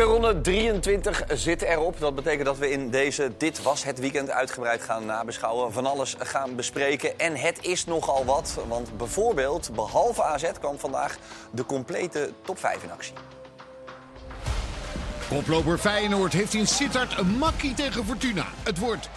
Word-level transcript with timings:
Speelronde 0.00 0.40
23 0.40 1.22
zit 1.28 1.62
erop. 1.62 1.98
Dat 1.98 2.14
betekent 2.14 2.44
dat 2.44 2.58
we 2.58 2.70
in 2.70 2.90
deze 2.90 3.32
Dit 3.36 3.62
Was 3.62 3.84
Het 3.84 3.98
Weekend 3.98 4.30
uitgebreid 4.30 4.82
gaan 4.82 5.06
nabeschouwen. 5.06 5.72
Van 5.72 5.86
alles 5.86 6.16
gaan 6.18 6.56
bespreken. 6.56 7.18
En 7.18 7.36
het 7.36 7.58
is 7.66 7.84
nogal 7.84 8.24
wat. 8.24 8.58
Want 8.68 8.96
bijvoorbeeld, 8.96 9.70
behalve 9.74 10.22
AZ 10.22 10.50
kwam 10.58 10.78
vandaag 10.78 11.16
de 11.50 11.64
complete 11.64 12.32
top 12.42 12.58
5 12.58 12.82
in 12.82 12.90
actie. 12.90 13.12
Koploper 15.28 15.78
Feyenoord 15.78 16.32
heeft 16.32 16.54
in 16.54 16.66
Sittard 16.66 17.18
een 17.18 17.38
makkie 17.38 17.74
tegen 17.74 18.04
Fortuna. 18.04 18.44
Het 18.62 18.78
wordt 18.78 19.08
4-2 19.08 19.12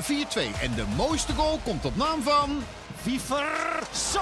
en 0.61 0.75
de 0.75 0.86
mooiste 0.95 1.34
goal 1.34 1.59
komt 1.63 1.86
op 1.86 1.95
naam 1.95 2.21
van... 2.21 2.63
Wiever, 3.04 3.79
zo! 4.12 4.21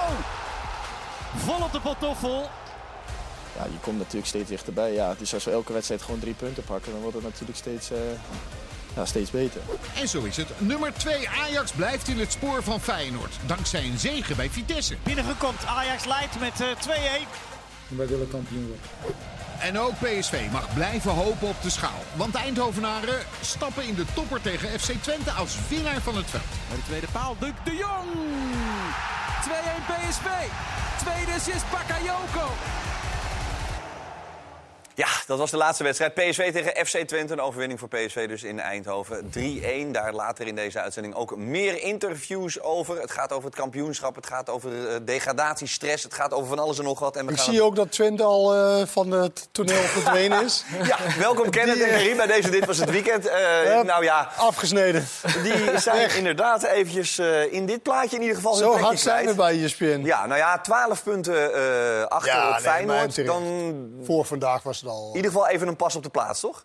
Vol 1.36 1.64
op 1.64 1.72
de 1.72 1.80
pantoffel. 1.80 2.50
Ja, 3.56 3.64
je 3.64 3.78
komt 3.80 3.98
natuurlijk 3.98 4.26
steeds 4.26 4.48
dichterbij. 4.48 4.92
Ja, 4.92 5.14
dus 5.18 5.34
als 5.34 5.44
we 5.44 5.50
elke 5.50 5.72
wedstrijd 5.72 6.02
gewoon 6.02 6.20
drie 6.20 6.34
punten 6.34 6.64
pakken, 6.64 6.92
dan 6.92 7.00
wordt 7.00 7.16
het 7.16 7.24
natuurlijk 7.24 7.58
steeds, 7.58 7.90
eh, 7.90 7.98
ja, 8.96 9.04
steeds 9.04 9.30
beter. 9.30 9.60
En 9.96 10.08
zo 10.08 10.22
is 10.22 10.36
het. 10.36 10.48
Nummer 10.58 10.92
2 10.92 11.28
Ajax 11.28 11.72
blijft 11.72 12.08
in 12.08 12.18
het 12.18 12.32
spoor 12.32 12.62
van 12.62 12.80
Feyenoord. 12.80 13.34
Dankzij 13.46 13.84
een 13.84 13.98
zege 13.98 14.34
bij 14.34 14.50
Vitesse. 14.50 14.96
Binnengekomt, 15.02 15.64
Ajax 15.66 16.04
leidt 16.04 16.40
met 16.40 16.60
eh, 16.60 16.66
2-1. 16.76 17.28
Wij 17.88 18.06
willen 18.06 18.28
kampioen 18.28 18.66
worden. 18.66 19.14
En 19.62 19.78
ook 19.78 19.92
PSV 19.98 20.50
mag 20.50 20.74
blijven 20.74 21.10
hopen 21.10 21.48
op 21.48 21.62
de 21.62 21.70
schaal. 21.70 22.02
Want 22.16 22.32
de 22.32 22.38
Eindhovenaren 22.38 23.18
stappen 23.40 23.84
in 23.84 23.94
de 23.94 24.04
topper 24.14 24.40
tegen 24.40 24.80
FC 24.80 24.92
Twente 25.00 25.30
als 25.30 25.56
winnaar 25.68 26.00
van 26.00 26.16
het 26.16 26.30
veld. 26.30 26.42
Bij 26.68 26.76
de 26.76 26.82
tweede 26.82 27.06
paal, 27.12 27.36
Duc 27.38 27.52
de 27.64 27.76
Jong. 27.76 28.08
2-1 29.44 29.48
PSV. 29.86 30.26
Tweede 30.98 31.32
assist 31.32 31.70
Bakayoko. 31.70 32.46
Ja, 34.94 35.06
dat 35.26 35.38
was 35.38 35.50
de 35.50 35.56
laatste 35.56 35.84
wedstrijd. 35.84 36.14
PSV 36.14 36.52
tegen 36.52 36.86
FC 36.86 36.96
Twente. 36.98 37.32
Een 37.32 37.40
overwinning 37.40 37.78
voor 37.80 37.88
PSV 37.88 38.28
dus 38.28 38.42
in 38.42 38.60
Eindhoven. 38.60 39.30
3-1. 39.38 39.90
Daar 39.90 40.12
later 40.12 40.46
in 40.46 40.54
deze 40.54 40.80
uitzending 40.80 41.14
ook 41.14 41.36
meer 41.36 41.82
interviews 41.82 42.60
over. 42.60 43.00
Het 43.00 43.10
gaat 43.10 43.32
over 43.32 43.44
het 43.44 43.54
kampioenschap. 43.58 44.14
Het 44.14 44.26
gaat 44.26 44.50
over 44.50 44.88
eh, 44.88 44.96
degradatiestress. 45.04 46.02
Het 46.02 46.14
gaat 46.14 46.32
over 46.34 46.48
van 46.48 46.58
alles 46.58 46.78
en 46.78 46.84
nog 46.84 46.98
wat. 46.98 47.16
En 47.16 47.26
we 47.26 47.32
Ik 47.32 47.38
gaan 47.38 47.52
zie 47.52 47.62
ook 47.62 47.76
dat 47.76 47.92
Twente 47.92 48.22
al 48.22 48.54
eh, 48.54 48.86
van 48.86 49.10
het 49.10 49.48
toneel 49.52 49.82
verdwenen 49.82 50.44
is. 50.44 50.64
Ja, 50.82 50.98
welkom 51.18 51.50
Kenneth 51.50 51.80
en 51.80 51.88
Karim 51.88 52.16
bij 52.16 52.26
deze 52.26 52.50
Dit 52.50 52.66
Was 52.66 52.78
Het 52.78 52.90
Weekend. 52.90 53.26
Eh, 53.28 53.36
Hup. 53.64 53.84
nou 53.84 54.04
ja, 54.04 54.28
Afgesneden. 54.36 55.06
die 55.42 55.78
zijn 55.78 56.16
inderdaad 56.16 56.62
eventjes 56.62 57.18
eh, 57.18 57.52
in 57.52 57.66
dit 57.66 57.82
plaatje 57.82 58.16
in 58.16 58.22
ieder 58.22 58.36
geval 58.36 58.54
Zo 58.54 58.76
hard 58.78 59.00
zijn 59.00 59.26
we 59.26 59.34
bij 59.34 59.62
ESPN. 59.64 60.00
Ja, 60.04 60.26
nou 60.26 60.38
ja, 60.38 60.60
12 60.60 61.02
punten 61.02 61.54
eh, 61.54 62.04
achter 62.06 62.32
Ja, 62.32 62.46
op 62.46 62.52
nee, 62.52 62.62
Feyenoord. 62.62 63.26
Dan 63.26 63.72
Voor 64.04 64.24
vandaag 64.24 64.62
was 64.62 64.81
in 64.82 65.16
ieder 65.16 65.30
geval 65.30 65.48
even 65.48 65.68
een 65.68 65.76
pas 65.76 65.96
op 65.96 66.02
de 66.02 66.08
plaats, 66.10 66.40
toch? 66.40 66.64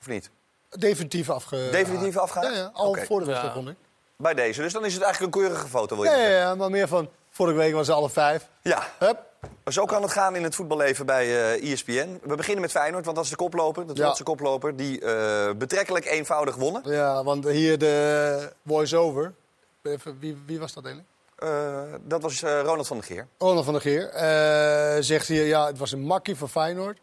Of 0.00 0.06
niet? 0.06 0.30
definitief 0.78 1.30
afge... 1.30 1.68
Definitief 1.70 2.16
afgehaakt? 2.16 2.54
Ja, 2.54 2.58
ja, 2.60 2.70
al 2.72 2.94
voor 2.94 3.18
de 3.20 3.26
wedstrijd 3.26 3.54
vond 3.54 3.68
ik. 3.68 3.76
Bij 4.16 4.34
deze. 4.34 4.60
Dus 4.62 4.72
dan 4.72 4.84
is 4.84 4.94
het 4.94 5.02
eigenlijk 5.02 5.34
een 5.34 5.40
keurige 5.42 5.66
foto, 5.68 5.94
wil 5.96 6.04
je 6.04 6.10
Ja, 6.10 6.16
zeggen? 6.16 6.34
ja, 6.34 6.40
ja, 6.40 6.54
maar 6.54 6.70
meer 6.70 6.88
van... 6.88 7.08
Vorige 7.30 7.56
week 7.56 7.74
was 7.74 7.86
ze 7.86 7.92
alle 7.92 8.10
vijf. 8.10 8.48
Ja. 8.62 8.86
Hup. 8.98 9.18
Zo 9.66 9.84
kan 9.84 10.02
het 10.02 10.10
gaan 10.12 10.36
in 10.36 10.42
het 10.42 10.54
voetballeven 10.54 11.06
bij 11.06 11.54
eh 11.56 11.72
ESPN. 11.72 12.20
We 12.22 12.34
beginnen 12.36 12.60
met 12.62 12.70
Feyenoord, 12.70 13.04
want 13.04 13.16
dat 13.16 13.24
is 13.24 13.30
de 13.30 13.36
koploper. 13.36 13.86
De 13.86 13.92
Ja. 13.94 14.02
trotse 14.04 14.22
koploper, 14.22 14.76
die 14.76 15.00
eh, 15.00 15.50
betrekkelijk 15.56 16.04
eenvoudig 16.04 16.56
wonnen. 16.56 16.82
Ja, 16.84 17.24
want 17.24 17.44
hier 17.48 17.78
de 17.78 18.52
voice-over. 18.66 19.34
Even, 19.82 20.18
Wie, 20.18 20.42
wie 20.46 20.58
was 20.60 20.72
dat 20.72 20.84
eigenlijk? 20.84 21.12
Eh, 21.36 21.82
dat 22.04 22.22
was 22.22 22.42
eh, 22.42 22.60
Ronald 22.60 22.86
van 22.86 22.96
der 22.96 23.06
Geer. 23.06 23.26
Ronald 23.38 23.64
van 23.64 23.72
der 23.72 23.82
Geer. 23.82 24.08
eh, 24.08 25.02
zegt 25.02 25.28
hier, 25.28 25.46
ja, 25.46 25.66
het 25.66 25.78
was 25.78 25.92
een 25.92 26.02
makkie 26.02 26.36
van 26.36 26.48
Feyenoord. 26.48 26.98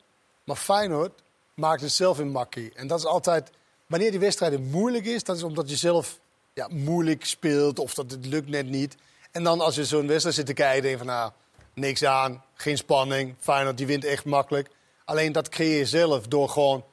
Maar 0.49 0.57
Feyenoord 0.57 1.11
maakt 1.53 1.81
het 1.81 1.91
zelf 1.91 2.17
een 2.17 2.31
makkie. 2.31 2.71
En 2.75 2.87
dat 2.87 2.99
is 2.99 3.05
altijd... 3.05 3.49
Wanneer 3.85 4.11
die 4.11 4.19
wedstrijden 4.19 4.63
moeilijk 4.63 5.05
is, 5.05 5.23
dat 5.23 5.35
is 5.35 5.43
omdat 5.43 5.69
je 5.69 5.75
zelf 5.75 6.19
ja, 6.53 6.67
moeilijk 6.71 7.25
speelt 7.25 7.79
of 7.79 7.93
dat 7.93 8.11
het 8.11 8.25
lukt 8.25 8.49
net 8.49 8.65
niet. 8.69 8.95
En 9.31 9.43
dan 9.43 9.61
als 9.61 9.75
je 9.75 9.85
zo'n 9.85 10.07
wedstrijd 10.07 10.35
zit 10.35 10.45
te 10.45 10.53
kijken, 10.53 10.81
denk 10.81 10.93
je 10.93 11.05
van 11.05 11.13
nou, 11.13 11.31
niks 11.73 12.03
aan, 12.03 12.43
geen 12.53 12.77
spanning. 12.77 13.35
Feyenoord 13.39 13.77
die 13.77 13.85
wint 13.85 14.05
echt 14.05 14.25
makkelijk. 14.25 14.69
Alleen 15.05 15.31
dat 15.31 15.49
creëer 15.49 15.77
je 15.77 15.85
zelf 15.85 16.27
door 16.27 16.49
gewoon 16.49 16.83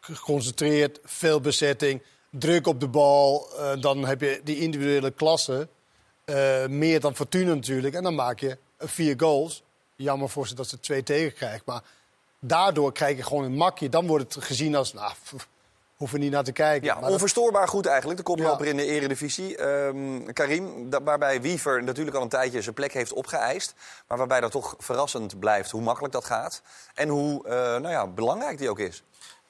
geconcentreerd, 0.00 0.98
veel 1.04 1.40
bezetting, 1.40 2.02
druk 2.30 2.66
op 2.66 2.80
de 2.80 2.88
bal. 2.88 3.48
Eh, 3.58 3.80
dan 3.80 4.06
heb 4.06 4.20
je 4.20 4.40
die 4.44 4.58
individuele 4.58 5.10
klasse. 5.10 5.68
Eh, 6.24 6.66
meer 6.66 7.00
dan 7.00 7.16
Fortuna 7.16 7.54
natuurlijk. 7.54 7.94
En 7.94 8.02
dan 8.02 8.14
maak 8.14 8.40
je 8.40 8.58
vier 8.78 9.14
goals. 9.18 9.62
Jammer 9.96 10.28
voor 10.28 10.48
ze 10.48 10.54
dat 10.54 10.68
ze 10.68 10.80
twee 10.80 11.02
tegen 11.02 11.32
krijgt. 11.34 11.64
Maar 11.64 11.82
daardoor 12.46 12.92
krijg 12.92 13.16
je 13.16 13.22
gewoon 13.22 13.44
een 13.44 13.54
makje. 13.56 13.88
Dan 13.88 14.06
wordt 14.06 14.34
het 14.34 14.44
gezien 14.44 14.74
als, 14.74 14.92
nou, 14.92 15.12
pff, 15.22 15.48
hoeven 15.96 16.20
niet 16.20 16.30
naar 16.30 16.44
te 16.44 16.52
kijken. 16.52 16.86
Ja, 16.86 16.92
Maar 16.92 17.02
dat- 17.02 17.12
onverstoorbaar 17.12 17.68
goed 17.68 17.86
eigenlijk, 17.86 18.18
de 18.18 18.24
koploper 18.24 18.64
Ja. 18.64 18.70
in 18.70 18.76
de 18.76 18.84
eredivisie. 18.86 19.56
Ehm, 19.56 20.32
Karim, 20.32 20.90
waarbij 21.04 21.40
Wiever 21.40 21.82
natuurlijk 21.84 22.16
al 22.16 22.22
een 22.22 22.28
tijdje 22.28 22.62
zijn 22.62 22.74
plek 22.74 22.92
heeft 22.92 23.12
opgeëist. 23.12 23.74
Maar 24.08 24.18
waarbij 24.18 24.40
dat 24.40 24.50
toch 24.50 24.74
verrassend 24.78 25.38
blijft 25.38 25.70
hoe 25.70 25.80
makkelijk 25.82 26.12
dat 26.12 26.24
gaat. 26.24 26.62
En 26.94 27.08
hoe 27.08 27.44
eh, 27.48 27.52
nou 27.54 27.88
ja, 27.88 28.06
belangrijk 28.06 28.58
die 28.58 28.70
ook 28.70 28.78
is. 28.78 29.02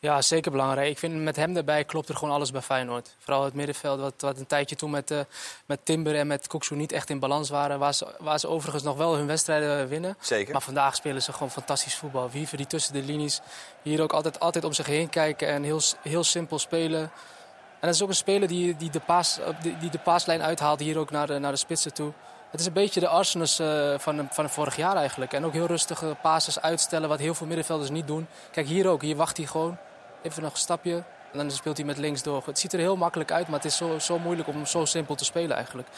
Ja, 0.07 0.23
zeker 0.23 0.51
belangrijk. 0.51 0.91
Ik 0.91 0.99
vind 0.99 1.15
met 1.15 1.37
hem 1.37 1.57
erbij 1.57 1.85
klopt 1.85 2.09
er 2.09 2.17
gewoon 2.17 2.35
alles 2.35 2.51
bij 2.51 2.61
Feyenoord. 2.61 3.15
Vooral 3.19 3.45
het 3.45 3.55
middenveld, 3.55 4.01
wat, 4.01 4.15
wat 4.19 4.39
een 4.39 4.47
tijdje 4.47 4.77
toen 4.77 4.91
met, 4.91 5.11
eh, 5.11 5.21
met 5.67 5.79
Timber 5.83 6.17
en 6.17 6.27
met 6.27 6.47
Koeksoe 6.47 6.77
niet 6.77 6.93
echt 6.93 7.11
in 7.11 7.19
balans 7.19 7.51
waren. 7.51 7.79
Waar 7.79 7.95
ze, 7.95 8.07
waar 8.19 8.39
ze 8.39 8.49
overigens 8.49 8.85
nog 8.85 8.97
wel 8.97 9.17
hun 9.17 9.27
wedstrijden 9.27 9.89
winnen. 9.89 10.17
Zeker. 10.21 10.53
Maar 10.53 10.63
vandaag 10.63 10.95
spelen 10.95 11.23
ze 11.23 11.33
gewoon 11.33 11.51
fantastisch 11.51 11.95
voetbal. 11.95 12.31
Wiever 12.31 12.57
die 12.57 12.67
tussen 12.67 12.93
de 12.93 13.03
linies 13.03 13.41
hier 13.83 14.03
ook 14.03 14.13
altijd, 14.13 14.41
altijd 14.41 14.65
om 14.65 14.73
zich 14.73 14.87
heen 14.87 15.09
kijken 15.09 15.49
en 15.49 15.63
heel, 15.63 15.81
heel 16.03 16.25
simpel 16.25 16.59
spelen. 16.59 17.01
En 17.01 17.81
dat 17.81 17.95
is 17.95 18.03
ook 18.03 18.09
een 18.09 18.15
speler 18.15 18.49
die, 18.49 18.77
die, 18.77 18.91
de, 18.91 19.01
paas, 19.01 19.39
die, 19.63 19.79
die 19.79 19.91
de 19.91 19.99
paaslijn 19.99 20.43
uithaalt 20.43 20.81
hier 20.81 20.99
ook 20.99 21.11
naar 21.11 21.27
de, 21.27 21.39
naar 21.39 21.53
de 21.53 21.59
spitsen 21.59 21.95
toe. 21.95 22.13
Het 22.51 22.61
is 22.61 22.67
een 22.67 22.73
beetje 22.73 23.01
de 23.01 23.09
Arsenal 23.09 23.47
eh, 23.59 23.99
van, 23.99 24.29
van 24.31 24.51
vorig 24.51 24.77
jaar 24.77 24.97
eigenlijk. 24.97 25.33
En 25.33 25.45
ook 25.45 25.53
heel 25.53 25.67
rustige 25.67 26.17
passes 26.23 26.61
uitstellen, 26.61 27.09
wat 27.09 27.19
heel 27.19 27.35
veel 27.35 27.47
middenvelders 27.47 27.91
niet 27.91 28.07
doen. 28.07 28.27
Kijk, 28.51 28.67
hier 28.67 28.89
ook. 28.89 29.03
Hier 29.03 29.17
wacht 29.17 29.37
hij 29.37 29.47
gewoon. 29.47 29.79
Even 30.27 30.43
nog 30.43 30.53
een 30.53 30.59
stapje. 30.59 30.95
En 31.33 31.39
dan 31.39 31.51
speelt 31.51 31.77
hij 31.77 31.87
met 31.87 31.99
links 31.99 32.23
door. 32.23 32.43
Het 32.47 32.59
ziet 32.59 32.73
er 32.73 32.79
heel 32.79 32.97
makkelijk 32.97 33.33
uit, 33.33 33.47
maar 33.47 33.57
het 33.57 33.65
is 33.65 33.77
zo, 33.77 33.99
zo 33.99 34.19
moeilijk 34.19 34.49
om 34.49 34.67
zo 34.67 34.85
simpel 34.85 35.15
te 35.15 35.25
spelen 35.25 35.57
eigenlijk. 35.57 35.89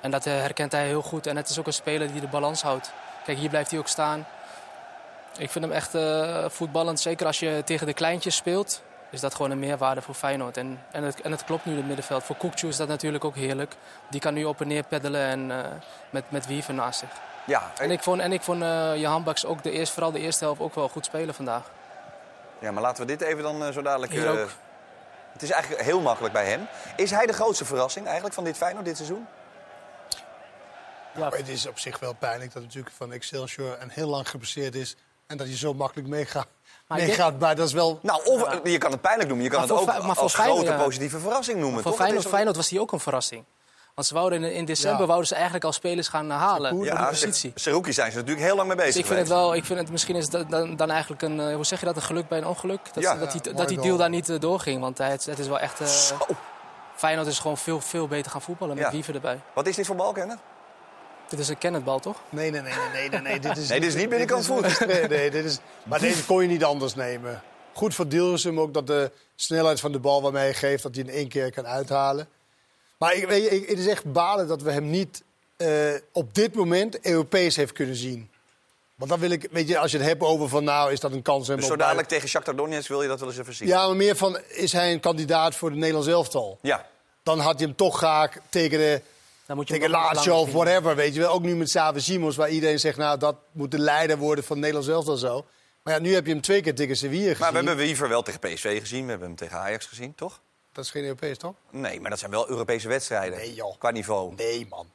En 0.00 0.10
dat 0.10 0.26
eh, 0.26 0.32
herkent 0.32 0.72
hij 0.72 0.86
heel 0.86 1.02
goed. 1.02 1.26
En 1.26 1.36
het 1.36 1.48
is 1.48 1.58
ook 1.58 1.66
een 1.66 1.72
speler 1.72 2.12
die 2.12 2.20
de 2.20 2.26
balans 2.26 2.62
houdt. 2.62 2.92
Kijk, 3.24 3.38
hier 3.38 3.48
blijft 3.48 3.70
hij 3.70 3.78
ook 3.80 3.88
staan. 3.88 4.26
Ik 5.38 5.50
vind 5.50 5.64
hem 5.64 5.74
echt 5.74 5.94
eh, 5.94 6.44
voetballend. 6.48 7.00
Zeker 7.00 7.26
als 7.26 7.38
je 7.38 7.62
tegen 7.64 7.86
de 7.86 7.92
kleintjes 7.92 8.36
speelt, 8.36 8.82
is 9.10 9.20
dat 9.20 9.34
gewoon 9.34 9.50
een 9.50 9.58
meerwaarde 9.58 10.02
voor 10.02 10.14
Feyenoord. 10.14 10.56
En, 10.56 10.80
en, 10.90 11.02
het, 11.02 11.20
en 11.20 11.30
het 11.30 11.44
klopt 11.44 11.64
nu 11.64 11.72
in 11.72 11.78
het 11.78 11.86
middenveld. 11.86 12.22
Voor 12.22 12.36
Koekju 12.36 12.68
is 12.68 12.76
dat 12.76 12.88
natuurlijk 12.88 13.24
ook 13.24 13.36
heerlijk. 13.36 13.74
Die 14.10 14.20
kan 14.20 14.34
nu 14.34 14.44
op 14.44 14.60
en 14.60 14.68
neer 14.68 14.84
peddelen 14.84 15.26
en 15.26 15.50
eh, 15.50 15.70
met, 16.10 16.24
met 16.28 16.46
Wiever 16.46 16.74
naast 16.74 16.98
zich. 16.98 17.10
Ja, 17.46 17.70
En 17.78 17.90
ik 17.90 18.02
vond, 18.02 18.20
en 18.20 18.32
ik 18.32 18.42
vond 18.42 18.62
eh 18.62 18.96
Johan 18.96 19.22
Baks 19.22 19.46
ook 19.46 19.62
de 19.62 19.70
eerste, 19.70 19.94
vooral 19.94 20.12
de 20.12 20.20
eerste 20.20 20.44
helft 20.44 20.60
ook 20.60 20.74
wel 20.74 20.88
goed 20.88 21.04
spelen 21.04 21.34
vandaag. 21.34 21.62
Ja, 22.60 22.70
maar 22.70 22.82
laten 22.82 23.06
we 23.06 23.16
dit 23.16 23.20
even 23.20 23.42
dan 23.42 23.64
eh, 23.64 23.72
zo 23.72 23.82
dadelijk... 23.82 24.14
Eh, 24.14 24.30
ook. 24.30 24.48
het 25.32 25.42
is 25.42 25.50
eigenlijk 25.50 25.82
heel 25.82 26.00
makkelijk 26.00 26.34
bij 26.34 26.46
hem. 26.46 26.66
Is 26.96 27.10
hij 27.10 27.26
de 27.26 27.32
grootste 27.32 27.64
verrassing 27.64 28.04
eigenlijk 28.04 28.34
van 28.34 28.44
dit 28.44 28.56
Feyenoord 28.56 28.84
dit 28.84 28.96
seizoen? 28.96 29.26
Ja, 31.14 31.20
Maar 31.20 31.32
het 31.32 31.48
is 31.48 31.66
op 31.66 31.78
zich 31.78 31.98
wel 31.98 32.12
pijnlijk 32.12 32.52
dat 32.52 32.62
natuurlijk 32.62 32.94
van 32.96 33.12
Excelsior 33.12 33.78
en 33.78 33.90
heel 33.90 34.08
lang 34.08 34.28
geblesseerd 34.28 34.74
is. 34.74 34.96
En 35.26 35.36
dat 35.36 35.48
je 35.48 35.56
zo 35.56 35.74
makkelijk 35.74 36.08
meegaat. 36.08 36.46
Maar 36.86 36.98
meegaat 36.98 37.38
bij, 37.38 37.54
dat 37.54 37.66
is 37.66 37.72
wel... 37.72 37.98
Nou, 38.02 38.24
of, 38.24 38.60
je 38.64 38.78
kan 38.78 38.90
het 38.90 39.00
pijnlijk 39.00 39.28
noemen. 39.28 39.46
Je 39.46 39.52
kan 39.52 39.60
Maar 39.60 39.78
het 39.78 39.78
ook 39.78 40.06
maar 40.06 40.18
als 40.18 40.34
grote 40.34 40.64
ja. 40.64 40.82
positieve 40.82 41.18
verrassing 41.18 41.58
noemen. 41.60 41.82
voor 41.82 41.90
toch? 41.90 42.00
Feyenoord, 42.00 42.26
Feyenoord 42.26 42.56
was 42.56 42.70
hij 42.70 42.78
ook 42.78 42.92
een 42.92 43.00
verrassing. 43.00 43.44
Want 44.00 44.12
ze 44.12 44.18
wouden 44.18 44.44
in, 44.44 44.52
in 44.52 44.64
december 44.64 45.00
Ja. 45.00 45.06
wouden 45.06 45.26
ze 45.28 45.34
eigenlijk 45.34 45.64
al 45.64 45.72
spelers 45.72 46.08
gaan 46.08 46.30
eh, 46.30 46.36
halen 46.36 46.78
Ja, 46.82 47.08
positie. 47.08 47.52
Seruki 47.54 47.92
zijn 47.92 48.10
ze 48.10 48.16
natuurlijk 48.16 48.46
heel 48.46 48.56
lang 48.56 48.68
mee 48.68 48.76
bezig 48.76 48.92
Dus 48.92 49.00
ik 49.02 49.06
vind 49.08 49.18
het 49.18 49.28
wel, 49.28 49.54
ik 49.54 49.64
vind 49.64 49.78
het 49.78 49.90
misschien 49.90 50.16
is 50.16 50.28
dat 50.28 50.50
dan, 50.50 50.76
dan 50.76 50.90
eigenlijk 50.90 51.22
een, 51.22 51.40
eh, 51.40 51.54
hoe 51.54 51.64
zeg 51.64 51.80
je 51.80 51.86
dat, 51.86 51.96
een 51.96 52.02
geluk 52.02 52.28
bij 52.28 52.38
een 52.38 52.46
ongeluk. 52.46 52.80
Dat, 52.94 53.02
Ja. 53.02 53.14
dat, 53.16 53.32
die, 53.32 53.40
Ja, 53.44 53.52
dat 53.52 53.68
die 53.68 53.80
deal 53.80 53.96
daar 53.96 54.08
niet 54.08 54.28
eh, 54.28 54.38
doorging. 54.38 54.80
Want 54.80 54.98
hij, 54.98 55.10
het, 55.10 55.24
het 55.24 55.38
is 55.38 55.46
wel 55.48 55.58
echt. 55.58 55.80
eh, 55.80 55.86
Zo. 55.86 56.16
Feyenoord 56.96 57.26
is 57.26 57.38
gewoon 57.38 57.58
veel, 57.58 57.80
veel 57.80 58.08
beter 58.08 58.30
gaan 58.30 58.42
voetballen 58.42 58.74
met 58.76 58.84
Ja. 58.84 58.90
Wiever 58.90 59.14
erbij. 59.14 59.40
Wat 59.54 59.66
is 59.66 59.76
dit 59.76 59.86
voor 59.86 59.96
bal, 59.96 60.12
Kenneth? 60.12 60.38
Dit 61.28 61.38
is 61.38 61.48
een 61.48 61.58
Kennethbal, 61.58 61.98
toch? 62.00 62.16
Nee, 62.28 62.50
nee, 62.50 62.60
nee, 62.60 62.72
nee, 62.72 62.90
nee, 62.92 63.08
nee, 63.08 63.20
nee. 63.20 63.38
Dit 63.40 63.56
is, 63.56 63.68
Nee, 63.70 63.80
dit 63.80 63.88
is 63.88 63.94
niet 63.94 64.08
binnenkant 64.08 64.46
voet. 64.46 64.86
Nee, 64.86 65.08
nee, 65.08 65.30
dit 65.30 65.44
is, 65.44 65.58
maar 65.88 65.98
deze 66.00 66.24
kon 66.24 66.42
je 66.42 66.48
niet 66.48 66.64
anders 66.64 66.94
nemen. 66.94 67.42
Goed 67.72 67.94
voor 67.94 68.08
Dilsum 68.08 68.60
ook 68.60 68.74
dat 68.74 68.86
de 68.86 69.12
snelheid 69.36 69.80
van 69.80 69.92
de 69.92 69.98
bal 69.98 70.22
waarmee 70.22 70.42
hij 70.42 70.54
geeft... 70.54 70.82
dat 70.82 70.94
hij 70.94 71.04
in 71.04 71.10
één 71.10 71.28
keer 71.28 71.52
kan 71.52 71.66
uithalen. 71.66 72.28
Maar 73.00 73.14
ik, 73.14 73.26
weet 73.28 73.42
je, 73.42 73.50
ik- 73.50 73.68
het 73.68 73.78
is 73.78 73.86
echt 73.86 74.12
balen 74.12 74.46
dat 74.48 74.62
we 74.62 74.70
hem 74.72 74.90
niet 74.90 75.22
eh, 75.56 75.68
op 76.12 76.34
dit 76.34 76.54
moment 76.54 77.00
Europees 77.06 77.56
heeft 77.56 77.72
kunnen 77.72 77.96
zien. 77.96 78.30
Want 78.94 79.10
dan 79.10 79.20
wil 79.20 79.30
ik, 79.30 79.48
weet 79.50 79.68
je, 79.68 79.78
als 79.78 79.90
je 79.90 79.96
het 79.98 80.06
hebt 80.06 80.22
over 80.22 80.48
van 80.48 80.64
nou 80.64 80.92
is 80.92 81.00
dat 81.00 81.12
een 81.12 81.22
kans... 81.22 81.46
Dus 81.46 81.66
zo 81.66 81.72
op- 81.72 81.78
dadelijk 81.78 82.08
tegen 82.08 82.28
Shakhtar 82.28 82.56
Donetsk 82.56 82.88
wil 82.88 83.02
je 83.02 83.08
dat 83.08 83.20
wel 83.20 83.28
eens 83.28 83.38
even 83.38 83.54
zien. 83.54 83.68
Ja, 83.68 83.86
maar 83.86 83.96
meer 83.96 84.16
van 84.16 84.38
is 84.48 84.72
hij 84.72 84.92
een 84.92 85.00
kandidaat 85.00 85.54
voor 85.54 85.70
de 85.70 85.76
Nederlands 85.76 86.08
elftal? 86.08 86.58
Ja. 86.62 86.86
Dan 87.22 87.38
had 87.38 87.58
hij 87.58 87.66
hem 87.66 87.76
toch 87.76 87.96
graag 87.96 88.36
tegen 88.48 88.78
de 88.78 89.00
Dan 89.46 89.56
moet 89.56 89.68
je 89.68 89.74
tegen 89.74 89.90
Lazio 89.90 90.36
of 90.40 90.52
whatever, 90.52 90.96
weet 90.96 91.14
je 91.14 91.20
wel. 91.20 91.32
Ook 91.32 91.42
nu 91.42 91.56
met 91.56 91.68
Xavi 91.68 92.00
Simons, 92.00 92.36
waar 92.36 92.50
iedereen 92.50 92.78
zegt... 92.80 92.96
nou, 92.96 93.18
dat 93.18 93.36
moet 93.52 93.70
de 93.70 93.78
leider 93.78 94.16
worden 94.18 94.44
van 94.44 94.58
Nederlands 94.58 94.88
elftal 94.88 95.16
zo. 95.16 95.44
Maar 95.82 95.94
ja, 95.94 96.00
nu 96.00 96.14
heb 96.14 96.26
je 96.26 96.32
hem 96.32 96.40
twee 96.40 96.60
keer 96.60 96.74
tegen 96.74 96.96
Sevilla 96.96 97.22
gezien. 97.28 97.38
Maar 97.38 97.50
we 97.52 97.56
hebben 97.68 97.76
Wiever 97.76 98.08
wel 98.08 98.22
tegen 98.22 98.40
PSV 98.40 98.80
gezien. 98.80 99.04
We 99.04 99.10
hebben 99.10 99.28
hem 99.28 99.36
tegen 99.36 99.56
Ajax 99.58 99.86
gezien, 99.86 100.14
toch? 100.14 100.40
Dat 100.72 100.84
is 100.84 100.90
geen 100.90 101.02
Europees, 101.02 101.38
toch? 101.38 101.54
Nee, 101.70 102.00
maar 102.00 102.10
dat 102.10 102.18
zijn 102.18 102.30
wel 102.30 102.48
Europese 102.48 102.88
wedstrijden. 102.88 103.38
Nee, 103.38 103.54
joh. 103.54 103.78
Qua 103.78 103.90
niveau. 103.90 104.34
Nee, 104.34 104.66
man. 104.70 104.90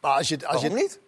Maar 0.00 0.16
als 0.16 0.28
je, 0.28 0.46
als 0.46 0.60
je, 0.62 0.68
Waarom 0.68 0.86
niet? 0.86 0.98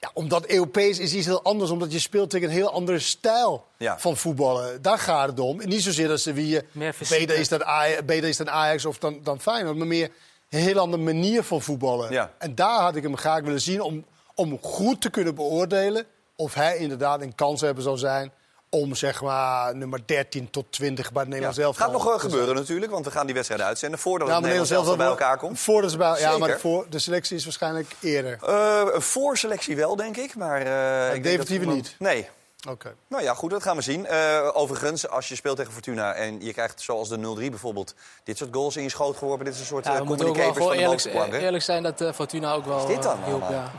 Ja, 0.00 0.10
omdat 0.14 0.46
Europees 0.46 0.98
is 0.98 1.12
iets 1.14 1.26
heel 1.26 1.42
anders. 1.42 1.70
Omdat 1.70 1.92
je 1.92 1.98
speelt 1.98 2.30
tegen 2.30 2.48
een 2.48 2.54
heel 2.54 2.70
andere 2.72 2.98
stijl 2.98 3.66
Ja. 3.76 3.98
van 3.98 4.16
voetballen. 4.16 4.82
Daar 4.82 4.98
gaat 4.98 5.28
het 5.28 5.40
om. 5.40 5.56
Niet 5.66 5.82
zozeer 5.82 6.08
dat 6.08 6.20
Sevilla 6.20 6.60
Meer 6.72 6.92
fysiek, 6.92 7.18
beter 7.18 7.36
is, 7.38 7.48
dan 7.48 7.64
Ajax, 7.64 8.04
beter 8.04 8.28
is 8.28 8.36
dan 8.36 8.50
Ajax 8.50 8.84
of 8.84 8.98
dan, 8.98 9.20
dan 9.22 9.40
Feyenoord. 9.40 9.76
Maar 9.76 9.86
meer 9.86 10.10
een 10.50 10.58
heel 10.60 10.78
andere 10.78 11.02
manier 11.02 11.42
van 11.42 11.62
voetballen. 11.62 12.12
Ja. 12.12 12.32
En 12.38 12.54
daar 12.54 12.80
had 12.80 12.96
ik 12.96 13.02
hem 13.02 13.16
graag 13.16 13.40
willen 13.42 13.60
zien 13.60 13.80
om, 13.80 14.04
om 14.34 14.58
goed 14.62 15.00
te 15.00 15.10
kunnen 15.10 15.34
beoordelen... 15.34 16.06
of 16.36 16.54
hij 16.54 16.76
inderdaad 16.76 17.20
een 17.20 17.34
kans 17.34 17.60
hebben 17.60 17.82
zou 17.82 17.96
zijn 17.98 18.32
om 18.70 18.94
zeg 18.94 19.22
maar 19.22 19.76
nummer 19.76 20.00
13 20.06 20.50
tot 20.50 20.72
20 20.72 21.12
bij 21.12 21.20
het. 21.20 21.28
Nederlands 21.30 21.56
Het 21.58 21.66
elftal 21.66 21.86
gaat 21.86 22.04
nog 22.04 22.14
eh, 22.14 22.20
gebeuren 22.20 22.54
natuurlijk, 22.54 22.92
want 22.92 23.04
we 23.04 23.10
gaan 23.10 23.24
die 23.26 23.34
wedstrijden 23.34 23.66
uitzenden 23.66 23.98
voordat 23.98 24.28
Ja, 24.28 24.32
het 24.34 24.42
Nederlands 24.42 24.72
elftal 24.72 24.96
bij 24.96 25.06
elkaar 25.06 25.38
komt. 25.38 25.58
Voordat 25.60 25.90
ze 25.90 25.96
bij, 25.96 26.20
ja, 26.20 26.38
maar 26.38 26.58
voor, 26.60 26.86
de 26.88 26.98
selectie 26.98 27.36
is 27.36 27.44
waarschijnlijk 27.44 27.94
eerder. 28.00 28.38
Eh, 28.46 28.82
een 28.92 29.02
voorselectie 29.02 29.76
wel, 29.76 29.96
denk 29.96 30.16
ik. 30.16 30.34
Maar, 30.36 30.60
eh, 30.60 31.06
ik 31.06 31.12
denk 31.12 31.24
definitieve 31.24 31.64
dat- 31.64 31.74
niet. 31.74 31.94
Nee. 31.98 32.28
Oké. 32.68 32.94
Nou 33.08 33.22
ja, 33.22 33.34
goed, 33.34 33.50
dat 33.50 33.62
gaan 33.62 33.76
we 33.76 33.82
zien. 33.82 34.06
Eh, 34.06 34.48
overigens, 34.52 35.08
als 35.08 35.28
je 35.28 35.34
speelt 35.34 35.56
tegen 35.56 35.72
Fortuna 35.72 36.12
en 36.12 36.40
je 36.40 36.52
krijgt 36.52 36.80
zoals 36.80 37.08
de 37.08 37.16
0-3 37.16 37.50
bijvoorbeeld... 37.50 37.94
dit 38.24 38.36
soort 38.36 38.50
goals 38.54 38.76
in 38.76 38.82
je 38.82 38.88
schoot 38.88 39.16
geworpen, 39.16 39.44
dit 39.44 39.54
is 39.54 39.60
een 39.60 39.66
soort 39.66 39.84
Ja, 39.84 39.96
we 39.98 40.04
moeten 40.04 40.26
ook 40.26 40.36
wel 40.36 40.44
communicators 40.52 41.02
gewoon 41.02 41.22
van 41.28 41.30
de 41.38 41.44
eerlijk, 41.44 41.64
zijn 41.64 41.82
dat 41.82 42.02
Fortuna 42.14 42.52
ook 42.52 42.64
wel 42.64 42.78
is 42.78 42.86
dit 42.86 43.02
dan 43.02 43.18
hielp. 43.24 43.50
Ja. 43.50 43.72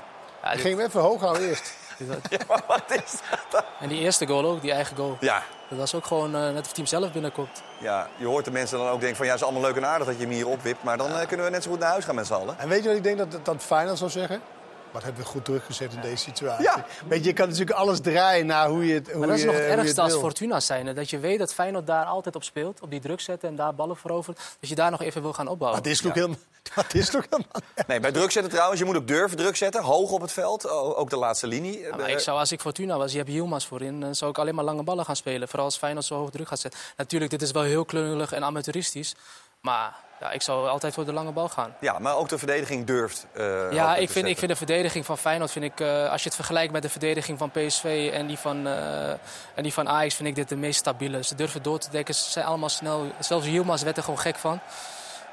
Ja, 0.44 0.52
dit- 0.52 0.62
Gingen 0.62 0.78
we 0.78 0.84
even 0.84 1.02
hoog 1.02 1.22
houden 1.22 1.48
eerst. 1.48 1.74
Ja, 2.30 2.38
maar 2.48 2.64
wat 2.68 2.84
is 3.04 3.12
dat 3.30 3.40
dan? 3.50 3.62
en 3.80 3.90
die 3.90 4.00
eerste 4.00 4.28
goal 4.28 4.46
ook, 4.46 4.62
die 4.62 4.72
eigen 4.72 4.96
goal. 4.98 5.18
Ja, 5.20 5.44
Dat 5.70 5.78
was 5.78 5.96
ook 5.96 6.06
gewoon 6.06 6.36
eh, 6.36 6.42
net 6.42 6.60
of 6.60 6.66
het 6.66 6.74
team 6.74 6.88
zelf 6.88 7.12
binnenkomt. 7.12 7.62
ja, 7.80 8.08
je 8.18 8.26
hoort 8.26 8.46
de 8.46 8.52
mensen 8.52 8.78
dan 8.78 8.88
ook 8.88 9.00
denken 9.00 9.18
van... 9.18 9.26
ja, 9.26 9.32
het 9.32 9.42
is 9.42 9.48
allemaal 9.48 9.68
leuk 9.68 9.76
en 9.76 9.86
aardig 9.86 10.08
dat 10.08 10.16
je 10.18 10.22
hem 10.24 10.32
hier 10.34 10.48
opwipt... 10.48 10.84
maar 10.84 10.98
dan 10.98 11.12
eh, 11.12 11.28
kunnen 11.28 11.46
we 11.46 11.52
net 11.52 11.64
zo 11.64 11.70
goed 11.70 11.80
naar 11.80 11.90
huis 11.90 12.06
gaan 12.06 12.16
met 12.16 12.28
z'n 12.28 12.34
allen. 12.34 12.60
En 12.60 12.68
weet 12.70 12.82
je 12.82 12.88
wat 12.88 12.98
ik 12.98 13.04
denk 13.04 13.18
dat, 13.18 13.46
dat 13.46 13.64
Feyenoord 13.64 13.98
zou 13.98 14.10
zeggen? 14.10 14.42
Wat 14.92 15.04
hebben 15.04 15.22
we 15.22 15.28
goed 15.28 15.46
teruggezet 15.46 15.94
in 15.94 16.02
deze 16.02 16.24
situatie. 16.24 16.64
Ja. 16.64 16.86
Weet 17.08 17.20
je, 17.20 17.30
je 17.30 17.34
kan 17.34 17.48
natuurlijk 17.50 17.78
alles 17.78 18.00
draaien 18.00 18.46
naar 18.46 18.68
hoe 18.70 18.88
je 18.88 18.94
het 18.94 19.10
hoe 19.10 19.20
Maar 19.20 19.28
dat 19.28 19.38
is 19.38 19.44
nog 19.44 19.54
het 19.56 19.64
ergste 19.64 20.02
als. 20.02 20.14
Fortuna 20.14 20.60
zijn. 20.60 20.96
Dat 20.96 21.10
je 21.10 21.20
weet 21.20 21.40
dat 21.40 21.54
Feyenoord 21.54 21.88
daar 21.88 22.06
altijd 22.06 22.36
op 22.36 22.44
speelt. 22.44 22.82
Op 22.82 22.90
die 22.90 23.00
druk 23.00 23.20
zetten 23.20 23.50
en 23.50 23.56
daar 23.56 23.76
ballen 23.76 23.98
verovert. 23.98 24.38
Dat 24.60 24.70
je 24.70 24.76
daar 24.76 24.92
nog 24.92 25.02
even 25.02 25.22
wil 25.22 25.34
gaan 25.34 25.48
opbouwen. 25.48 25.82
Maar 25.82 25.90
dit 25.90 26.00
is 26.00 26.06
toch 26.06 26.14
helemaal... 26.14 26.38
Dat 26.76 26.94
is 26.94 27.10
toch 27.10 27.26
helemaal... 27.30 27.62
Nee, 27.88 28.00
bij 28.00 28.12
druk 28.12 28.32
zetten 28.32 28.52
trouwens, 28.52 28.80
je 28.80 28.86
moet 28.86 28.96
ook 28.96 29.08
durven 29.08 29.38
druk 29.38 29.56
zetten. 29.56 29.84
Hoog 29.84 30.12
op 30.12 30.22
het 30.22 30.32
veld, 30.32 30.70
ook 30.70 31.10
de 31.10 31.18
laatste 31.18 31.48
linie. 31.48 31.80
Ja, 31.80 31.96
maar 31.96 32.06
Eh, 32.06 32.12
ik 32.12 32.20
zou, 32.20 32.40
als 32.40 32.52
ik 32.52 32.62
Fortuna 32.62 32.98
was, 32.98 33.12
je 33.12 33.18
hebt 33.18 33.30
Yilmaz 33.30 33.66
voorin, 33.66 34.00
dan 34.00 34.16
zou 34.16 34.32
ik 34.32 34.38
alleen 34.38 34.56
maar 34.56 34.64
lange 34.64 34.84
ballen 34.84 35.06
gaan 35.06 35.16
spelen. 35.16 35.48
Vooral 35.48 35.66
als 35.66 35.78
Feyenoord 35.78 36.06
zo 36.06 36.16
hoog 36.16 36.30
druk 36.30 36.48
gaat 36.48 36.60
zetten. 36.60 36.80
Natuurlijk, 36.98 37.32
dit 37.32 37.42
is 37.42 37.52
wel 37.52 37.64
heel 37.64 37.86
klungelig 37.86 38.32
en 38.32 38.44
amateuristisch. 38.44 39.16
Maar 39.62 39.96
ja, 40.20 40.32
ik 40.32 40.42
zou 40.42 40.68
altijd 40.70 40.94
voor 40.94 41.06
de 41.06 41.14
lange 41.14 41.32
bal 41.32 41.50
gaan. 41.50 41.76
Ja, 41.80 42.00
maar 42.00 42.16
ook 42.16 42.30
de 42.30 42.38
verdediging 42.38 42.86
durft. 42.86 43.28
eh, 43.34 43.72
Ja, 43.72 43.96
ik 43.96 44.10
vind, 44.10 44.28
ik 44.28 44.38
vind 44.38 44.52
de 44.52 44.58
verdediging 44.58 45.06
van 45.06 45.18
Feyenoord, 45.18 45.52
vind 45.52 45.66
ik, 45.66 45.80
eh, 45.80 46.12
als 46.12 46.22
je 46.22 46.28
het 46.28 46.36
vergelijkt 46.36 46.72
met 46.72 46.82
de 46.82 46.90
verdediging 46.90 47.38
van 47.38 47.52
PSV 47.52 48.10
en 48.14 48.28
die 48.28 48.38
van, 48.38 48.68
eh, 48.68 49.10
en 49.56 49.64
die 49.64 49.74
van 49.74 49.90
Ajax, 49.90 50.16
vind 50.16 50.28
ik 50.30 50.36
dit 50.36 50.50
de 50.50 50.56
meest 50.56 50.80
stabiele. 50.80 51.24
Ze 51.24 51.36
durven 51.36 51.64
door 51.64 51.80
te 51.80 51.90
dekken, 51.90 52.16
ze 52.16 52.30
zijn 52.32 52.46
allemaal 52.46 52.70
snel. 52.70 53.12
Zelfs 53.20 53.46
Yilmaz 53.48 53.84
werd 53.84 53.98
er 53.98 54.04
gewoon 54.04 54.20
gek 54.20 54.36
van. 54.36 54.60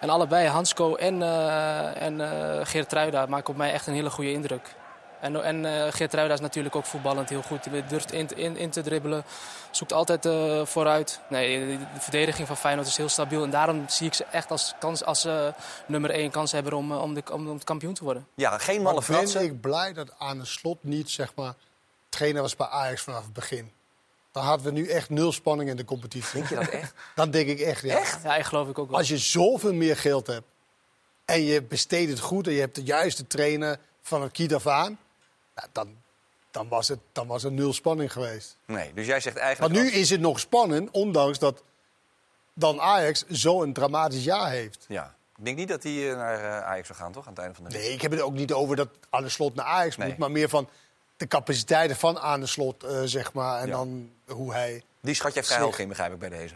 En 0.01 0.11
allebei, 0.11 0.49
Hansco 0.49 0.95
en, 0.95 1.23
en 1.95 2.21
Geert 2.67 2.89
Truida, 2.89 3.27
maken 3.27 3.49
op 3.51 3.57
mij 3.57 3.73
echt 3.73 3.87
een 3.87 3.95
hele 3.95 4.11
goede 4.11 4.33
indruk. 4.33 4.75
En, 5.27 5.45
en 5.45 5.65
eh 5.65 5.93
Geert 5.93 6.11
Truida 6.11 6.35
is 6.35 6.41
natuurlijk 6.41 6.77
ook 6.77 6.85
voetballend 6.85 7.29
heel 7.29 7.43
goed. 7.43 7.65
Hij 7.65 7.87
durft 7.87 8.13
in, 8.13 8.29
in, 8.37 8.57
in 8.57 8.71
te 8.71 8.83
dribbelen, 8.83 9.25
zoekt 9.71 9.93
altijd 9.93 10.25
eh, 10.27 10.67
vooruit. 10.67 11.21
Nee, 11.29 11.59
de, 11.59 11.79
de 11.95 12.01
verdediging 12.01 12.47
van 12.47 12.57
Feyenoord 12.57 12.87
is 12.87 12.97
heel 12.97 13.09
stabiel. 13.09 13.43
En 13.43 13.51
daarom 13.51 13.85
zie 13.89 14.07
ik 14.07 14.15
ze 14.15 14.25
echt 14.25 14.51
als, 14.51 14.75
kans, 14.79 15.05
als 15.05 15.25
eh, 15.25 15.47
nummer 15.87 16.11
één 16.11 16.31
kans 16.31 16.53
hebben 16.53 16.73
om, 16.73 16.93
eh, 16.93 17.03
om, 17.03 17.15
de, 17.15 17.23
om, 17.33 17.49
om 17.49 17.65
kampioen 17.65 17.95
te 17.95 18.05
worden. 18.05 18.27
Ja, 18.35 18.59
geen 18.59 18.83
malle 18.83 18.95
Maar 19.01 19.07
ben 19.07 19.17
fratsen. 19.17 19.43
ik 19.45 19.61
blij 19.61 19.93
dat 19.93 20.13
aan 20.19 20.39
de 20.39 20.45
slot 20.45 20.79
niet, 20.81 21.11
zeg 21.11 21.33
maar, 21.35 21.55
trainer 22.09 22.43
was 22.43 22.57
bij 22.57 22.67
Ajax 22.67 23.03
vanaf 23.03 23.23
het 23.25 23.33
begin. 23.33 23.73
Dan 24.33 24.45
hadden 24.45 24.67
we 24.67 24.73
nu 24.73 24.89
echt 24.89 25.11
nul 25.11 25.33
spanning 25.33 25.71
in 25.71 25.77
de 25.77 25.85
competitie. 25.85 26.33
Denk 26.33 26.49
je 26.49 26.55
dat 26.55 26.69
echt? 26.69 26.95
Dan 27.15 27.31
denk 27.31 27.49
ik 27.49 27.61
echt, 27.61 27.83
ja. 27.83 27.99
Echt? 27.99 28.23
Ja, 28.23 28.37
ik 28.37 28.45
geloof 28.45 28.69
ik 28.69 28.79
ook 28.79 28.89
wel. 28.89 28.99
Als 28.99 29.09
je 29.09 29.19
zoveel 29.19 29.73
meer 29.75 29.97
geld 29.97 30.27
hebt 30.27 30.47
en 31.25 31.45
je 31.45 31.63
besteedt 31.63 32.11
het 32.11 32.21
goed 32.21 32.47
en 32.47 32.53
je 32.53 32.61
hebt 32.61 32.75
de 32.75 32.83
juiste 32.83 33.27
trainer 33.27 33.79
van 34.03 34.23
het 34.23 34.33
kiet 34.33 34.55
af 34.55 34.67
aan, 34.67 34.99
ja, 35.57 35.65
dan, 35.73 35.97
dan, 36.51 36.69
was 36.69 36.89
het, 36.89 36.99
dan 37.13 37.27
was 37.27 37.45
er 37.45 37.53
nul 37.53 37.73
spanning 37.73 38.13
geweest. 38.13 38.57
Nee, 38.67 38.93
dus 38.95 39.07
jij 39.07 39.21
zegt 39.21 39.37
eigenlijk... 39.37 39.73
Maar 39.75 39.83
nu 39.83 39.89
als- 39.89 39.99
is 39.99 40.11
het 40.11 40.21
nog 40.21 40.41
spannend, 40.41 40.91
ondanks 40.91 41.39
dat 41.39 41.63
dan 42.55 42.81
Ajax 42.81 43.25
zo'n 43.29 43.73
dramatisch 43.73 44.25
jaar 44.25 44.51
heeft. 44.51 44.85
Ja. 44.89 45.15
Ik 45.39 45.45
denk 45.45 45.57
niet 45.57 45.69
dat 45.69 45.83
hij 45.83 46.11
eh, 46.11 46.17
naar 46.17 46.41
eh, 46.41 46.67
Ajax 46.67 46.87
zou 46.87 46.99
gaan, 46.99 47.13
toch? 47.13 47.25
Aan 47.27 47.31
het 47.33 47.39
einde 47.41 47.55
van 47.55 47.65
de. 47.65 47.71
Nee, 47.79 47.93
ik 47.93 48.03
heb 48.03 48.11
het 48.11 48.21
ook 48.21 48.33
niet 48.35 48.53
over 48.53 48.77
dat 48.77 48.89
aan 49.11 49.23
de 49.23 49.29
slot 49.29 49.55
naar 49.55 49.67
Ajax 49.67 49.97
Nee. 49.97 50.09
moet, 50.09 50.19
maar 50.19 50.31
meer 50.31 50.49
van 50.49 50.69
de 51.17 51.27
capaciteiten 51.27 51.97
van 51.97 52.19
aan 52.19 52.41
de 52.41 52.47
slot, 52.47 52.85
eh, 52.85 53.01
zeg 53.05 53.33
maar. 53.33 53.61
En 53.61 53.67
Ja. 53.67 53.73
dan 53.73 54.11
hoe 54.27 54.53
hij. 54.53 54.83
Die 55.01 55.15
schat 55.15 55.35
jij 55.35 55.45
vrij 55.45 55.59
hoog 55.61 55.79
in, 55.79 55.89
begrijp 55.89 56.13
ik 56.13 56.19
bij 56.19 56.29
deze. 56.29 56.55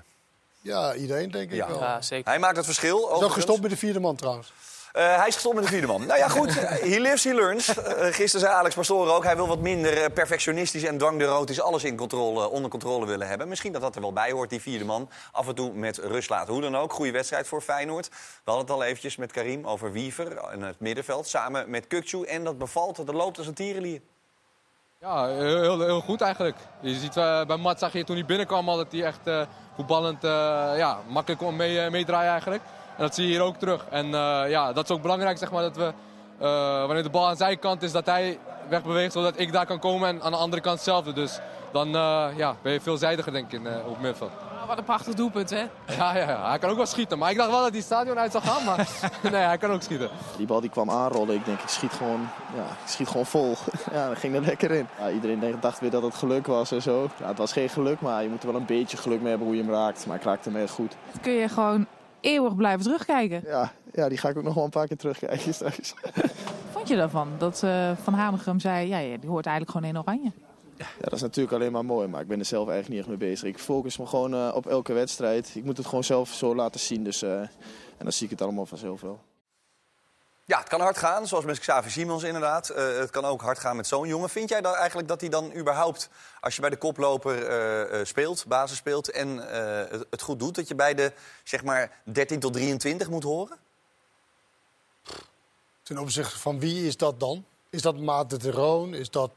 Ja, 0.61 0.95
iedereen 0.95 1.31
denk 1.31 1.51
ik 1.51 1.57
Ja. 1.57 1.69
wel. 1.69 1.79
Ja, 1.81 2.03
zeker. 2.03 2.31
Hij 2.31 2.39
maakt 2.41 2.57
het 2.57 2.65
verschil. 2.65 2.99
Is 3.17 3.23
ook 3.23 3.33
gestopt 3.33 3.61
met 3.61 3.71
de 3.71 3.77
vierde 3.77 4.01
man 4.01 4.17
trouwens. 4.17 4.53
Eh, 4.93 5.17
hij 5.17 5.29
is 5.29 5.35
gestopt 5.35 5.55
met 5.55 5.65
de 5.65 5.71
vierde 5.71 5.87
man. 5.87 6.07
Nou 6.07 6.19
ja, 6.19 6.29
goed. 6.29 6.55
He 6.93 6.99
lives, 6.99 7.25
he 7.25 7.35
learns. 7.35 7.69
Eh, 7.69 8.05
gisteren 8.05 8.41
zei 8.41 8.53
Alex 8.53 8.75
Pastoor 8.75 9.09
ook... 9.09 9.25
hij 9.25 9.37
wil 9.37 9.49
wat 9.49 9.61
minder 9.61 10.03
eh, 10.03 10.13
perfectionistisch 10.13 10.85
en 10.85 10.99
dwangneurootisch... 10.99 11.61
alles 11.61 11.85
in 11.85 11.97
controle, 11.97 12.49
onder 12.49 12.71
controle 12.71 13.07
willen 13.07 13.29
hebben. 13.29 13.49
Misschien 13.49 13.73
dat 13.73 13.81
dat 13.81 13.95
er 13.95 14.01
wel 14.01 14.13
bij 14.13 14.31
hoort, 14.31 14.51
die 14.51 14.61
vierde 14.61 14.85
man. 14.85 15.11
Af 15.33 15.49
en 15.49 15.55
toe 15.55 15.73
met 15.73 15.99
rust 15.99 16.31
laten. 16.31 16.53
Hoe 16.53 16.63
dan 16.63 16.77
ook, 16.77 16.93
goede 16.93 17.13
wedstrijd 17.13 17.47
voor 17.47 17.61
Feyenoord. 17.61 18.09
We 18.09 18.51
hadden 18.51 18.65
het 18.65 18.75
al 18.75 18.83
eventjes 18.83 19.17
met 19.17 19.33
Karim 19.33 19.67
over 19.67 19.93
Wiever 19.93 20.37
en 20.37 20.63
het 20.63 20.81
middenveld. 20.81 21.27
Samen 21.27 21.71
met 21.71 21.87
Kukcu. 21.87 22.25
En 22.25 22.45
dat 22.45 22.59
bevalt, 22.59 22.97
dat 22.97 23.15
loopt 23.15 23.39
als 23.39 23.47
een 23.47 23.55
tierenlier. 23.55 24.01
Ja, 25.01 25.27
heel, 25.27 25.81
heel, 25.81 26.01
goed 26.01 26.21
eigenlijk. 26.21 26.57
Je 26.81 26.95
ziet 26.95 27.15
bij 27.47 27.57
Mat 27.57 27.79
zag 27.79 27.93
je 27.93 28.05
toen 28.05 28.17
hij 28.17 28.25
binnenkwam 28.25 28.69
al 28.69 28.77
dat 28.77 28.93
hij 28.93 29.05
echt 29.05 29.27
eh, 29.27 29.43
voetballend 29.77 30.25
eh, 30.25 30.31
ja, 30.77 30.99
makkelijk 31.09 31.41
kon 31.41 31.57
mee, 31.57 31.91
meedraaien 31.91 32.31
eigenlijk. 32.31 32.63
En 33.01 33.07
dat 33.07 33.15
zie 33.15 33.27
je 33.27 33.31
hier 33.31 33.43
ook 33.43 33.57
terug. 33.57 33.87
En 33.91 34.05
eh, 34.05 34.43
ja, 34.49 34.73
dat 34.73 34.85
is 34.85 34.91
ook 34.91 35.03
belangrijk 35.03 35.39
zeg 35.39 35.51
maar 35.51 35.63
dat 35.63 35.77
we 35.77 35.93
eh, 36.39 36.87
wanneer 36.87 37.03
de 37.03 37.11
bal 37.11 37.29
aan 37.29 37.37
zijn 37.37 37.59
kant 37.59 37.83
is 37.83 37.93
dat 37.93 38.07
hij 38.07 38.39
wegbeweegt 38.69 39.13
zodat 39.13 39.35
ik 39.37 39.53
daar 39.53 39.67
kan 39.67 39.79
komen 39.79 40.09
en 40.09 40.23
aan 40.23 40.31
de 40.31 40.37
andere 40.37 40.63
kant 40.63 40.75
hetzelfde. 40.75 41.13
Dus 41.13 41.41
dan 41.73 41.87
eh, 41.87 42.27
ja, 42.37 42.57
ben 42.63 42.73
je 42.73 42.81
veelzijdiger 42.81 43.33
denk 43.33 43.53
ik 43.53 43.61
in, 43.61 43.67
eh, 43.67 43.87
op 43.87 43.97
middenveld. 43.97 44.31
Oh, 44.31 44.67
wat 44.67 44.79
een 44.79 44.85
prachtig 44.85 45.15
doelpunt, 45.15 45.51
hè? 45.51 45.57
Ja, 45.99 46.17
ja, 46.17 46.29
ja, 46.29 46.49
hij 46.49 46.59
kan 46.59 46.71
ook 46.71 46.77
wel 46.77 46.87
schieten. 46.87 47.19
Maar 47.19 47.31
ik 47.31 47.37
dacht 47.37 47.51
wel 47.51 47.61
dat 47.61 47.69
hij 47.69 47.79
het 47.79 47.87
stadion 47.87 48.19
uit 48.19 48.33
zou 48.33 48.45
gaan, 48.45 48.65
maar 48.65 48.89
nee, 49.33 49.43
hij 49.43 49.59
kan 49.59 49.71
ook 49.71 49.83
schieten. 49.83 50.11
Die 50.37 50.47
bal 50.47 50.61
die 50.61 50.71
kwam 50.71 50.91
aanrollen. 50.91 51.35
Ik 51.35 51.45
denk, 51.45 51.61
ik 51.61 51.69
schiet 51.69 51.93
gewoon, 51.93 52.29
ja, 52.55 52.63
ik 52.63 52.89
schiet 52.89 53.09
gewoon 53.09 53.27
vol. 53.27 53.57
ja, 53.93 54.09
dat 54.09 54.19
ging 54.19 54.35
er 54.35 54.41
lekker 54.41 54.71
in. 54.71 54.89
Ja, 54.99 55.11
iedereen 55.11 55.57
dacht 55.61 55.81
weer 55.81 55.91
dat 55.91 56.03
het 56.03 56.15
geluk 56.15 56.47
was 56.47 56.73
en 56.73 56.83
zo. 56.83 57.09
Ja, 57.19 57.27
het 57.27 57.39
was 57.39 57.53
geen 57.53 57.69
geluk, 57.69 58.01
maar 58.01 58.23
je 58.23 58.29
moet 58.29 58.43
er 58.43 58.53
wel 58.53 58.61
een 58.61 58.67
beetje 58.67 58.97
geluk 58.97 59.21
mee 59.21 59.29
hebben 59.29 59.47
hoe 59.47 59.57
je 59.57 59.63
hem 59.63 59.73
raakt. 59.73 60.07
Maar 60.07 60.17
ik 60.17 60.23
raakte 60.23 60.51
hem 60.51 60.63
echt 60.63 60.73
goed. 60.73 60.97
Dat 61.13 61.21
kun 61.21 61.33
je 61.33 61.49
gewoon 61.49 61.87
eeuwig 62.21 62.57
blijven 62.57 62.83
terugkijken. 62.83 63.43
Ja, 63.47 63.73
ja, 63.93 64.09
die 64.09 64.19
ga 64.19 64.29
ik 64.29 64.37
ook 64.37 64.45
nog 64.45 64.55
wel 64.55 64.65
een 64.65 64.71
paar 64.71 64.87
keer 64.87 64.97
terugkijken 64.97 65.55
straks. 65.55 65.95
Vond 66.73 66.89
je 66.89 66.97
daarvan? 66.97 67.29
Dat 67.39 67.63
eh, 67.63 67.91
Van 68.03 68.15
Hanegem 68.15 68.61
zei, 68.61 68.89
ja, 68.89 69.17
die 69.19 69.31
hoort 69.31 69.47
eigenlijk 69.47 69.77
gewoon 69.77 69.95
in 69.95 69.99
oranje. 69.99 70.33
Ja, 70.77 70.87
dat 71.01 71.13
is 71.13 71.21
natuurlijk 71.21 71.55
alleen 71.55 71.73
maar 71.73 71.85
mooi, 71.85 72.09
maar 72.09 72.21
ik 72.21 72.27
ben 72.29 72.39
er 72.39 72.45
zelf 72.45 72.69
eigenlijk 72.69 72.89
niet 72.89 72.99
echt 72.99 73.21
mee 73.21 73.31
bezig. 73.31 73.49
Ik 73.49 73.59
focus 73.59 73.99
me 73.99 74.07
gewoon 74.07 74.35
eh, 74.35 74.51
op 74.55 74.67
elke 74.67 74.93
wedstrijd. 74.93 75.53
Ik 75.55 75.65
moet 75.65 75.77
het 75.77 75.87
gewoon 75.87 76.05
zelf 76.05 76.29
zo 76.29 76.55
laten 76.55 76.81
zien, 76.81 77.05
dus, 77.05 77.23
eh, 77.23 77.41
en 77.41 77.51
dan 77.99 78.13
zie 78.13 78.25
ik 78.25 78.31
het 78.31 78.43
allemaal 78.43 78.67
vanzelf 78.67 79.01
wel. 79.01 79.21
Ja, 80.51 80.59
het 80.59 80.69
kan 80.69 80.81
hard 80.81 80.99
gaan, 80.99 81.27
zoals 81.27 81.45
met 81.45 81.59
Xavi 81.59 81.91
Simons 81.91 82.23
inderdaad. 82.23 82.69
Eh, 82.69 82.99
het 82.99 83.11
kan 83.11 83.25
ook 83.25 83.41
hard 83.41 83.59
gaan 83.59 83.77
met 83.77 83.87
zo'n 83.87 84.09
jongen. 84.09 84.29
Vind 84.29 84.49
jij 84.49 84.61
dan 84.61 84.75
eigenlijk 84.75 85.09
dat 85.09 85.21
hij 85.21 85.31
dan 85.31 85.55
überhaupt, 85.57 86.09
als 86.41 86.55
je 86.55 86.61
bij 86.61 86.71
de 86.71 86.77
koploper 86.77 87.47
eh, 87.47 88.01
eh, 88.01 88.07
speelt, 88.07 88.45
basis 88.47 88.77
speelt... 88.77 89.11
en 89.11 89.29
het, 89.37 90.07
het 90.11 90.23
goed 90.23 90.39
doet, 90.39 90.55
dat 90.55 90.69
je 90.69 90.75
bij 90.75 90.95
de 90.95 91.13
zeg 91.45 91.65
maar 91.65 92.01
13 92.05 92.41
tot 92.41 92.53
23 92.53 93.09
moet 93.09 93.23
horen? 93.23 93.57
Ten 95.83 95.99
opzichte 95.99 96.39
van 96.39 96.61
wie 96.61 96.87
is 96.87 96.97
dat 96.97 97.21
dan? 97.21 97.45
Is 97.69 97.83
dat 97.83 97.97
Maarten 97.97 98.39
de 98.39 98.51
Roon? 98.51 98.95
Is 98.95 99.11
dat... 99.11 99.31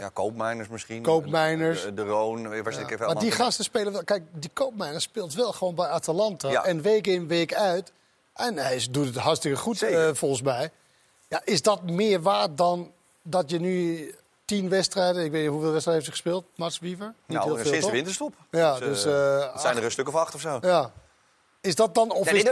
Ja, 0.00 0.10
koopmijners 0.12 0.68
misschien. 0.68 1.02
Koopmijners. 1.02 1.82
De, 1.82 1.94
de 1.94 2.02
Roon, 2.02 2.62
waar 2.62 2.72
zit 2.72 2.82
ik 2.82 2.88
ja. 2.88 2.94
even 2.94 3.06
Maar 3.06 3.18
die 3.18 3.30
te- 3.30 3.36
gasten 3.36 3.64
spelen 3.64 3.92
wel... 3.92 4.04
Kijk, 4.04 4.22
die 4.32 4.50
Koopmijner 4.52 5.00
speelt 5.00 5.34
wel 5.34 5.52
gewoon 5.52 5.74
bij 5.74 5.88
Atalanta. 5.88 6.50
Ja. 6.50 6.64
En 6.64 6.82
week 6.82 7.06
in, 7.06 7.28
week 7.28 7.54
uit. 7.54 7.92
En 8.40 8.56
hij 8.56 8.86
doet 8.90 9.06
het 9.06 9.16
hartstikke 9.16 9.58
goed, 9.58 9.82
eh, 9.82 10.08
volgens 10.12 10.42
mij. 10.42 10.70
Ja, 11.28 11.42
is 11.44 11.62
dat 11.62 11.82
meer 11.82 12.22
waard 12.22 12.56
dan 12.56 12.92
dat 13.22 13.50
je 13.50 13.60
nu 13.60 14.14
tien 14.44 14.68
wedstrijden... 14.68 15.24
Ik 15.24 15.30
weet 15.30 15.42
niet 15.42 15.50
hoeveel 15.50 15.72
wedstrijden 15.72 16.04
heeft 16.04 16.22
hij 16.22 16.32
gespeeld, 16.32 16.58
Mats 16.58 16.78
Wiever? 16.78 17.14
Niet 17.26 17.38
Nou, 17.38 17.48
heel 17.50 17.56
veel, 17.56 17.70
sinds 17.72 17.86
de 17.86 17.92
winterstop. 17.92 18.34
Ja, 18.50 18.78
dus... 18.78 19.04
eh, 19.04 19.36
eh, 19.36 19.52
het 19.52 19.60
zijn 19.60 19.76
er 19.76 19.84
een 19.84 19.90
stuk 19.90 20.08
of 20.08 20.14
acht 20.14 20.34
of 20.34 20.40
zo. 20.40 20.58
Ja. 20.60 20.92
Is 21.60 21.74
dat 21.74 21.94
dan... 21.94 22.10
Of 22.12 22.32
is, 22.32 22.44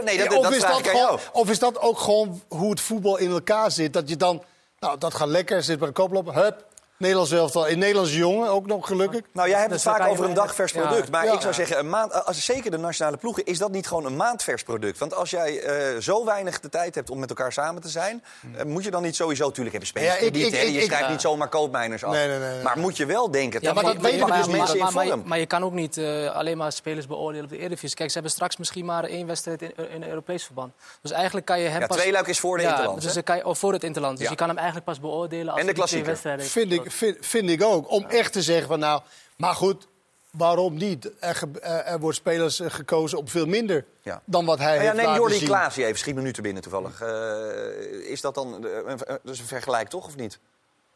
of 1.33 1.51
is 1.51 1.59
dat 1.59 1.79
ook 1.81 1.99
gewoon 1.99 2.43
hoe 2.49 2.71
het 2.71 2.81
voetbal 2.81 3.17
in 3.17 3.31
elkaar 3.31 3.71
zit? 3.71 3.93
Dat 3.93 4.09
je 4.09 4.17
dan... 4.17 4.43
Nou, 4.79 4.99
dat 4.99 5.15
gaat 5.15 5.29
lekker, 5.29 5.63
zit 5.63 5.79
bij 5.79 5.89
de 5.89 5.95
kooploper, 5.95 6.35
hup. 6.35 6.67
Nederlands 6.99 7.31
elftal. 7.33 7.67
In 7.67 7.79
Nederlands 7.79 8.15
jongen 8.15 8.49
ook 8.51 8.67
nog 8.67 8.87
gelukkig. 8.87 9.21
Nou, 9.33 9.49
jij 9.49 9.59
hebt 9.59 9.71
Dus 9.73 9.85
het 9.85 9.97
vaak 9.97 10.09
over 10.09 10.25
een 10.25 10.35
dagvers 10.35 10.73
ja. 10.73 10.81
product. 10.87 11.11
Maar 11.11 11.25
Ja. 11.25 11.33
ik 11.33 11.41
zou 11.41 11.55
zeggen, 11.55 11.79
een 11.79 11.89
maand, 11.89 12.25
als, 12.25 12.45
zeker 12.45 12.71
de 12.71 12.79
nationale 12.79 13.17
ploegen, 13.17 13.45
is 13.45 13.59
dat 13.59 13.71
niet 13.71 13.87
gewoon 13.87 14.05
een 14.05 14.17
maandvers 14.17 14.63
product? 14.63 14.99
Want 14.99 15.15
als 15.15 15.31
jij 15.31 15.61
eh, 15.61 16.01
zo 16.01 16.25
weinig 16.25 16.61
de 16.61 16.69
tijd 16.69 16.95
hebt 16.95 17.11
om 17.11 17.19
met 17.19 17.29
elkaar 17.29 17.53
samen 17.53 17.83
te 17.83 17.89
zijn, 17.89 18.25
eh, 18.57 18.65
moet 18.65 18.85
je 18.85 18.91
dan 18.91 19.03
niet 19.03 19.17
sowieso, 19.17 19.45
natuurlijk 19.47 19.71
hebben 19.71 19.89
spelers 19.89 20.21
Ja, 20.21 20.27
ik- 20.27 20.35
je 20.37 20.81
schrijft 20.85 21.05
ja. 21.05 21.11
niet 21.11 21.21
zomaar 21.21 21.49
koopmijners 21.49 22.05
af. 22.05 22.13
Nee, 22.13 22.29
nee, 22.29 22.39
nee, 22.39 22.53
nee. 22.53 22.63
Maar 22.63 22.79
moet 22.79 22.97
je 22.97 23.07
wel 23.07 23.31
denken, 23.31 23.61
Ja, 23.63 23.73
maar 23.73 23.85
dat 23.85 23.95
maken 24.03 24.27
dus 24.27 24.47
mensen 24.47 24.75
in 24.77 24.83
maar, 24.85 24.93
maar, 24.93 25.05
je, 25.05 25.11
vorm. 25.11 25.23
maar 25.29 25.39
je 25.39 25.47
kan 25.47 25.65
ook 25.65 25.73
niet 25.73 25.97
eh, 25.97 26.31
alleen 26.35 26.57
maar 26.57 26.73
spelers 26.73 27.07
beoordelen 27.07 27.45
op 27.45 27.51
de 27.51 27.59
Eredivisie. 27.59 27.97
Kijk, 27.97 28.09
ze 28.09 28.15
hebben 28.15 28.33
straks 28.33 28.57
misschien 28.57 28.85
maar 28.85 29.05
één 29.05 29.27
wedstrijd 29.27 29.63
in, 29.63 29.73
in 29.91 30.05
Europees 30.09 30.45
verband. 30.45 30.73
Dus 31.03 31.11
eigenlijk 31.11 31.47
kan 31.47 31.61
je 31.61 31.69
hem 31.69 31.81
Ja, 31.81 31.87
pas... 31.87 31.97
tweeluik 31.97 32.27
is 32.27 32.41
voor 32.41 32.57
de 32.57 32.63
ja, 32.63 32.69
Interland, 32.71 33.03
Dus 33.03 33.23
kan 33.25 33.37
je, 33.37 33.43
voor 33.55 33.73
het 33.73 33.85
Interland. 33.85 34.17
Dus 34.17 34.25
Ja. 34.25 34.31
je 34.31 34.37
kan 34.37 34.47
hem 34.49 34.57
eigenlijk 34.57 34.87
pas 34.87 35.01
beoordelen 35.01 35.49
als 35.53 35.61
En 35.61 35.67
de 35.67 35.73
klassieker. 35.73 36.17
Vind 36.39 36.73
ik. 36.73 36.88
Vind, 36.91 37.17
vind 37.21 37.51
ik 37.51 37.63
ook. 37.63 37.91
Om 37.91 38.05
echt 38.05 38.33
te 38.33 38.43
zeggen 38.43 38.69
van 38.69 38.79
nou, 38.79 39.03
maar 39.37 39.55
goed, 39.55 39.87
waarom 40.31 40.75
niet? 40.77 41.11
Er, 41.21 41.43
er, 41.61 41.71
er 41.71 42.01
wordt 42.01 42.17
spelers 42.17 42.61
eh, 42.61 42.71
gekozen 42.71 43.19
op 43.19 43.31
veel 43.31 43.47
minder 43.47 43.85
Ja. 44.03 44.23
dan 44.25 44.45
wat 44.45 44.59
hij 44.59 44.67
Nou 44.67 44.79
ja, 44.79 44.85
heeft 44.85 44.97
neem 44.97 45.05
laten 45.07 45.21
Jordi 45.21 45.37
zien. 45.39 45.49
Klaas 45.49 45.75
hier 45.75 45.87
even, 45.87 45.99
schiet 45.99 46.15
me 46.15 46.21
nu 46.21 46.33
te 46.33 46.43
binnen 46.43 46.63
toevallig. 46.63 47.01
Eh, 47.01 48.11
is 48.11 48.21
dat 48.21 48.35
dan 48.35 48.67
eh, 48.67 48.71
een, 48.87 48.99
is 49.25 49.39
een 49.39 49.47
vergelijk, 49.47 49.89
toch, 49.89 50.07
of 50.07 50.17
niet? 50.17 50.39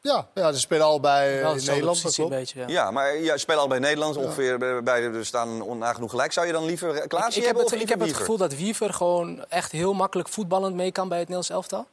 Ja, 0.01 0.29
ja, 0.35 0.53
ze 0.53 0.59
spelen 0.61 0.87
eh, 1.27 1.37
in 1.37 1.55
dezelfde 1.55 1.71
Nederland. 1.73 2.19
een 2.19 2.29
beetje, 2.29 2.61
ja. 2.61 2.67
Ja, 2.69 2.91
maar 2.91 3.17
je 3.17 3.39
speelt 3.39 3.59
al 3.59 3.69
bij 3.69 3.79
Nederland 3.79 4.17
ongeveer 4.17 4.59
bij- 4.59 4.83
bij 4.83 5.25
staan 5.25 5.79
nagenoeg 5.79 6.11
gelijk. 6.11 6.33
Zou 6.33 6.47
je 6.47 6.53
dan 6.53 6.65
liever 6.65 7.07
Klaas 7.09 7.29
Ik, 7.29 7.29
ik 7.29 7.35
heb, 7.37 7.45
hebben 7.45 7.63
het, 7.65 7.73
of 7.75 7.81
ik 7.81 7.89
heb 7.89 8.01
het 8.01 8.13
gevoel 8.17 8.37
dat 8.37 8.55
Wiever 8.55 8.95
gewoon 8.95 9.45
echt 9.49 9.73
heel 9.73 9.93
makkelijk 9.93 10.29
voetballend 10.29 10.75
mee 10.75 10.93
kan 10.93 11.09
bij 11.09 11.19
het 11.19 11.29
Nederlands 11.29 11.51
elftal. 11.51 11.87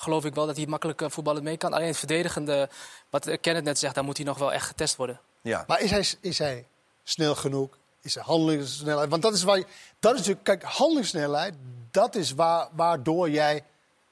Geloof 0.00 0.24
ik 0.24 0.34
wel 0.34 0.46
dat 0.46 0.56
hij 0.56 0.66
makkelijk 0.66 1.02
eh, 1.02 1.10
voetballend 1.10 1.44
mee 1.44 1.56
kan. 1.56 1.72
Alleen 1.72 1.86
het 1.86 1.96
verdedigende, 1.96 2.68
wat 3.10 3.40
Kenneth 3.40 3.64
net 3.64 3.78
zegt, 3.78 3.94
daar 3.94 4.04
moet 4.04 4.16
hij 4.16 4.26
nog 4.26 4.38
wel 4.38 4.52
echt 4.52 4.66
getest 4.66 4.96
worden. 4.96 5.20
Ja. 5.42 5.64
Maar 5.66 5.80
is 5.80 5.90
hij, 5.90 6.04
is 6.20 6.38
hij 6.38 6.66
snel 7.02 7.34
genoeg? 7.34 7.78
Is 8.02 8.14
hij 8.14 8.22
handelingssnelheid? 8.26 9.10
Want 9.10 9.22
dat 9.22 9.34
is 9.34 9.42
waar 9.42 9.58
je, 9.58 9.66
dat 9.98 10.12
is 10.12 10.18
natuurlijk, 10.18 10.44
kijk, 10.44 10.62
handelingssnelheid, 10.62 11.54
dat 11.90 12.14
is 12.14 12.32
waar, 12.32 12.68
waardoor 12.72 13.30
jij 13.30 13.64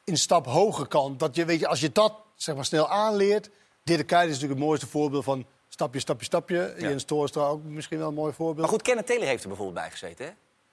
een 0.04 0.16
stap 0.16 0.46
hoger 0.46 0.86
kan. 0.86 1.16
Dat 1.16 1.36
je, 1.36 1.44
weet 1.44 1.60
je, 1.60 1.68
als 1.68 1.80
je 1.80 1.92
dat 1.92 2.12
zeg 2.36 2.54
maar, 2.54 2.64
snel 2.64 2.88
aanleert. 2.88 3.50
Dirk 3.82 4.06
Kuyt 4.06 4.24
is 4.24 4.32
natuurlijk 4.32 4.60
het 4.60 4.68
mooiste 4.68 4.86
voorbeeld 4.86 5.24
van 5.24 5.46
stapje, 5.68 6.00
stapje, 6.00 6.24
stapje. 6.24 6.74
Ja. 6.76 6.88
Jens 6.88 7.04
Toornstra 7.04 7.42
ook 7.46 7.62
misschien 7.62 7.98
wel 7.98 8.08
een 8.08 8.14
mooi 8.14 8.32
voorbeeld. 8.32 8.58
Maar 8.58 8.68
goed, 8.68 8.82
Kenneth 8.82 9.06
Taylor 9.06 9.26
heeft 9.26 9.42
er 9.42 9.48
bijvoorbeeld 9.48 9.78
bij 9.78 9.90
gezeten, 9.90 10.26
hè? 10.26 10.32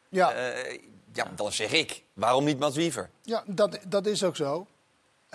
ja, 0.10 0.32
Eh, 0.32 0.80
ja, 1.14 1.32
dan 1.36 1.52
zeg 1.52 1.72
ik, 1.72 2.04
waarom 2.14 2.44
niet 2.44 2.60
Mats 2.60 2.76
Wiever? 2.76 3.10
ja 3.22 3.44
dat, 3.48 3.80
dat 3.88 4.06
is 4.06 4.24
ook 4.24 4.36
zo. 4.36 4.68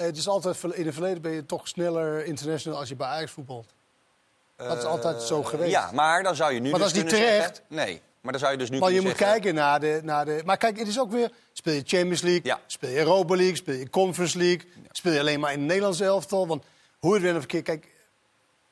Eh, 0.01 0.07
Het 0.07 0.17
is 0.17 0.29
altijd, 0.29 0.63
in 0.75 0.85
het 0.85 0.95
verleden 0.95 1.23
ben 1.23 1.33
je 1.33 1.47
toch 1.47 1.69
sneller 1.69 2.25
international 2.25 2.79
als 2.79 2.89
je 2.89 2.97
bij 2.97 3.07
Ajax 3.07 3.31
voetbalt. 3.33 3.67
Dat 4.57 4.79
is 4.79 4.85
altijd 4.85 5.23
zo 5.23 5.43
geweest. 5.43 5.71
Ja, 5.71 5.91
maar 5.93 6.23
dan 6.23 6.37
zou 6.37 6.53
je 6.53 6.61
nu 6.61 6.71
Maar 6.71 6.81
dus 6.81 6.89
dat 6.89 6.97
is 6.97 7.03
niet 7.03 7.13
kunnen 7.13 7.29
terecht. 7.31 7.47
zeggen- 7.57 7.65
Nee, 7.87 8.01
maar 8.21 8.33
dan 8.33 8.41
zou 8.41 8.53
je 8.53 8.59
dus 8.59 8.71
nu 8.71 8.79
Maar 8.79 8.91
je 8.93 9.01
moet 9.01 9.09
zeggen... 9.17 9.27
kijken 9.27 9.55
naar 9.55 9.81
de, 9.81 10.01
naar 10.03 10.25
de... 10.25 10.43
Maar 10.45 10.57
kijk, 10.57 10.79
het 10.79 10.89
is 10.89 11.01
ook 11.01 11.11
weer... 11.11 11.31
Speel 11.53 11.73
je 11.75 11.83
Champions 11.87 12.21
League, 12.23 12.41
Ja. 12.45 12.61
speel 12.67 12.91
je 12.91 12.97
Europa 12.97 13.37
League, 13.37 13.57
speel 13.57 13.75
je 13.75 13.91
Conference 13.91 14.39
League... 14.39 14.69
speel 14.91 15.13
je 15.13 15.21
alleen 15.21 15.41
maar 15.41 15.53
in 15.53 15.59
het 15.59 15.67
Nederlands 15.69 16.01
elftal. 16.01 16.47
Want 16.47 16.65
hoe 16.99 17.11
je 17.11 17.21
het 17.21 17.31
wel 17.31 17.37
of 17.41 17.47
keer... 17.47 17.63
Kijk, 17.63 17.87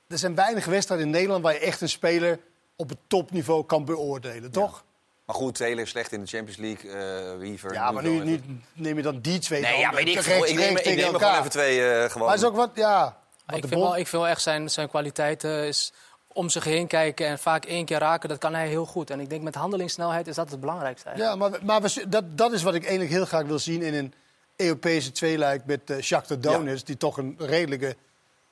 er 0.08 0.18
zijn 0.18 0.34
weinig 0.34 0.64
wedstrijden 0.64 1.06
in 1.06 1.12
Nederland... 1.12 1.42
waar 1.42 1.52
je 1.52 1.58
echt 1.58 1.80
een 1.80 1.88
speler 1.88 2.38
op 2.76 2.88
het 2.88 2.98
topniveau 3.06 3.64
kan 3.64 3.84
beoordelen, 3.84 4.50
toch? 4.50 4.84
Maar 5.28 5.36
goed, 5.36 5.54
Taylor 5.54 5.82
is 5.82 5.90
slecht 5.90 6.12
in 6.12 6.20
de 6.20 6.26
Champions 6.26 6.56
League, 6.58 6.90
eh 6.90 7.38
Wiever... 7.38 7.72
Ja, 7.72 7.90
maar 7.90 8.02
nu, 8.02 8.40
neem 8.72 8.96
je 8.96 9.02
dan 9.02 9.20
die 9.20 9.38
twee 9.38 9.60
Nee, 9.60 9.70
dan 9.70 9.80
ja, 9.80 9.92
weet 9.92 10.08
ik 10.08 10.22
veel. 10.22 10.46
Ik 10.46 10.54
neem, 10.54 10.76
ik 10.76 10.84
neem 10.84 10.96
er 10.96 11.04
gewoon 11.04 11.12
elkaar. 11.20 11.38
even 11.38 11.50
twee 11.50 11.90
eh, 11.90 12.10
gewoon... 12.10 12.26
Maar 12.26 12.36
is 12.36 12.44
ook 12.44 12.56
wat, 12.56 12.70
ja... 12.74 13.16
wat 13.46 13.56
Ik 13.56 13.62
de 13.62 13.68
vind, 13.68 13.80
wel, 13.80 13.96
ik 13.96 14.06
vind 14.06 14.22
wel 14.22 14.30
echt 14.30 14.42
zijn, 14.42 14.70
zijn 14.70 14.88
kwaliteit 14.88 15.44
eh, 15.44 15.66
is 15.66 15.92
om 16.32 16.48
zich 16.48 16.64
heen 16.64 16.86
kijken 16.86 17.26
en 17.26 17.38
vaak 17.38 17.64
één 17.64 17.84
keer 17.84 17.98
raken. 17.98 18.28
Dat 18.28 18.38
kan 18.38 18.54
hij 18.54 18.68
heel 18.68 18.86
goed. 18.86 19.10
En 19.10 19.20
ik 19.20 19.30
denk 19.30 19.42
met 19.42 19.54
handelingssnelheid 19.54 20.26
is 20.26 20.34
dat 20.34 20.50
het 20.50 20.60
belangrijkste 20.60 21.08
eigenlijk. 21.08 21.40
Ja, 21.40 21.48
maar, 21.48 21.58
maar 21.64 21.80
we- 21.82 22.08
dat, 22.08 22.24
dat 22.38 22.52
is 22.52 22.62
wat 22.62 22.74
ik 22.74 22.82
eigenlijk 22.82 23.10
heel 23.12 23.24
graag 23.24 23.44
wil 23.46 23.58
zien 23.58 23.82
in 23.82 23.94
een 23.94 24.14
Europese 24.56 25.12
tweeluik 25.12 25.64
met 25.64 25.90
uh, 25.90 26.00
Shakhtar 26.00 26.40
Donetsk. 26.40 26.86
Die 26.86 26.96
toch 26.96 27.16
een 27.16 27.34
redelijke, 27.38 27.96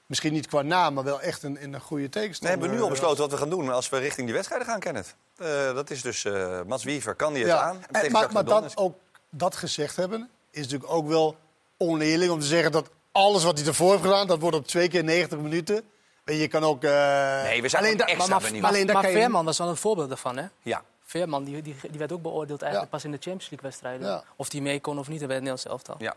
misschien 0.07 0.33
niet 0.33 0.47
qua 0.47 0.63
naam, 0.63 0.95
maar 0.95 1.05
wel 1.05 1.21
echt 1.21 1.43
een, 1.43 1.59
een 1.63 1.81
goede 1.81 2.03
We 2.03 2.09
tegenstander. 2.09 2.59
hebben 2.59 2.71
nu 2.77 2.83
al 2.83 2.87
eh, 2.89 2.93
besloten 2.93 3.19
wat 3.21 3.31
we 3.31 3.37
gaan 3.37 3.51
doen 3.51 3.69
als 3.73 3.89
we 3.89 3.99
richting 3.99 4.27
die 4.27 4.35
wedstrijden 4.35 4.69
gaan, 4.69 4.81
Kenneth. 4.81 5.15
Eh, 5.37 5.75
dat 5.75 5.91
is 5.91 6.03
dus 6.03 6.25
eh 6.25 6.61
Mats 6.67 6.85
Wiever, 6.85 7.15
kan 7.15 7.33
die 7.33 7.43
het 7.43 7.53
Ja, 7.53 7.61
aan? 7.61 7.85
en- 7.91 8.13
maar, 8.13 8.45
dat, 8.45 8.77
ook, 8.77 8.97
dat 9.31 9.57
gezegd 9.57 9.97
hebben, 9.97 10.31
is 10.51 10.63
natuurlijk 10.63 10.93
ook 10.93 11.09
wel 11.09 11.37
oneerlijk 11.79 12.31
om 12.31 12.41
te 12.41 12.47
zeggen 12.47 12.73
dat 12.73 12.91
alles 13.13 13.45
wat 13.45 13.59
hij 13.59 13.67
ervoor 13.67 13.91
heeft 13.91 14.03
gedaan, 14.03 14.27
dat 14.27 14.39
wordt 14.41 14.57
op 14.57 14.67
twee 14.67 14.89
keer 14.89 15.05
90 15.05 15.39
minuten. 15.39 15.83
Weet 16.25 16.41
je, 16.41 16.49
kan 16.49 16.63
ook... 16.65 16.85
eh, 16.85 17.43
Nee, 17.43 17.63
we 17.63 17.69
zijn 17.69 17.83
alleen 17.83 17.93
gewoon 17.93 17.97
da- 17.97 18.05
extra 18.07 18.17
Maar, 18.17 18.29
maar, 18.29 18.41
benieuwd. 18.41 18.61
maar, 18.63 18.71
Alleen 18.71 18.85
daar 18.87 18.95
maar 18.95 19.05
kan 19.05 19.13
je- 19.13 19.19
Veerman 19.19 19.45
was 19.45 19.59
wel 19.59 19.69
een 19.69 19.77
voorbeeld 19.77 20.09
daarvan. 20.09 20.37
Hè? 20.37 20.45
Ja. 20.63 20.83
Veerman 21.05 21.45
die, 21.45 21.63
die, 21.63 21.77
die 21.91 21.99
werd 21.99 22.13
ook 22.13 22.23
beoordeeld 22.23 22.63
eigenlijk 22.63 22.93
Ja. 22.93 22.97
pas 22.99 23.05
in 23.07 23.11
de 23.11 23.19
Champions 23.21 23.51
League 23.51 23.69
wedstrijden. 23.69 24.07
Ja. 24.09 24.23
Of 24.37 24.49
die 24.49 24.63
mee 24.63 24.81
kon 24.81 24.99
of 24.99 25.09
niet 25.09 25.19
bij 25.19 25.27
het 25.37 25.45
Nederlands 25.45 25.65
elftal. 25.67 25.95
Ja. 25.99 26.15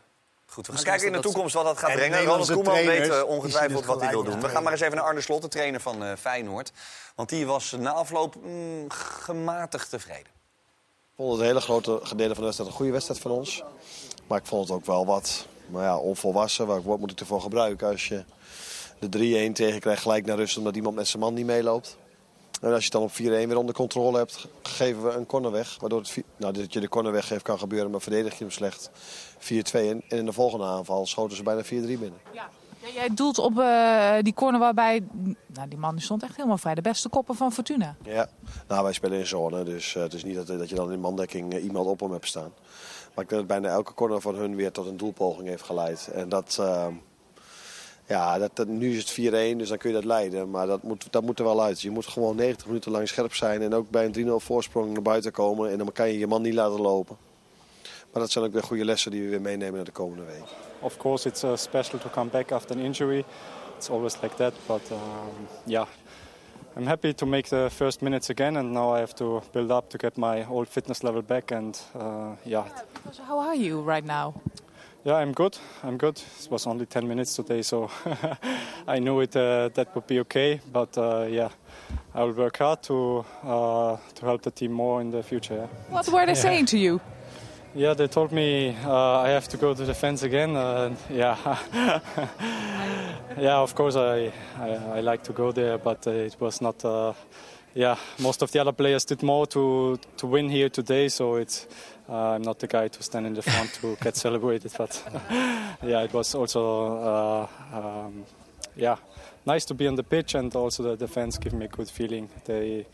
Goed, 0.50 0.68
we 0.68 0.74
gaan 0.74 0.74
Misschien 0.74 0.92
kijken 0.92 1.08
in 1.08 1.22
de 1.22 1.28
toekomst 1.28 1.54
wat 1.54 1.64
dat 1.64 1.78
gaat 1.78 1.90
En 1.90 1.96
brengen. 1.96 2.26
Ronald 2.26 2.52
Koeman 2.52 2.74
weet 2.74 3.10
eh, 3.10 3.24
ongetwijfeld 3.24 3.78
het 3.78 3.86
wat 3.86 4.02
hij 4.02 4.10
wil 4.10 4.24
doen. 4.24 4.42
We 4.42 4.50
gaan 4.50 4.64
maar 4.64 4.72
eens 4.72 4.82
even 4.82 4.96
naar 4.96 5.06
Arne 5.06 5.22
Slot, 5.22 5.42
de 5.42 5.48
trainer 5.48 5.80
van 5.80 6.04
eh, 6.04 6.12
Feyenoord. 6.20 6.72
Want 7.16 7.30
die 7.30 7.46
was 7.46 7.72
na 7.72 7.92
afloop 7.92 8.36
mm, 8.44 8.86
gematigd 8.92 9.90
tevreden. 9.90 10.28
Ik 10.28 11.16
vond 11.16 11.32
het 11.32 11.40
een 11.40 11.46
hele 11.46 11.62
grote 11.62 12.00
gedeelte 12.04 12.34
van 12.34 12.44
de 12.44 12.44
wedstrijd 12.44 12.70
een 12.70 12.76
goede 12.76 12.92
wedstrijd 12.92 13.20
van 13.20 13.32
ons. 13.32 13.64
Maar 14.28 14.38
ik 14.38 14.46
vond 14.46 14.68
het 14.68 14.78
ook 14.78 14.86
wel 14.86 15.06
wat 15.06 15.46
nou 15.68 15.84
ja, 15.84 15.98
onvolwassen. 15.98 16.68
Welk 16.68 16.84
woord 16.84 17.00
moet 17.00 17.12
ik 17.12 17.20
ervoor 17.20 17.42
gebruiken 17.42 17.88
als 17.88 18.08
je 18.08 18.24
de 19.00 19.50
3-1 19.50 19.52
tegenkrijgt 19.54 20.02
gelijk 20.02 20.26
naar 20.26 20.38
rust 20.38 20.58
omdat 20.58 20.76
iemand 20.76 20.96
met 20.96 21.08
zijn 21.08 21.22
man 21.22 21.34
niet 21.34 21.46
meeloopt. 21.46 21.98
En 22.60 22.74
als 22.74 22.86
je 22.86 22.90
het 22.92 22.92
dan 22.92 23.02
op 23.02 23.12
4-1 23.12 23.48
weer 23.48 23.58
onder 23.58 23.76
controle 23.76 24.18
hebt, 24.18 24.48
geven 24.62 25.04
we 25.04 25.10
een 25.10 25.26
corner 25.26 25.52
weg. 25.52 25.78
Waardoor 25.80 26.00
het, 26.00 26.24
nou, 26.38 26.54
dat 26.54 26.74
je 26.74 26.80
de 26.80 26.90
corner 26.90 27.12
weggeeft 27.12 27.44
kan 27.44 27.60
gebeuren, 27.60 27.92
maar 27.92 28.02
verdedig 28.02 28.34
je 28.34 28.44
hem 28.44 28.52
slecht. 28.52 28.90
4-2 29.40 29.42
en 29.42 30.04
en 30.08 30.18
in 30.18 30.26
de 30.26 30.34
volgende 30.34 30.66
aanval 30.66 31.06
schoten 31.06 31.38
ze 31.38 31.44
bijna 31.44 31.64
4-3 31.64 31.68
binnen. 31.68 32.18
Ja. 32.32 32.50
Ja, 32.82 32.90
jij 32.94 33.10
doelt 33.14 33.38
op 33.38 33.60
eh, 33.60 34.14
die 34.22 34.34
corner 34.34 34.60
waarbij... 34.60 35.04
Nou, 35.48 35.68
die 35.68 35.78
man 35.78 36.00
stond 36.00 36.24
echt 36.24 36.36
helemaal 36.36 36.58
vrij. 36.58 36.76
De 36.76 36.82
beste 36.82 37.10
koppen 37.10 37.36
van 37.36 37.52
Fortuna. 37.52 37.96
Ja, 38.04 38.30
nou 38.68 38.84
wij 38.84 38.94
spelen 38.94 39.20
in 39.20 39.28
zone, 39.28 39.64
dus 39.64 39.96
eh, 39.96 40.02
het 40.02 40.14
is 40.14 40.24
niet 40.24 40.36
dat, 40.36 40.48
dat 40.48 40.70
je 40.70 40.76
dan 40.76 40.92
in 40.92 41.00
mandekking 41.00 41.54
eh, 41.54 41.64
iemand 41.64 41.88
op 41.88 42.00
hem 42.00 42.12
hebt 42.12 42.28
staan. 42.28 42.52
Maar 43.14 43.24
ik 43.24 43.30
denk 43.30 43.30
dat 43.30 43.48
bijna 43.48 43.68
elke 43.68 43.94
corner 43.94 44.22
van 44.22 44.36
hun 44.36 44.56
weer 44.56 44.72
tot 44.72 44.86
een 44.86 44.98
doelpoging 44.98 45.48
heeft 45.48 45.64
geleid. 45.64 46.10
En 46.14 46.30
dat, 46.30 46.58
eh, 46.60 46.88
ja, 48.10 48.38
dat, 48.38 48.52
dat, 48.54 48.68
nu 48.68 48.98
is 48.98 49.10
het 49.10 49.54
4-1, 49.54 49.58
dus 49.58 49.70
dan 49.70 49.78
kun 49.78 49.90
je 49.90 49.96
dat 49.96 50.06
leiden. 50.06 50.50
Maar 50.50 50.68
dat 50.68 50.84
moet, 50.84 51.08
dat 51.12 51.24
moet 51.24 51.40
er 51.40 51.46
wel 51.46 51.62
uit. 51.62 51.82
Je 51.82 51.90
moet 51.90 52.08
gewoon 52.08 52.36
90 52.36 52.66
minuten 52.66 52.92
lang 52.92 53.08
scherp 53.08 53.34
zijn 53.34 53.62
en 53.62 53.74
ook 53.74 53.90
bij 53.90 54.06
een 54.06 54.28
3-0 54.28 54.30
voorsprong 54.36 54.94
naar 54.94 55.02
buiten 55.02 55.32
komen. 55.32 55.72
En 55.72 55.78
dan 55.78 55.92
kan 55.92 56.08
je 56.08 56.20
je 56.20 56.28
man 56.28 56.42
niet 56.42 56.54
laten 56.54 56.82
lopen. 56.82 57.18
Maar 58.12 58.22
dat 58.22 58.32
zijn 58.32 58.46
ook 58.46 58.54
weer 58.54 58.64
goede 58.64 58.86
lessen 58.86 59.12
die 59.12 59.22
we 59.22 59.30
weer 59.30 59.42
meenemen 59.42 59.76
naar 59.76 59.84
de 59.84 59.92
komende 59.92 60.24
week. 60.24 60.44
Of 60.80 60.98
course, 60.98 61.28
it's 61.28 61.44
uh, 61.44 61.56
special 61.56 62.00
to 62.00 62.10
come 62.10 62.30
back 62.30 62.52
after 62.52 62.76
an 62.76 62.82
injury. 62.82 63.24
It's 63.78 63.90
always 63.90 64.22
like 64.22 64.36
that, 64.36 64.54
but 64.68 64.82
um, 64.92 65.48
yeah, 65.66 65.86
I'm 66.78 66.88
happy 66.88 67.14
to 67.14 67.26
make 67.26 67.48
the 67.50 67.68
first 67.72 68.02
minutes 68.02 68.30
again, 68.30 68.58
and 68.58 68.72
now 68.72 68.96
I 68.96 69.00
have 69.00 69.14
to 69.14 69.42
build 69.52 69.72
up 69.72 69.90
to 69.90 69.98
get 69.98 70.18
my 70.18 70.46
old 70.46 70.68
fitness 70.68 71.04
level 71.04 71.22
back. 71.22 71.52
And 71.52 71.80
uh, 71.96 72.36
yeah, 72.46 72.66
So 73.12 73.24
how 73.24 73.40
are 73.40 73.56
you 73.56 73.82
right 73.82 74.06
now? 74.06 74.34
Yeah, 75.06 75.16
I'm 75.16 75.32
good. 75.34 75.58
I'm 75.84 75.98
good. 75.98 76.22
It 76.44 76.52
was 76.52 76.68
only 76.68 76.86
10 76.86 77.08
minutes 77.08 77.36
today, 77.36 77.62
so 77.62 77.90
I 78.88 79.00
knew 79.00 79.20
it 79.22 79.36
uh, 79.36 79.70
that 79.74 79.96
would 79.96 80.08
be 80.08 80.20
okay. 80.22 80.60
But 80.72 80.98
uh, 80.98 81.28
yeah, 81.30 81.50
I 82.14 82.24
will 82.24 82.34
work 82.34 82.58
hard 82.58 82.84
to 82.84 83.26
uh, 83.44 83.98
to 84.16 84.26
help 84.26 84.42
the 84.42 84.52
team 84.52 84.72
more 84.74 85.02
in 85.02 85.12
the 85.12 85.24
future. 85.24 85.56
Yeah. 85.56 85.68
What 85.90 86.08
were 86.10 86.26
they 86.26 86.36
saying 86.36 86.66
to 86.68 86.78
you? 86.78 87.00
Yeah, 87.76 87.94
they 87.94 88.08
told 88.08 88.32
me 88.32 88.76
uh, 88.84 89.20
I 89.22 89.30
have 89.30 89.48
to 89.50 89.58
go 89.58 89.74
to 89.76 89.86
the 89.86 89.94
fence 89.94 90.24
again. 90.24 90.56
Yeah, 91.10 91.38
yeah. 93.38 93.58
Of 93.62 93.76
course, 93.76 93.96
I, 93.96 94.32
I 94.60 94.98
I 94.98 95.02
like 95.02 95.24
to 95.24 95.34
go 95.34 95.52
there, 95.52 95.78
but 95.78 96.08
uh, 96.08 96.12
it 96.12 96.36
was 96.40 96.62
not. 96.62 96.84
Uh, 96.84 97.14
yeah, 97.76 97.98
most 98.18 98.42
of 98.42 98.52
the 98.52 98.60
other 98.60 98.74
players 98.74 99.06
did 99.06 99.22
more 99.24 99.46
to 99.48 100.00
to 100.18 100.28
win 100.28 100.50
here 100.50 100.70
today, 100.70 101.10
so 101.10 101.36
it's. 101.36 101.68
Uh, 102.10 102.36
I'm 102.36 102.42
not 102.42 102.58
the 102.58 102.68
guy 102.68 102.88
to 102.88 103.04
stand 103.04 103.28
in 103.28 103.34
the 103.36 103.42
front 103.42 103.74
to 103.82 103.96
get 104.02 104.18
celebrated, 104.26 104.72
but 104.78 105.04
yeah, 105.84 106.02
it 106.04 106.12
was 106.12 106.34
also 106.34 106.98
uh, 106.98 107.48
um, 107.74 108.26
yeah 108.76 108.98
nice 109.46 109.66
to 109.66 109.76
be 109.76 109.88
on 109.88 109.96
the 109.96 110.04
pitch, 110.04 110.36
and 110.36 110.56
also 110.56 110.84
the, 110.84 110.96
the 110.96 111.08
fans 111.08 111.38
give 111.38 111.54
me 111.54 111.66
a 111.66 111.68
good 111.68 111.90
feeling. 111.90 112.28
They 112.46 112.88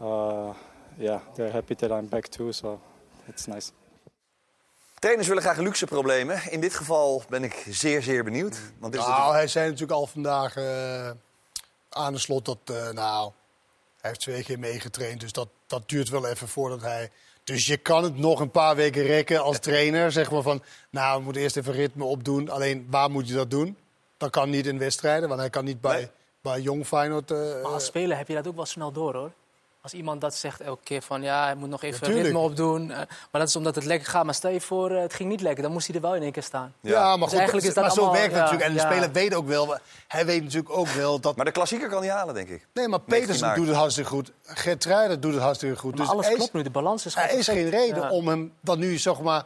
uh, 0.00 0.54
yeah 0.98 1.20
they're 1.34 1.50
happy 1.50 1.74
that 1.74 1.90
I'm 1.90 2.06
back 2.06 2.28
too, 2.28 2.52
so 2.52 2.80
it's 3.28 3.48
nice. 3.48 3.72
Trainers 5.02 5.26
willen 5.26 5.42
graag 5.42 5.58
luxe 5.58 5.86
problemen. 5.86 6.50
In 6.50 6.60
dit 6.60 6.74
geval 6.74 7.22
ben 7.28 7.44
ik 7.44 7.64
zeer, 7.68 8.02
zeer 8.02 8.24
benieuwd. 8.24 8.60
Want 8.78 8.94
Nou, 8.94 9.34
hij 9.34 9.46
zei 9.46 9.64
natuurlijk 9.64 9.98
al 9.98 10.06
vandaag 10.06 10.56
eh, 10.56 11.10
aan 11.88 12.12
de 12.12 12.18
slot 12.18 12.44
dat, 12.44 12.58
eh, 12.64 12.90
nou, 12.90 13.32
hij 14.00 14.10
heeft 14.10 14.20
twee 14.20 14.42
keer 14.42 14.58
meegetraind. 14.58 15.20
Dus 15.20 15.32
dat, 15.32 15.48
dat 15.66 15.88
duurt 15.88 16.08
wel 16.08 16.26
even 16.26 16.48
voordat 16.48 16.80
hij... 16.80 17.10
Dus 17.44 17.66
je 17.66 17.76
kan 17.76 18.04
het 18.04 18.16
nog 18.18 18.40
een 18.40 18.50
paar 18.50 18.76
weken 18.76 19.02
rekken 19.02 19.42
als 19.42 19.58
trainer. 19.58 20.12
Zeg 20.12 20.30
maar 20.30 20.42
van, 20.42 20.62
nou, 20.90 21.18
we 21.18 21.24
moeten 21.24 21.42
eerst 21.42 21.56
even 21.56 21.72
ritme 21.72 22.04
opdoen. 22.04 22.48
Alleen, 22.50 22.86
waar 22.90 23.10
moet 23.10 23.28
je 23.28 23.34
dat 23.34 23.50
doen? 23.50 23.76
Dat 24.16 24.30
kan 24.30 24.50
niet 24.50 24.66
in 24.66 24.78
wedstrijden, 24.78 25.28
want 25.28 25.40
hij 25.40 25.50
kan 25.50 25.64
niet 25.64 25.80
bij, 25.80 25.96
Nee. 25.96 26.10
bij 26.40 26.60
Jong 26.60 26.86
Feyenoord... 26.86 27.30
eh, 27.30 27.38
Maar 27.38 27.72
als 27.72 27.84
speler 27.84 28.16
heb 28.16 28.28
je 28.28 28.34
dat 28.34 28.46
ook 28.46 28.56
wel 28.56 28.66
snel 28.66 28.92
door, 28.92 29.14
hoor. 29.14 29.32
Als 29.82 29.92
iemand 29.92 30.20
dat 30.20 30.34
zegt 30.34 30.60
elke 30.60 30.82
keer 30.84 31.02
van 31.02 31.22
ja, 31.22 31.44
hij 31.44 31.54
moet 31.54 31.68
nog 31.68 31.82
even 31.82 31.98
Natuurlijk. 32.00 32.24
ritme 32.26 32.40
opdoen. 32.40 32.90
eh, 32.90 32.96
maar 32.96 33.06
dat 33.40 33.48
is 33.48 33.56
omdat 33.56 33.74
het 33.74 33.84
lekker 33.84 34.08
gaat. 34.08 34.24
Maar 34.24 34.34
stel 34.34 34.50
je 34.50 34.60
voor, 34.60 34.90
eh, 34.90 35.00
het 35.02 35.14
ging 35.14 35.28
niet 35.28 35.40
lekker. 35.40 35.62
Dan 35.62 35.72
moest 35.72 35.86
hij 35.86 35.96
er 35.96 36.02
wel 36.02 36.14
in 36.14 36.22
één 36.22 36.32
keer 36.32 36.42
staan. 36.42 36.74
ja, 36.80 37.00
maar, 37.02 37.18
Dus 37.18 37.28
goed, 37.28 37.36
eigenlijk 37.38 37.66
is 37.66 37.74
dat 37.74 37.84
maar 37.84 37.92
zo 37.92 38.00
allemaal- 38.00 38.18
werkt 38.20 38.34
het 38.34 38.44
ja, 38.44 38.50
natuurlijk. 38.52 38.70
En 38.80 38.88
de 38.88 38.94
speler 38.94 39.12
weet 39.12 39.34
ook 39.34 39.46
wel... 39.46 39.78
Hij 40.08 40.26
weet 40.26 40.42
natuurlijk 40.42 40.76
ook 40.76 40.88
wel 40.88 41.20
dat... 41.20 41.36
Maar 41.36 41.44
de 41.44 41.50
klassieker 41.50 41.88
kan 41.88 42.02
hij 42.02 42.10
halen, 42.10 42.34
denk 42.34 42.48
ik. 42.48 42.66
Nee, 42.74 42.88
maar 42.88 42.98
19 43.06 43.20
Petersen 43.26 43.54
doet 43.54 43.66
het 43.66 43.76
hartstikke 43.76 44.10
goed. 44.10 44.32
Gertruiden 44.44 45.20
doet 45.20 45.32
het 45.34 45.42
hartstikke 45.42 45.76
goed. 45.76 45.90
Maar 45.96 46.00
dus 46.06 46.14
alles 46.14 46.28
is- 46.28 46.34
klopt 46.34 46.52
nu, 46.52 46.62
de 46.62 46.70
balans 46.70 47.06
is 47.06 47.14
gewoon 47.14 47.28
Er 47.28 47.38
is 47.38 47.46
geen 47.46 47.70
reden 47.70 48.02
Ja. 48.02 48.10
om 48.10 48.28
hem 48.28 48.52
dan 48.60 48.78
nu 48.78 48.98
zeg 48.98 49.20
maar, 49.20 49.44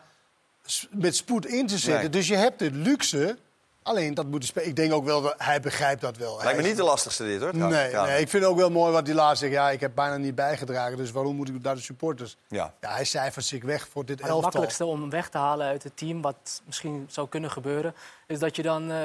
met 0.91 1.17
spoed 1.17 1.47
in 1.47 1.67
te 1.67 1.79
zetten. 1.79 2.01
Nee. 2.01 2.11
Dus 2.11 2.29
je 2.29 2.37
hebt 2.37 2.59
de 2.59 2.71
luxe. 2.71 3.39
Alleen 3.87 4.15
dat 4.15 4.27
moet 4.27 4.55
de 4.55 4.65
Ik 4.65 4.77
denk 4.77 4.93
ook 4.93 5.05
wel 5.05 5.23
dat 5.23 5.35
hij 5.39 5.61
begrijpt 5.61 6.01
dat 6.01 6.17
wel. 6.17 6.29
Lijkt 6.31 6.43
Hij 6.45 6.55
me 6.55 6.61
is- 6.63 6.67
niet 6.69 6.77
de 6.77 6.83
lastigste 6.83 7.25
dit, 7.25 7.41
hoor. 7.41 7.57
Nee, 7.57 7.91
Ja. 7.91 8.05
nee, 8.05 8.21
ik 8.21 8.29
vind 8.29 8.45
ook 8.45 8.57
wel 8.57 8.71
mooi 8.71 8.93
wat 8.93 9.07
hij 9.07 9.15
laat 9.17 9.39
zegt. 9.39 9.53
Ja, 9.53 9.71
ik 9.71 9.81
heb 9.81 9.95
bijna 9.95 10.17
niet 10.17 10.35
bijgedragen, 10.35 10.97
dus 10.97 11.11
waarom 11.11 11.37
moet 11.37 11.49
ik 11.49 11.63
naar 11.63 11.75
de 11.75 11.81
supporters? 11.81 12.37
Ja. 12.49 12.73
Ja, 12.81 12.91
hij 12.91 13.05
cijfert 13.05 13.45
zich 13.45 13.65
weg 13.65 13.89
voor 13.93 14.05
dit 14.05 14.17
Maar 14.21 14.25
het 14.25 14.35
elftal. 14.35 14.43
makkelijkste 14.43 14.85
om 14.85 15.01
hem 15.01 15.11
weg 15.11 15.29
te 15.29 15.39
halen 15.39 15.67
uit 15.67 15.83
het 15.83 15.97
team, 15.97 16.23
wat 16.23 16.63
misschien 16.65 17.07
zou 17.11 17.29
kunnen 17.29 17.51
gebeuren, 17.51 17.95
is 18.27 18.39
dat 18.39 18.57
je 18.57 18.63
dan 18.63 18.91
uh, 18.91 18.97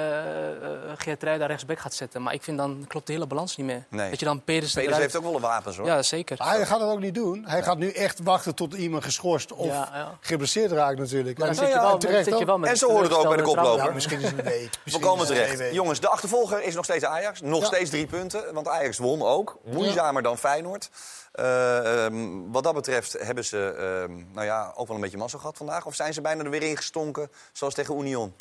Geert 0.98 1.24
Ruij 1.24 1.38
daar 1.38 1.48
rechtsback 1.48 1.80
gaat 1.80 1.94
zetten. 1.94 2.22
Maar 2.22 2.34
ik 2.34 2.44
vind 2.44 2.58
dan 2.58 2.86
klopt 2.88 3.08
de 3.08 3.14
hele 3.14 3.26
balans 3.28 3.58
niet 3.58 3.66
meer. 3.66 3.86
Nee. 3.90 4.10
Dat 4.10 4.20
je 4.20 4.26
dan 4.26 4.44
Pedersen 4.44 4.76
Peders 4.82 4.98
eruit- 4.98 5.12
heeft 5.12 5.16
ook 5.26 5.32
wel 5.32 5.36
een 5.36 5.48
wapens, 5.50 5.78
hoor. 5.78 5.86
Ja, 5.86 6.02
zeker. 6.02 6.36
Maar 6.40 6.56
hij 6.56 6.66
gaat 6.66 6.80
dat 6.80 6.90
ook 6.92 7.00
niet 7.00 7.14
doen. 7.16 7.44
Hij 7.48 7.64
gaat 7.64 7.78
nu 7.78 7.92
echt 7.92 8.20
wachten 8.24 8.56
tot 8.56 8.74
iemand 8.74 9.04
geschorst 9.04 9.54
of 9.54 9.66
Ja, 9.68 9.90
ja. 9.94 10.18
geblesseerd 10.20 10.72
raakt 10.72 11.00
natuurlijk. 11.00 11.38
Maar 11.38 11.48
dan 11.48 11.56
En- 11.58 11.62
zit 11.64 11.72
je 11.72 11.74
ja, 11.76 11.82
wel, 11.82 11.90
dan 11.92 12.00
terecht 12.00 12.26
zit 12.26 12.40
je 12.40 12.46
wel 12.46 12.58
met 12.58 12.70
En 12.70 12.78
zo 12.78 12.90
hoort 12.90 13.04
het 13.04 13.14
ook 13.14 13.28
bij 13.28 13.38
de 13.38 13.44
koploper. 13.44 13.86
Ja, 13.86 13.92
misschien 13.94 14.20
is 14.20 14.30
het 14.30 14.38
een 14.40 14.46
week. 14.60 14.70
Misschien 14.84 15.04
Volkomen 15.04 15.32
is 15.32 15.38
het 15.40 15.50
terecht. 15.58 15.74
Jongens, 15.74 16.00
de 16.00 16.08
achtervolger 16.10 16.64
is 16.64 16.76
nog 16.76 16.84
steeds 16.86 17.06
Ajax. 17.06 17.42
Nog 17.42 17.60
Ja. 17.60 17.66
steeds 17.66 17.90
drie 17.90 18.06
punten, 18.08 18.54
want 18.54 18.68
Ajax 18.68 18.98
won 18.98 19.22
ook. 19.22 19.58
Moeizamer 19.66 20.22
dan 20.24 20.38
Feyenoord. 20.38 20.90
Eh, 21.32 22.06
ehm, 22.06 22.52
wat 22.52 22.64
dat 22.64 22.74
betreft 22.74 23.16
hebben 23.20 23.46
ze 23.46 23.76
ehm, 23.78 24.24
nou 24.34 24.46
ja, 24.46 24.72
ook 24.76 24.88
wel 24.88 24.96
een 24.96 25.02
beetje 25.02 25.18
massa 25.18 25.38
gehad 25.38 25.58
vandaag. 25.58 25.86
Of 25.86 25.96
zijn 25.96 26.14
ze 26.14 26.22
bijna 26.22 26.44
er 26.44 26.50
weer 26.50 26.64
ingestonken, 26.64 27.32
zoals 27.52 27.74
tegen 27.74 28.00
Union? 28.00 28.34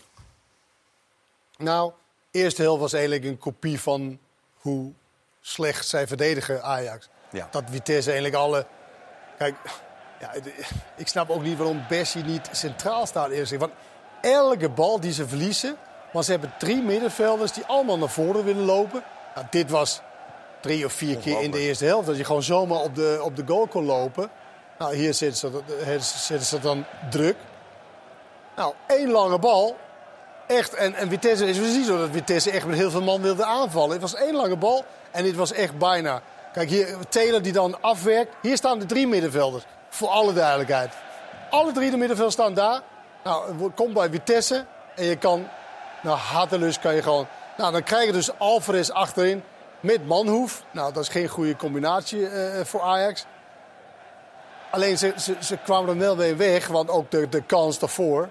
Nou, 1.60 1.92
de 2.30 2.38
eerste 2.38 2.62
helft 2.62 2.80
was 2.80 2.92
eigenlijk 2.92 3.24
een 3.24 3.38
kopie 3.38 3.80
van 3.80 4.18
hoe 4.54 4.92
slecht 5.40 5.86
zij 5.86 6.06
verdedigen 6.06 6.62
Ajax. 6.62 7.08
Ja. 7.30 7.48
Dat 7.50 7.62
Vitesse 7.70 8.10
eigenlijk 8.10 8.42
alle... 8.42 8.66
Kijk, 9.38 9.54
ja, 10.20 10.32
ik 10.96 11.08
snap 11.08 11.30
ook 11.30 11.42
niet 11.42 11.56
waarom 11.58 11.84
Bessie 11.88 12.24
niet 12.24 12.48
centraal 12.52 13.06
staat 13.06 13.30
eerst. 13.30 13.56
Want 13.56 13.72
elke 14.20 14.68
bal 14.68 15.00
die 15.00 15.12
ze 15.12 15.28
verliezen... 15.28 15.76
Want 16.12 16.24
ze 16.24 16.30
hebben 16.30 16.52
drie 16.58 16.82
middenvelders 16.82 17.52
die 17.52 17.64
allemaal 17.66 17.98
naar 17.98 18.08
voren 18.08 18.44
willen 18.44 18.64
lopen. 18.64 19.02
Nou, 19.34 19.46
dit 19.50 19.70
was 19.70 20.00
drie 20.60 20.84
of 20.84 20.92
vier 20.92 21.16
keer 21.18 21.40
in 21.42 21.50
de 21.50 21.58
eerste 21.58 21.84
helft. 21.84 22.06
Dat 22.06 22.16
je 22.16 22.24
gewoon 22.24 22.42
zomaar 22.42 22.78
op 22.80 22.94
de, 22.94 23.20
op 23.22 23.36
de 23.36 23.42
goal 23.46 23.66
kon 23.66 23.84
lopen. 23.84 24.30
Nou, 24.78 24.94
hier 24.94 25.14
zitten 25.14 25.38
ze, 25.38 25.50
dat- 25.50 26.02
zitten 26.02 26.46
ze 26.46 26.58
dan 26.58 26.84
druk. 27.10 27.36
Nou, 28.56 28.74
één 28.86 29.10
lange 29.10 29.38
bal. 29.38 29.76
Echt, 30.50 30.74
en, 30.74 30.94
en 30.94 31.08
Vitesse 31.08 31.46
is 31.46 31.58
precies 31.58 31.86
zo 31.86 31.98
dat 31.98 32.08
Vitesse 32.12 32.50
echt 32.50 32.66
met 32.66 32.76
heel 32.76 32.90
veel 32.90 33.02
man 33.02 33.22
wilde 33.22 33.44
aanvallen. 33.44 33.90
Het 33.90 34.00
was 34.00 34.14
één 34.14 34.34
lange 34.34 34.56
bal 34.56 34.84
en 35.10 35.24
dit 35.24 35.34
was 35.34 35.52
echt 35.52 35.78
bijna. 35.78 36.22
Kijk, 36.52 36.68
hier 36.68 36.96
Taylor 37.08 37.42
die 37.42 37.52
dan 37.52 37.82
afwerkt. 37.82 38.34
Hier 38.42 38.56
staan 38.56 38.78
de 38.78 38.86
drie 38.86 39.06
middenvelders, 39.06 39.64
voor 39.88 40.08
alle 40.08 40.32
duidelijkheid. 40.32 40.92
Alle 41.50 41.72
drie 41.72 41.90
de 41.90 41.96
middenvelders 41.96 42.34
staan 42.34 42.54
daar. 42.54 42.80
Nou, 43.24 43.70
kom 43.74 43.92
bij 43.92 44.10
Vitesse 44.10 44.64
en 44.96 45.04
je 45.04 45.16
kan, 45.16 45.48
nou, 46.02 46.16
hartelus 46.18 46.78
kan 46.78 46.94
je 46.94 47.02
gewoon... 47.02 47.26
Nou, 47.56 47.72
dan 47.72 47.82
krijg 47.82 48.06
je 48.06 48.12
dus 48.12 48.38
Alvarez 48.38 48.90
achterin 48.90 49.42
met 49.80 50.06
Manhoef. 50.06 50.62
Nou, 50.70 50.92
dat 50.92 51.02
is 51.02 51.08
geen 51.08 51.28
goede 51.28 51.56
combinatie 51.56 52.28
eh, 52.28 52.64
voor 52.64 52.80
Ajax. 52.80 53.26
Alleen 54.70 54.98
ze, 54.98 55.14
ze, 55.40 55.56
kwamen 55.64 55.90
er 55.90 55.98
wel 55.98 56.16
weer 56.16 56.36
weg, 56.36 56.66
want 56.66 56.90
ook 56.90 57.10
de, 57.10 57.28
de 57.28 57.42
kans 57.42 57.78
daarvoor 57.78 58.28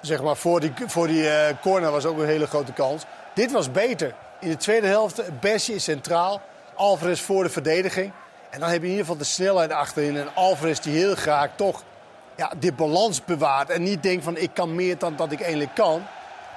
zeg 0.00 0.22
maar, 0.22 0.36
voor 0.36 0.60
die, 0.60 0.72
voor 0.86 1.06
die 1.06 1.28
eh, 1.28 1.56
corner 1.60 1.90
was 1.90 2.04
ook 2.04 2.18
een 2.18 2.26
hele 2.26 2.46
grote 2.46 2.72
kans. 2.72 3.02
Dit 3.34 3.52
was 3.52 3.70
beter. 3.70 4.14
In 4.40 4.48
de 4.48 4.56
tweede 4.56 4.86
helft, 4.86 5.40
Bessie 5.40 5.74
is 5.74 5.84
centraal. 5.84 6.42
Alvarez 6.74 7.20
voor 7.20 7.42
de 7.42 7.50
verdediging. 7.50 8.12
En 8.50 8.60
dan 8.60 8.68
heb 8.68 8.78
je 8.80 8.84
in 8.84 8.90
ieder 8.90 9.04
geval 9.04 9.18
de 9.18 9.24
snelheid 9.24 9.72
achterin. 9.72 10.16
En 10.16 10.34
Alvarez 10.34 10.78
die 10.78 10.96
heel 10.98 11.14
graag 11.14 11.50
toch 11.56 11.82
ja, 12.36 12.52
die 12.58 12.72
balans 12.72 13.24
bewaart. 13.24 13.70
En 13.70 13.82
niet 13.82 14.02
denkt 14.02 14.24
van 14.24 14.36
ik 14.36 14.50
kan 14.54 14.74
meer 14.74 14.98
dan 14.98 15.16
dat 15.16 15.32
ik 15.32 15.40
eigenlijk 15.40 15.74
kan. 15.74 16.02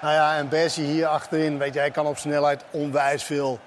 Nou 0.01 0.13
ja, 0.13 0.37
en 0.37 0.49
Bessie 0.49 0.85
hier 0.85 1.05
achterin, 1.05 1.57
weet 1.57 1.73
je, 1.73 1.79
hij 1.79 1.91
kan 1.91 2.05
op 2.05 2.17
snelheid 2.17 2.63
onwijs 2.71 3.23
veel 3.23 3.59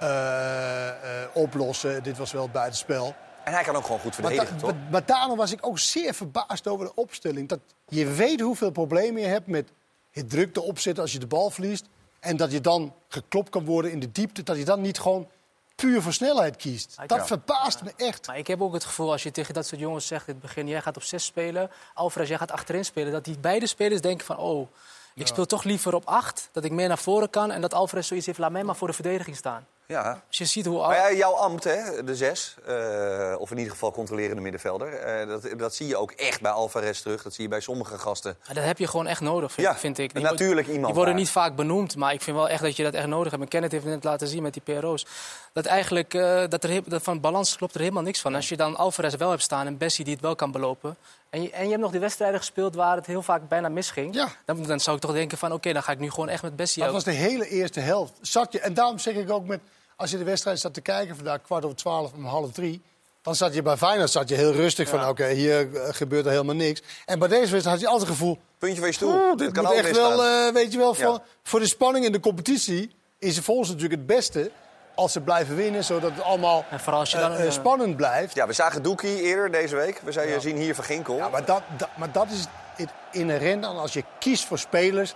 eh, 0.00 0.88
eh, 0.88 0.94
oplossen. 1.32 2.02
Dit 2.02 2.18
was 2.18 2.32
wel 2.32 2.48
buitenspel. 2.48 3.14
En 3.44 3.52
hij 3.52 3.62
kan 3.62 3.76
ook 3.76 3.84
gewoon 3.84 4.00
goed 4.00 4.14
verdedigen, 4.14 4.56
toch? 4.56 4.70
maar, 4.70 4.80
maar 4.90 5.04
daarom 5.04 5.36
was 5.36 5.52
ik 5.52 5.66
ook 5.66 5.78
zeer 5.78 6.14
verbaasd 6.14 6.68
over 6.68 6.86
de 6.86 6.94
opstelling. 6.94 7.48
Dat 7.48 7.58
je 7.88 8.06
weet 8.06 8.40
hoeveel 8.40 8.70
problemen 8.70 9.22
je 9.22 9.28
hebt 9.28 9.46
met 9.46 9.70
het 10.10 10.30
drukte 10.30 10.62
opzetten 10.62 11.02
als 11.02 11.12
je 11.12 11.18
de 11.18 11.26
bal 11.26 11.50
verliest. 11.50 11.86
En 12.20 12.36
dat 12.36 12.52
je 12.52 12.60
dan 12.60 12.94
geklopt 13.08 13.50
kan 13.50 13.64
worden 13.64 13.90
in 13.90 14.00
de 14.00 14.12
diepte. 14.12 14.42
Dat 14.42 14.56
je 14.56 14.64
dan 14.64 14.80
niet 14.80 14.98
gewoon 14.98 15.28
puur 15.74 16.02
voor 16.02 16.12
snelheid 16.12 16.56
kiest. 16.56 16.96
Dat 17.06 17.26
verbaast 17.26 17.82
me 17.82 17.92
echt. 17.96 18.26
Maar 18.26 18.38
ik 18.38 18.46
heb 18.46 18.62
ook 18.62 18.72
het 18.72 18.84
gevoel, 18.84 19.12
als 19.12 19.22
je 19.22 19.30
tegen 19.30 19.54
dat 19.54 19.66
soort 19.66 19.80
jongens 19.80 20.06
zegt 20.06 20.26
in 20.28 20.32
het 20.32 20.42
begin... 20.42 20.68
jij 20.68 20.82
gaat 20.82 20.96
op 20.96 21.02
zes 21.02 21.24
spelen, 21.24 21.70
Alvarez, 21.94 22.28
jij 22.28 22.38
gaat 22.38 22.50
achterin 22.50 22.84
spelen... 22.84 23.12
dat 23.12 23.24
die 23.24 23.38
beide 23.38 23.66
spelers 23.66 24.00
denken 24.00 24.26
van, 24.26 24.36
oh, 24.36 24.68
ik 25.14 25.26
speel 25.26 25.46
toch 25.46 25.64
liever 25.64 25.94
op 25.94 26.04
acht... 26.04 26.48
dat 26.52 26.64
ik 26.64 26.72
meer 26.72 26.88
naar 26.88 26.98
voren 26.98 27.30
kan 27.30 27.50
en 27.50 27.60
dat 27.60 27.74
Alvarez 27.74 28.08
zoiets 28.08 28.26
heeft... 28.26 28.38
laat 28.38 28.50
mij 28.50 28.64
maar 28.64 28.76
voor 28.76 28.88
de 28.88 28.94
verdediging 28.94 29.36
staan. 29.36 29.66
Ja. 29.86 30.22
Je 30.28 30.44
ziet 30.44 30.66
hoe... 30.66 30.86
Maar 30.86 30.96
ja, 30.96 31.12
jouw 31.16 31.32
ambt, 31.32 31.64
hè, 31.64 32.04
de 32.04 32.16
zes, 32.16 32.54
eh, 32.66 33.34
of 33.38 33.50
in 33.50 33.56
ieder 33.56 33.72
geval 33.72 33.92
controlerende 33.92 34.42
middenvelder... 34.42 34.92
eh, 34.94 35.28
dat, 35.28 35.58
dat 35.58 35.74
zie 35.74 35.86
je 35.86 35.96
ook 35.96 36.10
echt 36.10 36.40
bij 36.40 36.50
Alvarez 36.50 37.00
terug. 37.00 37.22
Dat 37.22 37.34
zie 37.34 37.42
je 37.42 37.50
bij 37.50 37.60
sommige 37.60 37.98
gasten. 37.98 38.36
Maar 38.46 38.54
dat 38.54 38.64
heb 38.64 38.78
je 38.78 38.86
gewoon 38.86 39.06
echt 39.06 39.20
nodig, 39.20 39.52
vind, 39.52 39.66
Ja, 39.66 39.76
vind 39.76 39.98
ik. 39.98 40.14
een 40.14 40.22
natuurlijk 40.22 40.66
iemand 40.66 40.84
Die 40.86 40.94
worden 40.94 41.12
daar. 41.14 41.22
niet 41.22 41.30
vaak 41.32 41.56
benoemd, 41.56 41.96
maar 41.96 42.12
ik 42.12 42.22
vind 42.22 42.36
wel 42.36 42.48
echt 42.48 42.62
dat 42.62 42.76
je 42.76 42.82
dat 42.82 42.94
echt 42.94 43.06
nodig 43.06 43.30
hebt. 43.30 43.42
En 43.42 43.48
Kenneth 43.48 43.72
heeft 43.72 43.84
het 43.84 43.94
net 43.94 44.04
laten 44.04 44.28
zien 44.28 44.42
met 44.42 44.52
die 44.52 44.62
PRO's. 44.62 45.06
Dat 45.52 45.66
eigenlijk, 45.66 46.14
eh, 46.14 46.42
dat 46.48 46.64
er, 46.64 46.80
dat 46.88 47.02
van 47.02 47.20
balans 47.20 47.56
klopt 47.56 47.74
er 47.74 47.80
helemaal 47.80 48.02
niks 48.02 48.20
van. 48.20 48.34
Als 48.34 48.48
je 48.48 48.56
dan 48.56 48.76
Alvarez 48.76 49.14
wel 49.14 49.30
hebt 49.30 49.42
staan 49.42 49.66
en 49.66 49.78
Bessie 49.78 50.04
die 50.04 50.12
het 50.14 50.22
wel 50.22 50.34
kan 50.34 50.50
belopen... 50.50 50.96
En 51.34 51.42
je, 51.42 51.50
en 51.50 51.62
je 51.62 51.68
hebt 51.68 51.80
nog 51.80 51.90
die 51.90 52.00
wedstrijden 52.00 52.38
gespeeld 52.38 52.74
waar 52.74 52.96
het 52.96 53.06
heel 53.06 53.22
vaak 53.22 53.48
bijna 53.48 53.68
misging... 53.68 54.14
Ja. 54.14 54.28
Dan, 54.44 54.62
dan 54.62 54.80
zou 54.80 54.96
ik 54.96 55.02
toch 55.02 55.12
denken 55.12 55.38
van, 55.38 55.52
oké, 55.52 55.72
dan 55.72 55.82
ga 55.82 55.92
ik 55.92 55.98
nu 55.98 56.10
gewoon 56.10 56.28
echt 56.28 56.42
met 56.42 56.56
Bessie 56.56 56.80
Dat 56.82 56.88
ook. 56.90 56.94
was 56.96 57.04
de 57.04 57.10
hele 57.20 57.48
eerste 57.48 57.80
helft. 57.80 58.12
Zat 58.20 58.52
je, 58.52 58.60
en 58.60 58.74
daarom 58.74 58.98
zeg 58.98 59.14
ik 59.14 59.30
ook 59.30 59.46
met... 59.46 59.60
Als 59.96 60.10
je 60.10 60.18
de 60.18 60.24
wedstrijd 60.24 60.60
zat 60.60 60.74
te 60.74 60.80
kijken 60.80 61.16
vandaag, 61.16 61.42
kwart 61.42 61.64
over 61.64 61.76
twaalf 61.76 62.12
om 62.12 62.24
half 62.24 62.52
drie... 62.52 62.82
dan 63.22 63.34
zat 63.34 63.54
je 63.54 63.62
bij 63.62 63.76
Feyenoord 63.76 64.10
zat 64.10 64.28
je 64.28 64.34
heel 64.34 64.52
rustig 64.52 64.88
van... 64.88 65.08
oké, 65.08 65.28
hier 65.28 65.76
eh, 65.76 65.94
gebeurt 65.94 66.24
er 66.24 66.30
helemaal 66.30 66.54
niks. 66.54 66.82
En 67.04 67.18
bij 67.18 67.28
deze 67.28 67.40
wedstrijd 67.40 67.64
had 67.64 67.80
je 67.80 67.86
altijd 67.88 68.08
het 68.08 68.18
gevoel... 68.18 68.38
Puntje 68.58 68.78
van 68.78 68.88
je 68.88 68.94
stoel. 68.94 69.12
Dat 69.12 69.38
dit 69.38 69.52
kan 69.52 69.64
moet 69.64 69.72
ook 69.72 69.78
echt 69.78 69.96
wel, 69.96 70.24
eh, 70.24 70.52
weet 70.52 70.72
je 70.72 70.78
wel, 70.78 70.94
voor, 70.94 71.12
Ja. 71.12 71.22
voor 71.42 71.60
de 71.60 71.66
spanning 71.66 72.04
in 72.04 72.12
de 72.12 72.20
competitie 72.20 72.94
is 73.18 73.48
ons 73.48 73.68
natuurlijk 73.68 73.94
het 73.94 74.06
beste 74.06 74.50
als 74.94 75.12
ze 75.12 75.20
blijven 75.20 75.56
winnen, 75.56 75.84
zodat 75.84 76.10
het 76.10 76.22
allemaal 76.22 76.64
En 76.70 76.80
vooral 76.80 77.00
als 77.00 77.10
je 77.10 77.18
dan... 77.18 77.32
eh, 77.32 77.38
eh, 77.38 77.46
eh, 77.46 77.52
spannend 77.52 77.96
blijft. 77.96 78.34
Ja, 78.34 78.46
we 78.46 78.52
zagen 78.52 78.82
Doekie 78.82 79.22
eerder 79.22 79.52
deze 79.52 79.76
week. 79.76 80.00
We 80.04 80.12
zijn, 80.12 80.40
zien 80.40 80.56
hier 80.56 80.74
Van 80.74 80.84
Ginkel. 80.84 81.16
Ja, 81.16 81.28
maar 81.28 81.44
dat, 81.44 81.62
dat, 81.76 81.88
maar 81.96 82.12
dat 82.12 82.30
is 82.30 82.46
het 82.76 82.90
inherent 83.12 83.64
aan 83.64 83.76
als 83.76 83.92
je 83.92 84.04
kiest 84.18 84.44
voor 84.44 84.58
spelers 84.58 85.14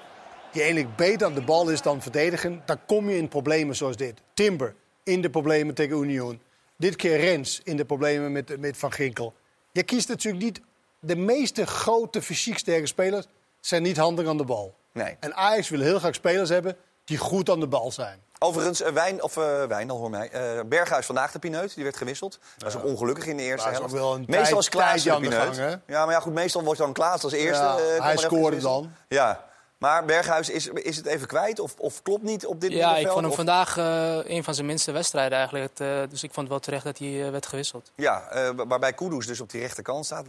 die 0.52 0.62
eigenlijk 0.62 0.96
beter 0.96 1.26
aan 1.26 1.34
de 1.34 1.42
bal 1.42 1.68
is 1.68 1.82
dan 1.82 2.02
verdedigen, 2.02 2.62
dan 2.64 2.78
kom 2.86 3.10
je 3.10 3.16
in 3.16 3.28
problemen 3.28 3.76
zoals 3.76 3.96
dit. 3.96 4.20
Timber 4.34 4.74
in 5.02 5.22
de 5.22 5.30
problemen 5.30 5.74
tegen 5.74 6.02
Union. 6.02 6.40
Dit 6.76 6.96
keer 6.96 7.20
Rens 7.20 7.60
in 7.64 7.76
de 7.76 7.84
problemen 7.84 8.32
met, 8.32 8.60
met 8.60 8.76
Van 8.76 8.92
Ginkel. 8.92 9.34
Je 9.72 9.82
kiest 9.82 10.08
natuurlijk 10.08 10.44
niet... 10.44 10.60
De 11.00 11.16
meeste 11.16 11.66
grote 11.66 12.22
fysiek 12.22 12.58
sterke 12.58 12.86
spelers 12.86 13.26
zijn 13.60 13.82
niet 13.82 13.96
handig 13.96 14.26
aan 14.26 14.36
de 14.36 14.44
bal. 14.44 14.74
Nee. 14.92 15.16
En 15.20 15.34
Ajax 15.34 15.68
wil 15.68 15.80
heel 15.80 15.98
graag 15.98 16.14
spelers 16.14 16.48
hebben 16.48 16.76
die 17.08 17.18
goed 17.18 17.50
aan 17.50 17.60
de 17.60 17.66
bal 17.66 17.92
zijn. 17.92 18.22
Overigens, 18.38 18.82
eh, 18.82 18.92
Wijn, 18.92 19.22
of 19.22 19.36
eh 19.36 19.62
Wijndal, 19.64 19.96
hoor 19.98 20.10
mij. 20.10 20.30
eh, 20.30 20.60
Berghuis 20.66 21.06
vandaag 21.06 21.32
de 21.32 21.38
pineut, 21.38 21.74
die 21.74 21.84
werd 21.84 21.96
gewisseld. 21.96 22.38
Dat 22.56 22.68
is 22.68 22.76
ook 22.76 22.84
ongelukkig 22.84 23.26
in 23.26 23.36
de 23.36 23.42
eerste 23.42 23.68
helft. 23.68 23.92
meestal 23.92 24.26
tijd- 24.26 24.56
is 24.58 24.68
Klaas 24.68 24.90
tijdje 25.02 25.10
de 25.10 25.28
pineut. 25.28 25.56
gang, 25.56 25.80
ja, 25.86 26.04
maar 26.04 26.14
ja, 26.14 26.20
goed, 26.20 26.32
meestal 26.32 26.62
wordt 26.62 26.78
dan 26.80 26.92
Klaas 26.92 27.22
als 27.24 27.32
eerste. 27.32 27.62
Ja, 27.64 27.76
eh, 27.78 28.02
hij 28.02 28.16
scoorde 28.16 28.58
dan. 28.58 28.92
Ja, 29.08 29.44
maar 29.78 30.04
Berghuis, 30.04 30.48
is, 30.48 30.66
is 30.68 30.96
het 30.96 31.06
even 31.06 31.26
kwijt 31.26 31.60
of, 31.60 31.74
of 31.78 32.02
klopt 32.02 32.22
niet 32.22 32.46
op 32.46 32.60
dit 32.60 32.72
Ja, 32.72 32.96
ik 32.96 33.06
vond 33.06 33.20
hem 33.20 33.30
Of- 33.30 33.36
vandaag 33.36 33.76
eh, 33.76 34.18
een 34.24 34.44
van 34.44 34.54
zijn 34.54 34.66
minste 34.66 34.92
wedstrijden 34.92 35.38
eigenlijk. 35.38 35.68
Het, 35.68 35.80
eh, 35.80 36.10
dus 36.10 36.22
ik 36.22 36.32
vond 36.32 36.36
het 36.36 36.48
wel 36.48 36.58
terecht 36.58 36.84
dat 36.84 36.98
hij 36.98 37.30
werd 37.32 37.46
gewisseld. 37.46 37.92
Ja, 37.96 38.28
eh, 38.30 38.50
waarbij 38.68 38.92
Kudus 38.92 39.26
dus 39.26 39.40
op 39.40 39.50
die 39.50 39.60
rechterkant 39.60 40.04
staat. 40.06 40.24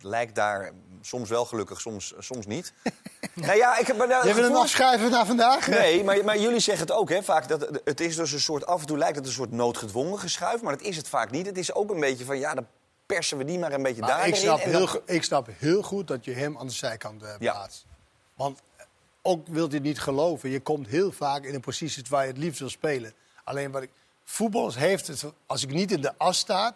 lijkt 0.00 0.34
daar 0.34 0.70
soms 1.00 1.28
wel 1.28 1.44
gelukkig, 1.44 1.80
soms, 1.80 2.14
soms 2.18 2.46
niet. 2.46 2.72
nou 3.34 3.56
ja, 3.56 3.78
ik 3.78 3.86
heb 3.86 3.96
maar, 3.96 4.08
Je 4.08 4.14
wil 4.22 4.34
hem 4.34 4.42
gevoel- 4.44 4.60
afschrijven 4.60 5.10
naar 5.10 5.26
vandaag? 5.26 5.66
Nee, 5.68 6.04
maar, 6.04 6.24
maar 6.24 6.38
jullie 6.38 6.60
zeggen 6.60 6.86
het 6.86 6.96
ook, 6.96 7.08
hè, 7.08 7.22
vaak. 7.22 7.48
Dat, 7.48 7.80
het 7.84 8.00
is 8.00 8.16
dus 8.16 8.32
een 8.32 8.40
soort, 8.40 8.66
af 8.66 8.80
en 8.80 8.86
toe 8.86 8.98
lijkt 8.98 9.16
het 9.16 9.26
een 9.26 9.32
soort 9.32 9.50
noodgedwongen 9.52 10.18
geschuif, 10.18 10.62
maar 10.62 10.76
dat 10.76 10.86
is 10.86 10.96
het 10.96 11.08
vaak 11.08 11.30
niet. 11.30 11.46
Het 11.46 11.58
is 11.58 11.74
ook 11.74 11.90
een 11.90 12.00
beetje 12.00 12.24
van, 12.24 12.38
ja, 12.38 12.54
dan 12.54 12.66
persen 13.06 13.38
we 13.38 13.44
die 13.44 13.58
maar 13.58 13.72
een 13.72 13.82
beetje 13.82 14.00
Maar 14.00 14.10
daarin. 14.10 14.28
ik, 14.28 14.34
snap 14.40 14.60
heel, 14.60 14.86
dan- 14.86 15.00
ik 15.04 15.22
snap 15.22 15.48
heel 15.58 15.82
goed 15.82 16.08
dat 16.08 16.24
je 16.24 16.32
hem 16.32 16.58
aan 16.58 16.66
de 16.66 16.72
zijkant 16.72 17.22
eh, 17.22 17.28
Ja. 17.38 17.52
plaatst. 17.52 17.84
Want 18.34 18.60
eh, 18.76 18.84
ook 19.22 19.46
wilt 19.46 19.70
je 19.70 19.76
het 19.76 19.86
niet 19.86 20.00
geloven, 20.00 20.50
je 20.50 20.60
komt 20.60 20.86
heel 20.86 21.12
vaak 21.12 21.44
in 21.44 21.54
een 21.54 21.60
positie 21.60 22.04
waar 22.08 22.22
je 22.22 22.28
het 22.28 22.38
liefst 22.38 22.58
wil 22.60 22.68
spelen. 22.70 23.12
Alleen 23.44 23.70
wat 23.70 23.82
ik. 23.82 23.90
Voetballers 24.24 24.76
heeft 24.76 25.06
het. 25.06 25.24
Als 25.46 25.62
ik 25.62 25.70
niet 25.70 25.92
in 25.92 26.00
de 26.00 26.12
as 26.18 26.38
sta, 26.38 26.74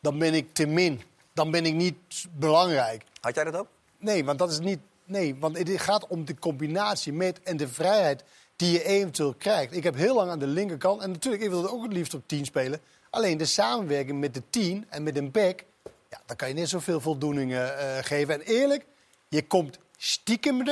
dan 0.00 0.18
ben 0.18 0.34
ik 0.34 0.54
te 0.54 0.66
min. 0.66 1.02
Dan 1.34 1.50
ben 1.50 1.66
ik 1.66 1.74
niet 1.74 1.96
belangrijk. 2.38 3.04
Had 3.20 3.34
jij 3.34 3.44
dat 3.44 3.56
ook? 3.56 3.66
Nee, 3.98 4.24
want 4.24 4.38
dat 4.38 4.50
is 4.50 4.58
niet. 4.58 4.78
Nee, 5.04 5.36
want 5.38 5.58
het 5.58 5.80
gaat 5.80 6.06
om 6.06 6.24
de 6.24 6.38
combinatie 6.38 7.12
met 7.12 7.42
en 7.42 7.56
de 7.56 7.68
vrijheid 7.68 8.24
die 8.56 8.72
je 8.72 8.84
eventueel 8.84 9.34
krijgt. 9.34 9.76
Ik 9.76 9.82
heb 9.82 9.94
heel 9.94 10.14
lang 10.14 10.30
aan 10.30 10.38
de 10.38 10.46
linkerkant. 10.46 11.02
En 11.02 11.10
natuurlijk, 11.10 11.42
ik 11.42 11.50
wilde 11.50 11.70
ook 11.70 11.82
het 11.82 11.92
liefst 11.92 12.14
op 12.14 12.22
10 12.26 12.44
spelen. 12.44 12.80
Alleen 13.10 13.38
de 13.38 13.44
samenwerking 13.44 14.20
met 14.20 14.34
de 14.34 14.42
10 14.50 14.86
en 14.88 15.02
met 15.02 15.16
een 15.16 15.30
back. 15.30 15.64
Ja, 16.10 16.20
dan 16.26 16.36
kan 16.36 16.48
je 16.48 16.54
net 16.54 16.68
zoveel 16.68 17.00
voldoeningen 17.00 17.78
eh, 17.78 18.04
geven. 18.04 18.34
En 18.34 18.40
eerlijk, 18.40 18.86
je 19.28 19.46
komt 19.46 19.78
stiekem 19.96 20.62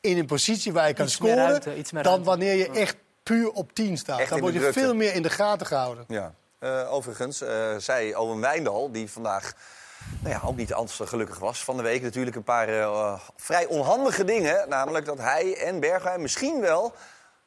in 0.00 0.18
een 0.18 0.26
positie 0.26 0.72
waar 0.72 0.88
je 0.88 0.94
kan 0.94 1.04
Iets 1.04 1.14
scoren. 1.14 1.36
ruimte, 1.36 1.76
iets 1.76 1.92
meer 1.92 2.02
dan 2.02 2.22
wanneer 2.22 2.54
je 2.54 2.70
echt 2.70 2.96
puur 3.22 3.50
op 3.50 3.72
10 3.72 3.98
staat. 3.98 4.20
Echt 4.20 4.30
dan 4.30 4.40
word 4.40 4.54
je 4.54 4.72
veel 4.72 4.94
meer 4.94 5.14
in 5.14 5.22
de 5.22 5.30
gaten 5.30 5.66
gehouden. 5.66 6.04
Ja. 6.08 6.34
Eh, 6.60 6.92
overigens 6.92 7.40
eh, 7.40 7.76
zei 7.78 8.14
Owen 8.14 8.40
Wijndal, 8.40 8.92
die 8.92 9.10
vandaag 9.10 9.52
nou 10.20 10.34
ja, 10.34 10.40
ook 10.44 10.56
niet 10.56 10.68
te 10.68 11.06
gelukkig 11.06 11.38
was. 11.38 11.64
Van 11.64 11.76
de 11.76 11.82
week 11.82 12.02
natuurlijk 12.02 12.36
een 12.36 12.42
paar 12.42 12.68
eh, 12.68 13.20
vrij 13.36 13.66
onhandige 13.66 14.24
dingen. 14.24 14.68
Namelijk 14.68 15.04
dat 15.04 15.18
hij 15.18 15.56
en 15.56 15.80
Bergwijn 15.80 16.20
misschien 16.20 16.60
wel 16.60 16.94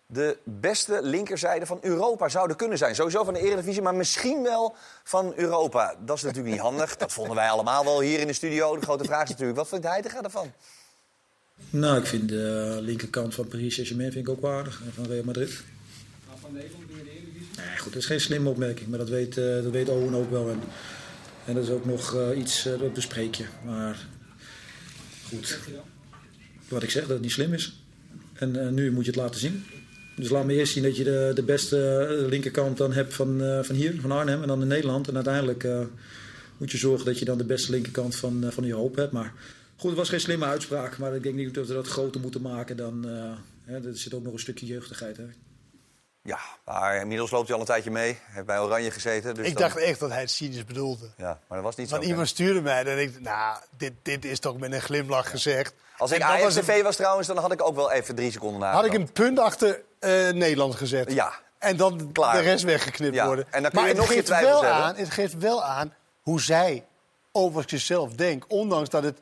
de 0.06 0.38
beste 0.44 1.00
linkerzijde 1.02 1.66
van 1.66 1.78
Europa 1.82 2.30
zouden 2.30 2.56
kunnen 2.56 2.78
zijn. 2.78 2.96
Sowieso 2.96 3.24
van 3.24 3.34
de 3.34 3.40
Eredivisie, 3.40 3.82
maar 3.82 3.96
misschien 3.96 4.44
wel 4.44 4.76
van 5.04 5.34
Europa. 5.36 5.96
Dat 6.00 6.18
is 6.18 6.24
natuurlijk 6.24 6.54
niet 6.54 6.64
handig. 6.64 6.98
Dat 6.98 7.14
vonden 7.14 7.36
wij 7.36 7.50
allemaal 7.50 7.84
wel 7.84 8.02
hier 8.02 8.20
in 8.20 8.28
de 8.28 8.34
studio. 8.34 8.76
De 8.76 8.86
grote 8.86 9.04
vraag 9.04 9.24
is 9.24 9.30
natuurlijk, 9.30 9.58
wat 9.58 9.68
vindt 9.68 9.88
Heitinga 9.88 10.22
ervan? 10.22 10.52
Nou, 11.70 11.98
ik 11.98 12.06
vind 12.06 12.30
de 12.30 12.78
linkerkant 12.82 13.36
van 13.36 13.48
Paris 13.48 13.74
Saint-Germain 13.74 14.12
vind 14.12 14.28
ik 14.28 14.34
ook 14.34 14.42
waardig. 14.42 14.82
En 14.86 14.94
van 14.94 15.06
Real 15.06 15.24
Madrid. 15.24 15.64
Nee, 17.58 17.78
goed, 17.78 17.94
dat 17.94 18.02
is 18.02 18.08
geen 18.08 18.22
slimme 18.22 18.50
opmerking. 18.50 18.90
Maar 18.90 19.00
dat 19.00 19.10
weet, 19.10 19.38
eh, 19.38 19.64
dat 19.64 19.72
weet 19.72 19.90
Owen 19.90 20.14
ook 20.14 20.32
wel. 20.32 20.50
En, 20.50 20.60
en 21.46 21.54
dat 21.54 21.64
is 21.64 21.70
ook 21.70 21.86
nog 21.86 22.16
eh, 22.16 22.38
iets, 22.38 22.66
eh, 22.66 22.80
dat 22.80 22.94
bespreek 22.94 23.36
je. 23.36 23.46
Maar 23.66 24.08
goed, 25.28 25.60
wat 26.68 26.84
ik 26.84 26.90
zeg, 26.90 27.02
dat 27.02 27.12
het 27.12 27.22
niet 27.22 27.32
slim 27.32 27.54
is. 27.54 27.82
En 28.34 28.74
nu 28.74 28.92
moet 28.92 29.06
je 29.06 29.12
het 29.12 29.20
laten 29.20 29.40
zien. 29.40 29.66
Dus 30.16 30.30
laat 30.30 30.46
me 30.46 30.54
eerst 30.54 30.74
zien 30.74 30.84
dat 30.84 30.98
je 30.98 31.04
de, 31.04 31.32
de 31.36 31.44
beste 31.44 32.26
linkerkant 32.30 32.78
dan 32.78 32.94
hebt 32.94 33.14
van, 33.14 33.62
van 33.64 33.76
hier, 33.76 34.02
van 34.02 34.12
Arnhem 34.12 34.42
en 34.42 34.48
dan 34.48 34.62
in 34.62 34.68
Nederland. 34.68 35.08
En 35.08 35.16
uiteindelijk 35.16 35.66
moet 36.58 36.72
je 36.72 36.78
zorgen 36.78 37.06
dat 37.06 37.20
je 37.20 37.26
dan 37.26 37.38
de 37.38 37.46
beste 37.46 37.72
linkerkant 37.72 38.16
van, 38.16 38.46
van 38.50 38.66
Europa 38.66 39.02
hebt. 39.02 39.14
Maar 39.14 39.34
goed, 39.76 39.90
het 39.90 40.00
was 40.00 40.10
geen 40.10 40.20
slimme 40.20 40.46
uitspraak. 40.46 40.98
Maar 40.98 41.16
ik 41.16 41.24
denk 41.24 41.36
niet 41.36 41.54
dat 41.54 41.68
we 41.68 41.74
dat 41.74 41.88
groter 41.88 42.22
moeten 42.22 42.42
maken 42.42 42.78
dan... 42.78 43.08
eh, 43.08 43.32
hè, 43.64 43.88
er 43.88 43.98
zit 43.98 44.14
ook 44.14 44.24
nog 44.24 44.34
een 44.34 44.40
stukje 44.40 44.66
jeugdigheid. 44.66 45.18
Hè. 45.18 45.24
Ja, 46.26 46.40
maar 46.66 46.96
inmiddels 46.96 47.32
loopt 47.32 47.46
hij 47.46 47.54
al 47.56 47.62
een 47.62 47.68
tijdje 47.68 47.92
mee. 47.92 48.20
Heeft 48.26 48.46
bij 48.46 48.60
Oranje 48.60 48.92
gezeten. 48.92 49.36
Dus 49.36 49.48
ik 49.48 49.54
dan- 49.54 49.62
dacht 49.62 49.78
echt 49.78 50.00
dat 50.00 50.10
hij 50.10 50.20
het 50.20 50.32
cynisch 50.32 50.66
bedoelde. 50.66 51.10
Ja, 51.18 51.40
maar 51.48 51.58
dat 51.58 51.62
was 51.64 51.76
niet 51.76 51.90
zo. 51.90 51.96
Want 51.96 52.08
iemand 52.08 52.28
stuurde 52.28 52.62
mij 52.62 52.84
en 52.86 53.00
ik 53.00 53.20
nou, 53.20 53.58
dit, 53.78 53.94
dit 54.02 54.26
is 54.26 54.40
toch 54.40 54.58
met 54.58 54.74
een 54.74 54.82
glimlach 54.82 55.30
gezegd. 55.30 55.74
Als 55.98 56.12
ik 56.12 56.20
dat 56.20 56.42
was 56.56 56.82
was 56.82 56.96
trouwens, 56.96 57.28
dan 57.28 57.38
had 57.38 57.52
ik 57.52 57.62
ook 57.62 57.76
wel 57.76 57.92
even 57.92 58.16
drie 58.16 58.32
seconden 58.32 58.60
na. 58.60 58.72
Had 58.72 58.86
ik 58.86 58.94
een 58.94 59.12
punt 59.12 59.40
achter 59.40 59.82
eh, 60.00 60.10
Nederland 60.30 60.76
gezet. 60.76 61.12
Ja. 61.14 61.34
En 61.58 61.78
dan 61.78 62.12
Klaar. 62.12 62.34
de 62.36 62.42
rest 62.42 62.64
weggeknipt 62.64 63.16
Ja. 63.16 63.26
worden. 63.26 63.46
En 63.52 63.62
dan 63.62 63.72
kun 63.72 63.80
maar 63.80 63.90
je 63.90 63.96
het 63.96 63.98
nog 64.00 64.08
je 64.08 64.14
geeft 64.14 64.26
twijfels 64.26 64.52
wel 64.52 64.64
hebben. 64.64 64.84
aan, 64.84 64.96
Het 64.96 65.10
geeft 65.12 65.38
wel 65.38 65.64
aan 65.64 65.94
hoe 66.22 66.42
zij 66.42 66.86
over 67.32 67.64
zichzelf 67.68 68.14
denkt. 68.14 68.48
Ondanks 68.48 68.90
dat 68.90 69.04
het 69.04 69.20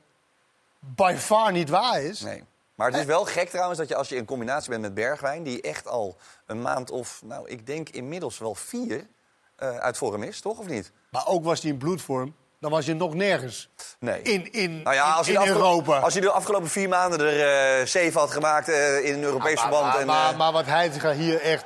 by 0.80 1.16
far 1.18 1.52
niet 1.52 1.70
waar 1.70 2.02
is. 2.02 2.20
Nee. 2.22 2.44
Maar 2.82 2.91
het 2.91 3.00
is 3.00 3.06
wel 3.06 3.26
gek 3.26 3.50
trouwens 3.50 3.80
dat 3.80 3.88
je 3.88 3.96
als 3.96 4.10
je 4.10 4.15
in 4.15 4.26
combinatie 4.26 4.70
bent 4.70 4.82
met 4.82 4.94
Bergwijn... 4.94 5.44
die 5.44 5.62
echt 5.62 5.88
al 5.88 6.17
een 6.46 6.62
maand 6.62 6.91
of, 6.91 7.22
nou, 7.26 7.50
ik 7.50 7.65
denk 7.65 7.89
inmiddels 7.89 8.38
wel 8.38 8.56
vier 8.56 9.08
eh, 9.56 9.78
uit 9.78 9.98
vorm 9.98 10.24
is, 10.24 10.41
toch? 10.41 10.58
Of 10.58 10.67
niet? 10.67 10.91
Maar 11.10 11.28
ook 11.28 11.44
was 11.44 11.62
hij 11.62 11.72
in 11.72 11.78
bloedvorm, 11.78 12.36
dan 12.60 12.72
was 12.72 12.86
je 12.86 12.94
nog 12.94 13.13
nergens. 13.13 13.70
Nee. 14.00 14.22
In, 14.22 14.52
in, 14.52 14.82
Nou 14.82 14.96
ja, 14.96 15.12
als 15.12 15.28
in, 15.28 15.41
in 15.41 15.48
Europa. 15.48 16.00
als 16.00 16.13
je 16.13 16.22
de 16.22 16.32
afgelopen 16.32 16.70
vier 16.70 16.89
maanden 16.89 17.20
er 17.20 17.80
eh, 17.80 17.86
zeven 17.86 18.20
had 18.20 18.32
gemaakt 18.32 18.70
eh, 18.70 19.06
in 19.06 19.13
een 19.13 19.24
Europees 19.24 19.56
maar, 19.56 19.63
verband... 19.63 19.86
maar, 19.86 20.00
en, 20.00 20.08
maar, 20.08 20.32
eh, 20.32 20.38
maar 20.38 20.52
wat 20.52 20.65
hij 20.65 21.15
hier 21.15 21.41
echt 21.41 21.65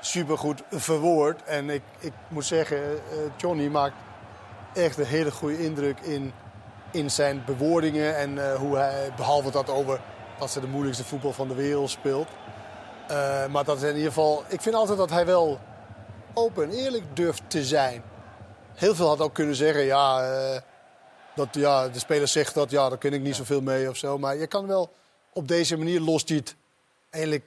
supergoed 0.00 0.62
verwoord. 0.70 1.42
En 1.42 1.70
ik, 1.70 1.82
ik 1.98 2.12
moet 2.28 2.44
zeggen, 2.44 2.78
eh, 2.78 2.98
Johnny 3.36 3.68
maakt 3.68 3.94
echt 4.74 4.98
een 4.98 5.06
hele 5.06 5.30
goede 5.30 5.64
indruk 5.64 6.00
in, 6.00 6.32
in 6.90 7.10
zijn 7.10 7.42
bewoordingen. 7.46 8.16
En 8.16 8.50
eh, 8.50 8.54
hoe 8.54 8.76
hij, 8.76 9.12
behalve 9.16 9.50
dat 9.50 9.70
over 9.70 10.00
dat 10.38 10.50
ze 10.50 10.60
de 10.60 10.66
moeilijkste 10.66 11.04
voetbal 11.04 11.32
van 11.32 11.48
de 11.48 11.54
wereld 11.54 11.90
speelt. 11.90 12.28
Eh, 13.08 13.46
maar 13.46 13.64
dat 13.64 13.76
is 13.76 13.82
in 13.82 13.94
ieder 13.94 14.08
geval, 14.08 14.44
ik 14.48 14.60
vind 14.60 14.74
altijd 14.74 14.98
dat 14.98 15.10
hij 15.10 15.26
wel 15.26 15.60
open 16.34 16.64
en 16.64 16.70
eerlijk 16.70 17.16
durft 17.16 17.42
te 17.46 17.64
zijn. 17.64 18.02
Heel 18.74 18.94
veel 18.94 19.08
had 19.08 19.20
ook 19.20 19.34
kunnen 19.34 19.56
zeggen, 19.56 19.84
ja, 19.84 20.22
eh, 20.22 20.60
dat, 21.34 21.48
ja 21.52 21.88
de 21.88 21.98
speler 21.98 22.28
zegt 22.28 22.54
dat, 22.54 22.70
ja, 22.70 22.88
daar 22.88 22.98
ken 22.98 23.12
ik 23.12 23.20
niet 23.20 23.36
zoveel 23.36 23.60
mee 23.60 23.88
of 23.88 23.96
zo. 23.96 24.18
Maar 24.18 24.36
je 24.36 24.46
kan 24.46 24.66
wel 24.66 24.92
op 25.32 25.48
deze 25.48 25.76
manier 25.76 26.00
lost 26.00 26.28
hij 26.28 26.38
het 26.38 26.54
eigenlijk 27.10 27.44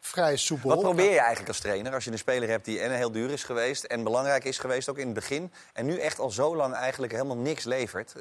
vrij 0.00 0.36
soepel. 0.36 0.68
Wat 0.68 0.80
probeer 0.80 1.10
je 1.10 1.18
eigenlijk 1.18 1.48
als 1.48 1.60
trainer 1.60 1.94
als 1.94 2.04
je 2.04 2.10
een 2.10 2.18
speler 2.18 2.48
hebt 2.48 2.64
die 2.64 2.80
en 2.80 2.92
heel 2.92 3.12
duur 3.12 3.30
is 3.30 3.44
geweest... 3.44 3.84
en 3.84 4.04
belangrijk 4.04 4.44
is 4.44 4.58
geweest 4.58 4.88
ook 4.88 4.98
in 4.98 5.04
het 5.04 5.14
begin... 5.14 5.52
en 5.72 5.86
nu 5.86 5.98
echt 5.98 6.18
al 6.18 6.30
zo 6.30 6.56
lang 6.56 6.74
eigenlijk 6.74 7.12
helemaal 7.12 7.36
niks 7.36 7.64
levert? 7.64 8.14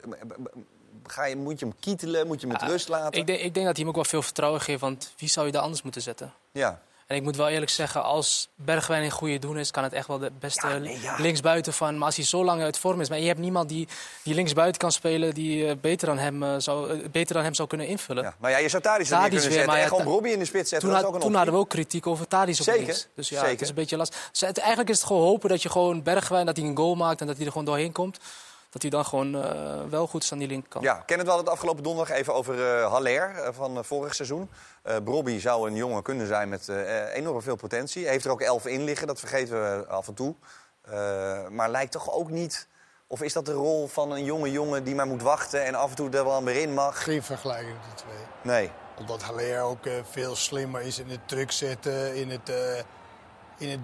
Ga 1.12 1.26
je, 1.26 1.36
moet 1.36 1.60
je 1.60 1.66
hem 1.66 1.76
kietelen? 1.80 2.28
Moet 2.28 2.42
je 2.42 2.48
hem 2.48 2.58
met 2.62 2.70
rust 2.70 2.88
laten? 2.88 3.20
Ik 3.20 3.28
denk, 3.28 3.40
ik 3.40 3.54
denk 3.54 3.66
dat 3.66 3.76
hij 3.76 3.86
hem 3.86 3.88
ook 3.88 3.96
wel 3.96 4.04
veel 4.06 4.22
vertrouwen 4.22 4.62
geeft, 4.62 4.82
want 4.82 5.14
wie 5.18 5.30
zou 5.30 5.46
je 5.46 5.52
daar 5.52 5.62
anders 5.62 5.82
moeten 5.82 6.02
zetten? 6.02 6.34
Ja. 6.52 6.82
En 7.08 7.16
ik 7.16 7.24
moet 7.24 7.36
wel 7.36 7.48
eerlijk 7.48 7.72
zeggen, 7.72 8.04
als 8.04 8.48
Bergwijn 8.56 9.04
in 9.04 9.12
goede 9.12 9.40
doen 9.40 9.58
is, 9.60 9.72
kan 9.72 9.84
het 9.84 9.94
echt 9.94 10.08
wel 10.08 10.18
de 10.20 10.32
beste 10.40 10.68
Ja, 10.68 10.78
nee, 10.78 11.00
ja. 11.02 11.16
linksbuiten 11.18 11.74
van. 11.74 11.98
Maar 11.98 12.06
als 12.06 12.16
hij 12.16 12.26
zo 12.26 12.44
lang 12.46 12.62
uit 12.62 12.78
vorm 12.78 13.02
is, 13.02 13.10
maar 13.10 13.20
je 13.20 13.28
hebt 13.28 13.40
niemand 13.40 13.70
die, 13.70 13.88
die 14.24 14.34
linksbuiten 14.34 14.80
kan 14.82 14.92
spelen, 14.92 15.34
die 15.34 15.68
eh, 15.68 15.76
beter, 15.82 16.08
dan 16.08 16.18
hem, 16.18 16.44
eh, 16.44 16.56
zou, 16.58 16.90
eh, 16.92 17.10
beter 17.10 17.34
dan 17.36 17.44
hem 17.44 17.54
zou 17.54 17.68
kunnen 17.68 17.88
invullen. 17.88 18.24
Ja. 18.24 18.34
Maar 18.40 18.52
ja, 18.52 18.58
je 18.58 18.70
zou 18.70 18.84
Tadic 18.84 19.08
kunnen 19.08 19.30
weer, 19.32 19.42
zetten 19.42 19.66
maar 19.66 19.76
en 19.76 19.82
ja, 19.82 19.88
gewoon 19.88 20.04
Robbie 20.06 20.32
in 20.34 20.40
de 20.40 20.46
spits 20.46 20.70
zetten. 20.70 20.90
Toen, 20.90 20.98
had- 20.98 21.08
ook 21.08 21.14
een 21.16 21.20
toen 21.22 21.34
hadden 21.36 21.54
we 21.54 21.60
ook 21.60 21.70
kritiek 21.70 22.08
over 22.08 22.28
Tadic 22.28 22.58
op 22.58 22.64
Zeker, 22.64 22.82
links. 22.86 23.08
Dus 23.16 23.30
ja, 23.30 23.36
zeker. 23.36 23.52
het 23.52 23.62
is 23.62 23.70
een 23.70 23.76
beetje 23.76 23.98
lastig. 23.98 24.30
Dus 24.32 24.42
eigenlijk 24.42 24.90
is 24.90 24.98
het 24.98 25.08
gewoon 25.08 25.22
hopen 25.24 25.50
dat 25.50 25.62
je 25.62 25.70
gewoon 25.70 26.04
Bergwijn, 26.04 26.46
dat 26.46 26.58
hij 26.58 26.66
een 26.66 26.78
goal 26.78 26.96
maakt 26.96 27.22
en 27.22 27.28
dat 27.28 27.36
hij 27.38 27.46
er 27.46 27.52
gewoon 27.52 27.68
doorheen 27.68 27.92
komt. 27.92 28.18
Dat 28.70 28.82
hij 28.82 28.92
dan 28.92 29.06
gewoon 29.06 29.44
eh, 29.44 29.84
wel 29.90 30.08
goed 30.08 30.24
is 30.24 30.32
aan 30.32 30.38
die 30.38 30.48
linkerkant. 30.48 30.84
Ja, 30.84 31.04
ken 31.06 31.18
het 31.18 31.28
wel 31.28 31.38
het 31.38 31.50
afgelopen 31.50 31.84
donderdag 31.84 32.18
even 32.18 32.34
over 32.34 32.76
eh 32.76 32.92
Haller 32.92 33.36
eh, 33.36 33.54
van 33.54 33.86
vorig 33.86 34.16
seizoen. 34.16 34.50
Eh 34.84 34.96
Brobby 35.04 35.40
zou 35.40 35.70
een 35.70 35.76
jongen 35.76 36.04
kunnen 36.04 36.28
zijn 36.28 36.50
met 36.50 36.70
eh, 36.70 37.16
enorm 37.16 37.42
veel 37.42 37.56
potentie. 37.56 38.08
Heeft 38.08 38.26
er 38.26 38.32
ook 38.32 38.42
elf 38.42 38.66
in 38.66 38.84
liggen, 38.84 39.08
dat 39.08 39.20
vergeten 39.20 39.62
we 39.62 39.86
af 39.88 40.08
en 40.08 40.14
toe. 40.14 40.36
Eh, 40.82 41.48
maar 41.48 41.70
lijkt 41.70 41.92
toch 41.92 42.12
ook 42.12 42.30
niet... 42.30 42.68
Of 43.08 43.22
is 43.22 43.34
dat 43.34 43.46
de 43.46 43.54
rol 43.54 43.88
van 43.88 44.12
een 44.12 44.24
jonge 44.24 44.52
jongen 44.52 44.84
die 44.84 44.96
maar 44.96 45.08
moet 45.08 45.22
wachten... 45.22 45.66
en 45.66 45.76
af 45.76 45.90
en 45.90 45.96
toe 45.96 46.10
er 46.10 46.26
wel 46.26 46.44
weer 46.44 46.62
in 46.62 46.74
mag? 46.74 47.04
Geen 47.04 47.24
vergelijking 47.24 47.76
tussen 47.76 48.08
de 48.08 48.14
twee. 48.42 48.56
Nee. 48.56 48.72
Omdat 49.00 49.22
Haller 49.22 49.62
ook 49.62 49.90
veel 50.12 50.36
slimmer 50.36 50.82
is 50.82 51.00
in 51.00 51.10
het 51.10 51.28
druk 51.28 51.52
zetten, 51.52 52.16
in 52.16 52.30
het, 52.30 52.50
eh, 52.50 52.78
in 53.58 53.70
het 53.70 53.80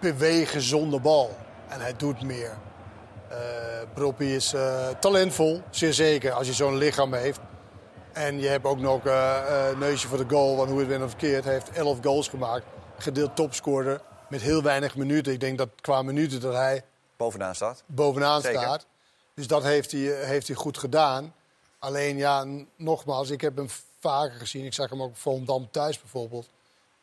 bewegen 0.00 0.60
zonder 0.62 1.00
bal. 1.00 1.36
En 1.68 1.80
hij 1.80 1.96
doet 1.96 2.22
meer. 2.22 2.56
Broppy 3.94 4.24
is 4.24 4.52
eh, 4.52 4.88
talentvol, 4.88 5.62
zeer 5.70 5.92
zeker, 5.92 6.32
als 6.32 6.46
je 6.46 6.52
zo'n 6.52 6.76
lichaam 6.76 7.14
heeft. 7.14 7.40
En 8.12 8.40
je 8.40 8.48
hebt 8.48 8.64
ook 8.64 8.78
nog 8.78 9.06
eh 9.06 9.70
eh, 9.70 9.78
neusje 9.78 10.08
voor 10.08 10.18
de 10.18 10.28
goal, 10.28 10.56
want 10.56 10.70
hoe 10.70 10.78
het 10.78 10.88
bent 10.88 11.02
of 11.02 11.08
verkeerd. 11.08 11.44
Hij 11.44 11.52
heeft 11.52 11.70
11 11.70 11.98
goals 12.02 12.28
gemaakt, 12.28 12.64
gedeeld 12.98 13.36
topscorer 13.36 14.00
met 14.28 14.40
heel 14.40 14.62
weinig 14.62 14.96
minuten. 14.96 15.32
Ik 15.32 15.40
denk 15.40 15.58
dat 15.58 15.68
qua 15.80 16.02
minuten 16.02 16.40
dat 16.40 16.54
hij 16.54 16.84
Bovenaan 17.16 17.54
staat. 17.54 17.82
bovenaan 17.86 18.40
Zeker. 18.40 18.60
staat. 18.60 18.86
Dus 19.34 19.46
dat 19.46 19.62
heeft 19.62 19.92
hij, 19.92 20.00
heeft 20.00 20.46
hij 20.46 20.56
goed 20.56 20.78
gedaan. 20.78 21.34
Alleen 21.78 22.16
ja, 22.16 22.46
nogmaals, 22.76 23.30
ik 23.30 23.40
heb 23.40 23.56
hem 23.56 23.68
vaker 24.00 24.38
gezien. 24.38 24.64
Ik 24.64 24.74
zag 24.74 24.90
hem 24.90 25.02
ook 25.02 25.16
voor 25.16 25.32
Volendam 25.32 25.68
thuis 25.70 26.00
bijvoorbeeld. 26.00 26.48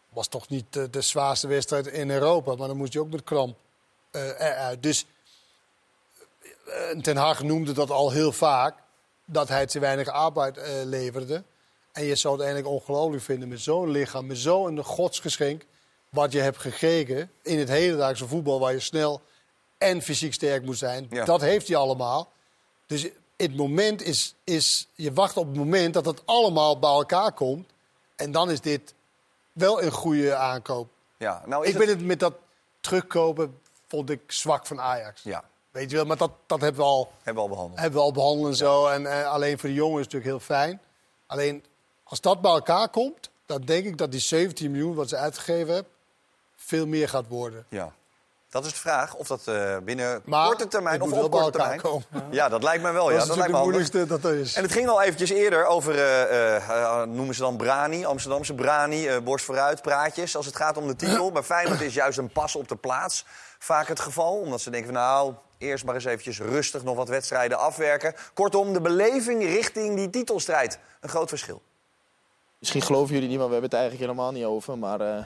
Was 0.10 0.28
toch 0.28 0.50
niet 0.50 0.66
de, 0.70 0.90
de 0.90 1.02
zwaarste 1.02 1.48
wedstrijd 1.48 1.88
in 1.88 2.10
Europa. 2.10 2.56
Maar 2.56 2.68
dan 2.68 2.78
moest 2.78 2.94
hij 2.94 3.02
ook 3.02 3.12
met 3.12 3.24
kramp 3.24 3.58
eruit. 4.12 4.84
Dus 4.84 5.06
Ten 7.02 7.18
Hag 7.18 7.44
noemde 7.44 7.72
dat 7.72 7.90
al 7.90 8.12
heel 8.12 8.32
vaak. 8.32 8.78
Dat 9.26 9.48
hij 9.48 9.66
te 9.66 9.80
weinig 9.80 10.08
arbeid 10.08 10.58
eh, 10.58 10.72
leverde. 10.84 11.44
En 11.92 12.04
je 12.04 12.16
zou 12.16 12.34
het 12.34 12.44
eigenlijk 12.44 12.74
ongelooflijk 12.74 13.24
vinden 13.24 13.48
met 13.48 13.60
zo'n 13.60 13.90
lichaam. 13.90 14.28
Met 14.28 14.38
zo'n 14.38 14.84
godsgeschenk. 14.84 15.66
Wat 16.10 16.32
je 16.32 16.40
hebt 16.40 16.58
gekregen 16.58 17.32
in 17.44 17.60
het 17.60 17.70
hedendaagse 17.70 18.28
voetbal. 18.28 18.60
Waar 18.60 18.72
je 18.72 18.80
snel 18.80 19.22
en 19.78 20.02
fysiek 20.02 20.34
sterk 20.34 20.64
moet 20.64 20.78
zijn. 20.78 21.08
Ja. 21.10 21.26
Dat 21.26 21.42
heeft 21.42 21.68
hij 21.68 21.78
allemaal. 21.78 22.32
Dus 22.86 23.08
het 23.38 23.56
moment 23.56 24.02
is, 24.02 24.36
is, 24.44 24.88
je 24.96 25.14
wacht 25.14 25.38
op 25.38 25.48
het 25.48 25.56
moment 25.56 25.94
dat 25.94 26.06
het 26.06 26.26
allemaal 26.26 26.80
bij 26.80 26.90
elkaar 26.90 27.32
komt. 27.32 27.70
En 28.16 28.32
dan 28.32 28.52
is 28.52 28.62
dit 28.62 28.94
wel 29.52 29.84
een 29.84 29.92
goede 29.92 30.36
aankoop. 30.36 30.90
Ja, 31.18 31.44
nou 31.46 31.66
Ik 31.66 31.78
ben 31.78 31.88
het 31.88 32.02
met 32.06 32.20
dat 32.20 32.34
terugkopen, 32.80 33.60
vond 33.88 34.10
ik 34.10 34.22
zwak 34.28 34.66
van 34.66 34.82
Ajax. 34.82 35.22
Ja, 35.24 35.49
Weet 35.72 35.90
je 35.90 35.96
wel, 35.96 36.06
maar 36.06 36.18
dat, 36.18 36.32
dat 36.46 36.62
hebben 36.62 36.82
we 36.82 36.88
al, 36.88 37.12
hebben 37.24 37.44
we 37.44 37.50
al 37.50 37.56
behandeld. 37.56 37.80
hebben 37.80 38.00
we 38.00 38.06
al 38.06 38.12
behandeld 38.12 38.48
en 38.48 38.56
zo. 38.56 38.88
En 38.88 39.06
eh, 39.06 39.32
alleen 39.32 39.60
voor 39.60 39.70
de 39.70 39.76
jongen 39.76 40.00
is 40.00 40.06
het 40.06 40.14
natuurlijk 40.14 40.46
heel 40.46 40.56
fijn. 40.58 40.82
Alleen 41.26 41.64
Als 42.04 42.22
dat 42.22 42.42
bij 42.42 42.52
elkaar 42.52 42.90
komt, 42.90 43.30
dan 43.46 43.62
denk 43.62 43.86
ik 43.86 43.98
dat 43.98 44.12
die 44.12 44.20
17 44.20 44.72
miljoen 44.72 44.96
wat 44.96 45.10
ze 45.10 45.18
uitgegeven 45.18 45.74
hebben... 45.74 45.92
veel 46.56 46.88
meer 46.88 47.10
gaat 47.10 47.28
worden. 47.28 47.66
Ja. 47.70 47.94
Dat 48.50 48.66
is 48.66 48.74
de 48.74 48.80
vraag 48.80 49.16
of 49.16 49.28
dat 49.28 49.48
eh, 49.48 49.78
binnen 49.78 50.22
Maar 50.26 50.46
korte 50.46 50.68
termijn 50.68 51.02
of 51.02 51.12
op 51.12 51.32
korte 51.32 51.52
termijn. 51.52 51.82
komen. 51.82 52.06
Ja, 52.32 52.50
dat 52.50 52.64
lijkt 52.64 52.82
mij 52.82 52.94
wel. 52.94 53.06
dat 53.06 53.14
ja, 53.14 53.26
dat 53.26 53.36
lijkt 53.36 53.52
me 53.52 53.58
het 53.58 53.64
moeilijkste 53.66 54.06
dat 54.06 54.24
er 54.24 54.36
is. 54.36 54.54
En 54.54 54.64
het 54.64 54.72
ging 54.72 54.88
al 54.88 55.02
eventjes 55.02 55.30
eerder 55.30 55.66
over, 55.66 55.96
eh, 55.96 56.56
eh, 56.56 57.08
noemen 57.08 57.36
ze 57.36 57.42
dan 57.42 57.58
Brani, 57.58 58.06
Amsterdamse 58.06 58.54
Brani, 58.54 59.20
borst 59.20 59.46
vooruit, 59.46 59.82
praatjes. 59.82 60.36
Als 60.36 60.46
het 60.46 60.56
gaat 60.56 60.78
om 60.78 60.88
de 60.88 60.96
titel. 60.96 61.32
Bij 61.32 61.44
Feyenoord 61.44 61.82
is 61.82 61.94
juist 61.94 62.18
een 62.18 62.32
pas 62.32 62.56
op 62.56 62.68
de 62.68 62.76
plaats 62.76 63.26
vaak 63.60 63.88
het 63.88 64.00
geval. 64.00 64.40
Omdat 64.40 64.62
ze 64.62 64.70
denken 64.70 64.94
van 64.94 65.02
nou, 65.02 65.34
eerst 65.58 65.86
maar 65.86 65.96
eens 65.96 66.06
eventjes 66.06 66.40
rustig 66.40 66.84
nog 66.84 66.96
wat 66.96 67.08
wedstrijden 67.08 67.58
afwerken. 67.58 68.16
Kortom, 68.34 68.74
de 68.74 68.82
beleving 68.82 69.44
richting 69.44 69.96
die 69.96 70.10
titelstrijd. 70.10 70.80
Een 71.00 71.10
groot 71.10 71.30
verschil. 71.30 71.62
Misschien 72.60 72.82
geloven 72.82 73.14
jullie 73.14 73.30
niet, 73.30 73.38
maar 73.38 73.48
we 73.48 73.54
hebben 73.54 73.70
het 73.70 73.80
eigenlijk 73.80 74.12
helemaal 74.12 74.32
niet 74.32 74.44
over. 74.46 74.78
Maar 74.78 75.02
eh, 75.02 75.24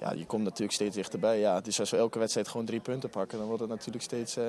ja, 0.00 0.12
je 0.12 0.26
komt 0.26 0.44
natuurlijk 0.44 0.72
steeds 0.72 0.94
dichterbij. 0.96 1.38
Ja, 1.38 1.60
dus 1.60 1.80
als 1.80 1.90
we 1.90 1.96
elke 1.96 2.18
wedstrijd 2.18 2.48
gewoon 2.48 2.66
drie 2.66 2.80
punten 2.80 3.10
pakken, 3.10 3.38
dan 3.38 3.46
wordt 3.46 3.62
het 3.62 3.70
natuurlijk 3.70 4.04
steeds, 4.04 4.36
eh, 4.36 4.44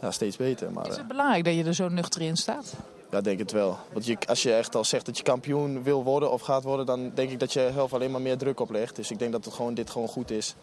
ja, 0.00 0.10
steeds 0.10 0.36
beter. 0.36 0.72
Maar, 0.72 0.86
Is 0.86 0.92
eh, 0.92 0.98
het 0.98 1.08
belangrijk 1.08 1.44
dat 1.44 1.54
je 1.54 1.64
er 1.64 1.74
zo 1.74 1.88
nuchter 1.88 2.20
in 2.22 2.36
staat? 2.36 2.74
ja, 3.10 3.18
ik 3.18 3.24
denk 3.24 3.38
het 3.38 3.52
wel. 3.52 3.78
Want 3.92 4.06
je, 4.06 4.16
als 4.26 4.42
je 4.42 4.52
echt 4.54 4.74
al 4.74 4.84
zegt 4.84 5.06
dat 5.06 5.16
je 5.16 5.22
kampioen 5.22 5.82
wil 5.82 6.04
worden 6.04 6.30
of 6.30 6.40
gaat 6.40 6.62
worden, 6.62 6.86
dan 6.86 7.10
denk 7.14 7.30
ik 7.30 7.40
dat 7.40 7.52
je 7.52 7.70
zelf 7.74 7.92
alleen 7.92 8.10
maar 8.10 8.20
meer 8.20 8.38
druk 8.38 8.60
oplegt. 8.60 8.96
Dus 8.96 9.10
ik 9.10 9.18
denk 9.18 9.32
dat 9.32 9.44
het 9.44 9.54
gewoon, 9.54 9.74
dit 9.74 9.90
gewoon 9.90 10.08
goed 10.08 10.30
is. 10.30 10.54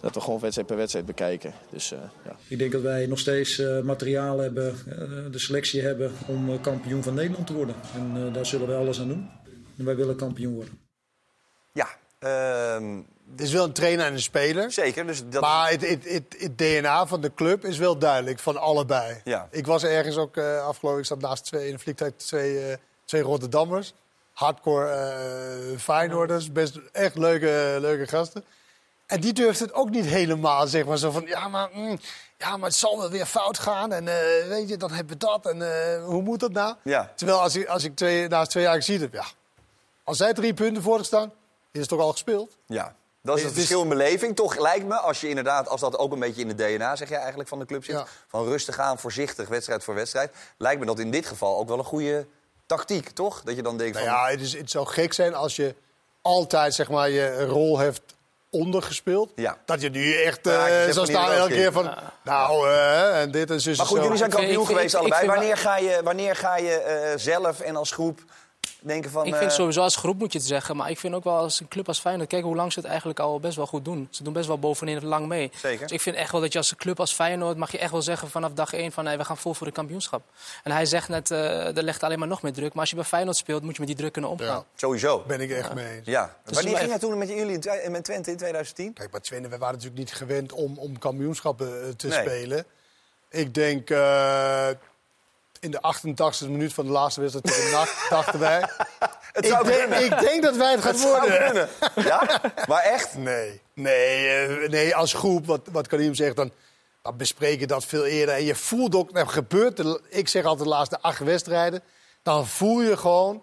Dat 0.00 0.14
we 0.14 0.20
gewoon 0.20 0.40
wedstrijd 0.40 0.68
per 0.68 0.76
wedstrijd 0.76 1.06
bekijken. 1.06 1.52
Dus 1.70 1.92
eh, 1.92 1.98
ja. 2.24 2.36
Ik 2.48 2.58
denk 2.58 2.72
dat 2.72 2.82
wij 2.82 3.06
nog 3.06 3.18
steeds 3.18 3.58
eh, 3.58 3.80
materiaal 3.80 4.38
hebben, 4.38 4.68
eh, 4.68 5.32
de 5.32 5.38
selectie 5.38 5.82
hebben 5.82 6.12
om 6.26 6.50
eh, 6.50 6.60
kampioen 6.60 7.02
van 7.02 7.14
Nederland 7.14 7.46
te 7.46 7.52
worden. 7.52 7.74
En 7.94 8.26
eh, 8.26 8.34
daar 8.34 8.46
zullen 8.46 8.66
wij 8.66 8.76
alles 8.76 9.00
aan 9.00 9.08
doen. 9.08 9.28
En 9.78 9.84
wij 9.84 9.96
willen 9.96 10.16
kampioen 10.16 10.54
worden. 10.54 10.80
Ja, 11.72 11.88
ehm, 12.18 12.96
Het 13.30 13.40
is 13.40 13.52
wel 13.52 13.64
een 13.64 13.72
trainer 13.72 14.06
en 14.06 14.12
een 14.12 14.20
speler. 14.20 14.72
zeker. 14.72 15.06
Dus 15.06 15.22
dat... 15.28 15.40
Maar 15.40 15.70
het, 15.70 15.88
het, 15.88 16.04
het, 16.04 16.36
het 16.38 16.58
DNA 16.58 17.06
van 17.06 17.20
de 17.20 17.34
club 17.34 17.64
is 17.64 17.78
wel 17.78 17.98
duidelijk, 17.98 18.38
van 18.38 18.56
allebei. 18.56 19.20
Ja. 19.24 19.48
Ik 19.50 19.66
was 19.66 19.84
ergens 19.84 20.16
ook 20.16 20.36
eh, 20.36 20.66
afgelopen, 20.66 21.00
ik 21.00 21.06
zat 21.06 21.20
naast 21.20 21.44
twee, 21.44 21.66
in 21.66 21.72
een 21.72 21.78
vliegtuig 21.78 22.12
twee, 22.16 22.60
eh, 22.70 22.76
twee 23.04 23.22
Rotterdammers. 23.22 23.94
Hardcore 24.32 24.88
eh 24.88 25.78
Feyenoorders, 25.78 26.52
best 26.52 26.78
echt 26.92 27.18
leuke, 27.18 27.76
leuke 27.80 28.06
gasten. 28.06 28.44
En 29.06 29.20
die 29.20 29.32
durfde 29.32 29.64
het 29.64 29.72
ook 29.72 29.90
niet 29.90 30.04
helemaal, 30.04 30.66
zeg 30.66 30.84
maar. 30.84 30.98
Zo 30.98 31.10
van, 31.10 31.26
ja 31.26 31.48
maar, 31.48 31.68
mm, 31.72 31.98
ja, 32.38 32.56
maar 32.56 32.68
het 32.68 32.78
zal 32.78 32.98
wel 32.98 33.10
weer 33.10 33.26
fout 33.26 33.58
gaan. 33.58 33.92
En 33.92 34.08
eh, 34.08 34.48
weet 34.48 34.68
je, 34.68 34.76
dan 34.76 34.90
hebben 34.90 35.12
we 35.18 35.26
dat. 35.26 35.46
En 35.46 35.62
eh, 35.62 36.04
hoe 36.04 36.22
moet 36.22 36.40
dat 36.40 36.52
nou? 36.52 36.74
Ja. 36.82 37.12
Terwijl 37.16 37.40
als 37.40 37.56
ik, 37.56 37.66
als 37.66 37.84
ik 37.84 37.96
twee, 37.96 38.28
naast 38.28 38.50
twee 38.50 38.62
jaar 38.62 38.82
zie, 38.82 39.08
ja, 39.12 39.24
als 40.08 40.16
zij 40.16 40.32
drie 40.32 40.54
punten 40.54 40.82
voor 40.82 41.04
staan, 41.04 41.32
is 41.72 41.80
het 41.80 41.88
toch 41.88 42.00
al 42.00 42.12
gespeeld? 42.12 42.56
Ja, 42.66 42.94
dat 43.22 43.36
is 43.36 43.42
het 43.42 43.52
verschil 43.52 43.82
in 43.82 43.88
beleving. 43.88 44.36
Toch 44.36 44.58
lijkt 44.58 44.86
me, 44.86 44.94
als 44.94 45.20
je 45.20 45.28
inderdaad, 45.28 45.68
als 45.68 45.80
dat 45.80 45.98
ook 45.98 46.12
een 46.12 46.18
beetje 46.18 46.40
in 46.40 46.48
het 46.48 46.58
DNA, 46.58 46.96
zeg 46.96 47.08
jij 47.08 47.18
eigenlijk, 47.18 47.48
van 47.48 47.58
de 47.58 47.66
club 47.66 47.84
zit. 47.84 47.94
Ja. 47.94 48.06
Van 48.28 48.44
rustig 48.44 48.78
aan, 48.78 48.98
voorzichtig, 48.98 49.48
wedstrijd 49.48 49.84
voor 49.84 49.94
wedstrijd. 49.94 50.30
Lijkt 50.58 50.80
me 50.80 50.86
dat 50.86 50.98
in 50.98 51.10
dit 51.10 51.26
geval 51.26 51.58
ook 51.58 51.68
wel 51.68 51.78
een 51.78 51.84
goede 51.84 52.26
tactiek, 52.66 53.08
toch? 53.10 53.42
Dat 53.42 53.56
je 53.56 53.62
dan 53.62 53.76
denkt 53.76 53.94
Nou 53.94 54.06
van... 54.08 54.16
ja, 54.16 54.28
het, 54.30 54.40
is, 54.40 54.52
het 54.52 54.70
zou 54.70 54.86
gek 54.86 55.12
zijn 55.12 55.34
als 55.34 55.56
je 55.56 55.74
altijd 56.22 56.74
zeg 56.74 56.88
maar, 56.90 57.10
je 57.10 57.44
rol 57.46 57.78
heeft 57.78 58.02
ondergespeeld. 58.50 59.32
Ja. 59.34 59.56
Dat 59.64 59.80
je 59.80 59.90
nu 59.90 60.14
echt 60.22 60.38
Ja, 60.44 60.66
je 60.66 60.86
eh 60.96 61.04
staan 61.04 61.32
elke 61.32 61.52
keer 61.52 61.72
van... 61.72 61.94
Nou, 62.24 62.68
eh, 62.68 63.20
en 63.20 63.30
dit 63.30 63.50
en 63.50 63.60
zus 63.60 63.76
Maar 63.78 63.86
goed, 63.86 63.96
zo. 63.96 64.02
jullie 64.02 64.18
zijn 64.18 64.30
kampioen 64.30 64.60
ik 64.62 64.66
geweest 64.66 64.94
ik- 64.94 65.00
ik 65.00 65.12
allebei. 65.12 65.26
wanneer 65.26 65.56
ga 65.56 65.76
je, 65.78 66.00
wanneer 66.04 66.36
ga 66.36 66.56
je 66.56 66.72
eh, 66.74 67.18
zelf 67.18 67.60
en 67.60 67.76
als 67.76 67.90
groep 67.90 68.20
denken 68.82 69.10
van... 69.10 69.26
Ik 69.26 69.34
vind 69.34 69.50
eh, 69.50 69.56
sowieso 69.56 69.80
als 69.80 69.96
groep 69.96 70.18
moet 70.18 70.32
je 70.32 70.38
het 70.38 70.46
zeggen. 70.46 70.76
Maar 70.76 70.90
ik 70.90 70.98
vind 70.98 71.14
ook 71.14 71.24
wel 71.24 71.36
als 71.36 71.60
een 71.60 71.68
club 71.68 71.88
als 71.88 72.00
Feyenoord... 72.00 72.28
Kijk 72.28 72.44
hoe 72.44 72.56
lang 72.56 72.72
ze 72.72 72.78
het 72.78 72.88
eigenlijk 72.88 73.18
al 73.20 73.40
best 73.40 73.56
wel 73.56 73.66
goed 73.66 73.84
doen. 73.84 74.08
Ze 74.10 74.22
doen 74.22 74.32
best 74.32 74.46
wel 74.46 74.58
bovenin 74.58 75.04
lang 75.04 75.26
mee. 75.26 75.50
Zeker. 75.56 75.80
Dus 75.82 75.90
ik 75.90 76.00
vind 76.00 76.16
echt 76.16 76.32
wel 76.32 76.40
dat 76.40 76.52
je 76.52 76.58
als 76.58 76.70
een 76.70 76.76
club 76.76 77.00
als 77.00 77.12
Feyenoord... 77.12 77.56
mag 77.56 77.72
je 77.72 77.78
echt 77.78 77.90
wel 77.90 78.02
zeggen 78.02 78.28
vanaf 78.30 78.52
dag 78.52 78.72
één 78.72 78.92
van... 78.92 79.04
Nee, 79.04 79.16
we 79.16 79.24
gaan 79.24 79.36
vol 79.36 79.54
voor 79.54 79.66
de 79.66 79.72
kampioenschap. 79.72 80.22
En 80.64 80.72
hij 80.72 80.86
zegt 80.86 81.08
net, 81.08 81.30
eh 81.30 81.76
er 81.76 81.82
legt 81.82 82.02
alleen 82.02 82.18
maar 82.18 82.28
nog 82.28 82.42
meer 82.42 82.52
druk. 82.52 82.72
Maar 82.72 82.80
als 82.80 82.90
je 82.90 82.96
bij 82.96 83.04
Feyenoord 83.04 83.36
speelt, 83.36 83.62
moet 83.62 83.72
je 83.72 83.78
met 83.78 83.88
die 83.88 83.96
druk 83.96 84.12
kunnen 84.12 84.30
omgaan. 84.30 84.46
Ja, 84.48 84.64
Sowieso. 84.74 85.24
ben 85.26 85.40
ik 85.40 85.50
echt 85.50 85.74
mee 85.74 85.96
eens. 85.96 86.06
Ja. 86.06 86.36
Wanneer 86.44 86.70
wel 86.70 86.80
ging 86.80 86.90
dat 86.90 87.00
toen 87.00 87.18
met 87.18 87.28
jullie 87.28 87.58
in 87.84 87.90
met 87.90 88.04
Twente 88.04 88.30
in 88.30 88.36
2010? 88.36 88.92
Kijk, 88.92 89.10
bij 89.10 89.20
Twente, 89.20 89.48
we 89.48 89.58
waren 89.58 89.74
natuurlijk 89.74 90.00
niet 90.00 90.12
gewend 90.12 90.52
om, 90.52 90.78
om 90.78 90.98
kampioenschappen 90.98 91.82
eh, 91.82 91.88
te 91.96 92.06
Nee. 92.06 92.18
spelen. 92.20 92.64
Ik 93.30 93.54
denk 93.54 93.90
eh, 93.90 94.68
in 95.60 95.70
de 95.70 95.80
88e 96.44 96.48
minuut 96.50 96.72
van 96.72 96.86
de 96.86 96.92
laatste 96.92 97.20
wedstrijd 97.20 97.46
tegen 97.54 97.70
NAC 97.72 98.06
dachten 98.10 98.38
wij... 98.38 98.68
Het 99.32 99.44
ik, 99.44 99.50
zou 99.50 99.64
denk, 99.66 99.78
kunnen. 99.80 100.04
ik 100.04 100.18
denk 100.20 100.42
dat 100.42 100.56
wij 100.56 100.70
het 100.70 100.80
gaan 100.80 100.90
Het 100.92 101.00
zou 101.00 101.20
worden. 101.20 101.44
kunnen. 101.44 101.68
Ja? 101.94 102.40
Maar 102.68 102.82
echt? 102.82 103.16
Nee, 103.16 103.60
nee, 103.74 104.28
eh, 104.28 104.68
nee 104.68 104.94
als 104.96 105.12
groep, 105.12 105.46
wat, 105.46 105.60
wat 105.72 105.86
Karim 105.86 106.14
zegt, 106.14 106.36
dan, 106.36 106.52
dan 107.02 107.16
bespreek 107.16 107.60
je 107.60 107.66
dat 107.66 107.84
veel 107.84 108.04
eerder. 108.04 108.34
En 108.34 108.44
je 108.44 108.54
voelt 108.54 108.94
ook, 108.94 109.12
nou, 109.12 109.26
gebeurt 109.26 109.82
ik 110.08 110.28
zeg 110.28 110.44
altijd 110.44 110.68
de 110.68 110.74
laatste 110.74 111.00
acht 111.00 111.18
wedstrijden, 111.18 111.82
dan 112.22 112.46
voel 112.46 112.80
je 112.80 112.96
gewoon 112.96 113.42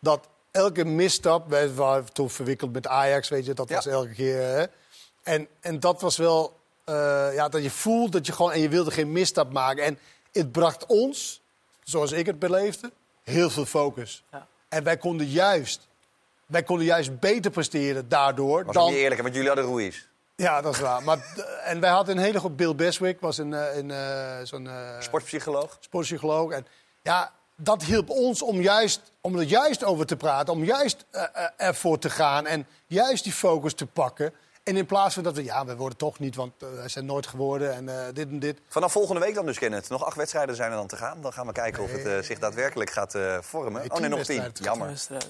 dat 0.00 0.28
elke 0.50 0.84
misstap, 0.84 1.48
wij 1.48 1.74
waren 1.74 2.12
toen 2.12 2.30
verwikkeld 2.30 2.72
met 2.72 2.86
Ajax, 2.86 3.28
weet 3.28 3.46
je, 3.46 3.54
dat 3.54 3.68
Ja. 3.68 3.74
was 3.74 3.86
elke 3.86 4.12
keer. 4.14 4.40
Hè? 4.40 4.64
En, 5.22 5.48
en 5.60 5.80
dat 5.80 6.00
was 6.00 6.16
wel, 6.16 6.56
eh, 6.84 7.28
ja, 7.34 7.48
dat 7.48 7.62
je 7.62 7.70
voelt 7.70 8.12
dat 8.12 8.26
je 8.26 8.32
gewoon, 8.32 8.52
en 8.52 8.60
je 8.60 8.68
wilde 8.68 8.90
geen 8.90 9.12
misstap 9.12 9.52
maken. 9.52 9.84
En 9.84 9.98
het 10.32 10.52
bracht 10.52 10.86
ons, 10.86 11.42
zoals 11.84 12.12
ik 12.12 12.26
het 12.26 12.38
beleefde, 12.38 12.92
heel 13.22 13.50
veel 13.50 13.64
focus. 13.64 14.24
Ja. 14.32 14.46
En 14.68 14.84
wij 14.84 14.96
konden 14.96 15.26
juist, 15.26 15.88
wij 16.46 16.62
konden 16.62 16.86
juist 16.86 17.18
beter 17.20 17.50
presteren 17.50 18.08
daardoor. 18.08 18.64
Was 18.64 18.74
dan, 18.74 18.86
niet 18.86 18.96
eerlijk, 18.96 19.22
want 19.22 19.34
jullie 19.34 19.50
hadden 19.50 19.66
Ruiz. 19.66 20.06
ja, 20.36 20.60
dat 20.60 20.74
is 20.74 20.80
waar. 20.80 21.02
Maar, 21.02 21.18
eh, 21.18 21.70
en 21.70 21.80
wij 21.80 21.90
hadden 21.90 22.16
een 22.16 22.22
hele 22.22 22.38
goed... 22.40 22.56
Bill 22.56 22.74
Beswick 22.74 23.20
was 23.20 23.38
een, 23.38 23.54
eh, 23.54 23.76
een, 23.76 23.90
eh, 23.90 24.38
zo'n 24.42 24.68
eh, 24.68 25.00
Sportpsycholoog. 25.00 25.76
sportpsycholoog. 25.80 26.52
En 26.52 26.66
ja, 27.02 27.32
dat 27.56 27.82
hielp 27.82 28.10
ons 28.10 28.42
om, 28.42 28.60
juist, 28.60 29.00
om 29.20 29.36
er 29.38 29.44
juist 29.44 29.84
over 29.84 30.06
te 30.06 30.16
praten. 30.16 30.52
Om 30.52 30.64
juist 30.64 31.04
ervoor 31.56 31.98
te 31.98 32.10
gaan 32.10 32.46
en 32.46 32.66
juist 32.86 33.24
die 33.24 33.32
focus 33.32 33.74
te 33.74 33.86
pakken. 33.86 34.32
En 34.64 34.76
in 34.76 34.86
plaats 34.86 35.14
van 35.14 35.22
dat 35.22 35.34
we... 35.34 35.44
Ja, 35.44 35.64
we 35.64 35.76
worden 35.76 35.98
toch 35.98 36.18
niet, 36.18 36.36
want 36.36 36.52
eh, 36.62 36.68
wij 36.74 36.88
zijn 36.88 37.06
nooit 37.06 37.26
geworden. 37.26 37.74
En 37.74 37.88
eh, 37.88 38.14
dit 38.14 38.28
en 38.28 38.38
dit. 38.38 38.60
Vanaf 38.68 38.92
volgende 38.92 39.20
week 39.20 39.34
dan 39.34 39.46
dus, 39.46 39.58
Kenneth. 39.58 39.88
Nog 39.88 40.04
acht 40.04 40.16
wedstrijden 40.16 40.56
zijn 40.56 40.70
er 40.70 40.76
dan 40.76 40.86
te 40.86 40.96
gaan. 40.96 41.20
Dan 41.20 41.32
gaan 41.32 41.46
we 41.46 41.52
kijken 41.52 41.82
of 41.82 41.92
het 41.92 42.06
eh, 42.06 42.18
zich 42.18 42.38
daadwerkelijk 42.38 42.90
gaat 42.90 43.14
eh, 43.14 43.38
vormen. 43.40 43.80
Nee, 43.80 43.90
oh 43.90 43.98
nee, 43.98 44.08
nog 44.08 44.22
tien. 44.22 44.52
Jammer. 44.52 44.92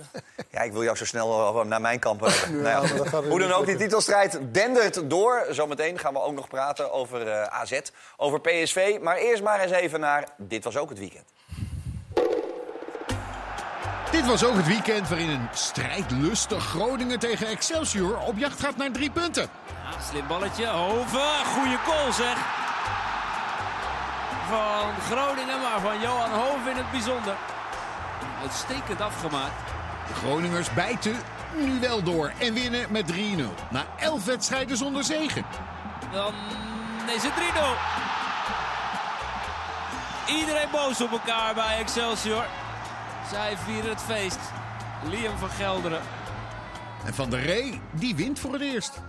Ja, 0.50 0.60
ik 0.60 0.72
wil 0.72 0.82
jou 0.82 0.96
zo 0.96 1.04
snel 1.04 1.64
naar 1.64 1.80
mijn 1.80 1.98
kamp 1.98 2.20
hebben. 2.24 2.62
Nou 2.62 2.86
ja, 2.86 2.94
weer 2.94 3.28
Hoe 3.28 3.38
dan 3.38 3.52
ook, 3.52 3.66
die 3.66 3.76
titelstrijd 3.76 4.38
dendert 4.52 5.10
door. 5.10 5.46
Zometeen 5.50 5.98
gaan 5.98 6.12
we 6.12 6.20
ook 6.20 6.34
nog 6.34 6.48
praten 6.48 6.92
over 6.92 7.28
eh, 7.28 7.42
AZ, 7.42 7.80
over 8.16 8.40
PSV. 8.40 8.98
Maar 9.00 9.16
eerst 9.16 9.42
maar 9.42 9.60
eens 9.60 9.72
even 9.72 10.00
naar 10.00 10.28
Dit 10.36 10.64
Was 10.64 10.76
Ook 10.76 10.88
Het 10.88 10.98
Weekend. 10.98 11.24
Dit 14.14 14.26
was 14.26 14.44
ook 14.44 14.56
het 14.56 14.66
weekend 14.66 15.08
waarin 15.08 15.28
een 15.28 15.48
strijdlustig 15.52 16.64
Groningen 16.64 17.18
tegen 17.18 17.46
Excelsior 17.46 18.18
op 18.18 18.38
jacht 18.38 18.60
gaat 18.60 18.76
naar 18.76 18.90
drie 18.90 19.10
punten. 19.10 19.48
Ja, 19.66 20.00
slim 20.10 20.26
balletje. 20.26 20.66
Hoven. 20.66 21.44
Goede 21.44 21.76
goal 21.84 22.12
zeg. 22.12 22.36
Van 24.48 24.90
Groningen, 25.10 25.60
maar 25.60 25.80
van 25.80 26.00
Johan 26.00 26.30
Hoven 26.30 26.70
in 26.70 26.76
het 26.76 26.90
bijzonder. 26.90 27.36
Uitstekend 28.42 29.00
afgemaakt. 29.00 29.68
De 30.08 30.14
Groningers 30.14 30.72
bijten 30.72 31.16
nu 31.54 31.80
wel 31.80 32.02
door 32.02 32.32
en 32.38 32.54
winnen 32.54 32.86
met 32.90 33.12
3-0. 33.12 33.16
Na 33.68 33.84
11 33.98 34.24
wedstrijden 34.24 34.76
zonder 34.76 35.04
zegen. 35.04 35.44
Dan 36.12 36.32
is 37.16 37.22
het 37.22 37.32
3-0. 37.32 37.36
Iedereen 40.34 40.68
boos 40.72 41.00
op 41.00 41.10
elkaar 41.10 41.54
bij 41.54 41.78
Excelsior. 41.78 42.44
Zij 43.30 43.56
vieren 43.56 43.90
het 43.90 44.00
feest. 44.00 44.38
Liam 45.10 45.36
van 45.36 45.48
Gelderen. 45.48 46.00
En 47.04 47.14
Van 47.14 47.30
der 47.30 47.40
Rey, 47.40 47.80
die 47.92 48.14
wint 48.16 48.38
voor 48.38 48.52
het 48.52 48.62
eerst. 48.62 49.00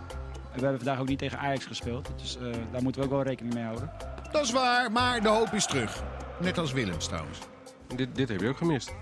We 0.53 0.61
hebben 0.61 0.77
vandaag 0.77 0.99
ook 0.99 1.07
niet 1.07 1.19
tegen 1.19 1.39
Ajax 1.39 1.65
gespeeld. 1.65 2.09
Dus 2.17 2.37
eh, 2.37 2.43
daar 2.71 2.81
moeten 2.83 3.01
we 3.01 3.07
ook 3.07 3.13
wel 3.13 3.23
rekening 3.23 3.53
mee 3.53 3.63
houden. 3.63 3.91
Dat 4.31 4.43
is 4.43 4.51
waar, 4.51 4.91
maar 4.91 5.21
de 5.21 5.29
hoop 5.29 5.53
is 5.53 5.65
terug. 5.65 6.03
Net 6.39 6.57
als 6.57 6.71
Willems 6.71 7.07
trouwens. 7.07 7.39
Dit, 7.95 8.15
dit 8.15 8.29
heb 8.29 8.41
je 8.41 8.47
ook 8.49 8.57
gemist. 8.57 8.93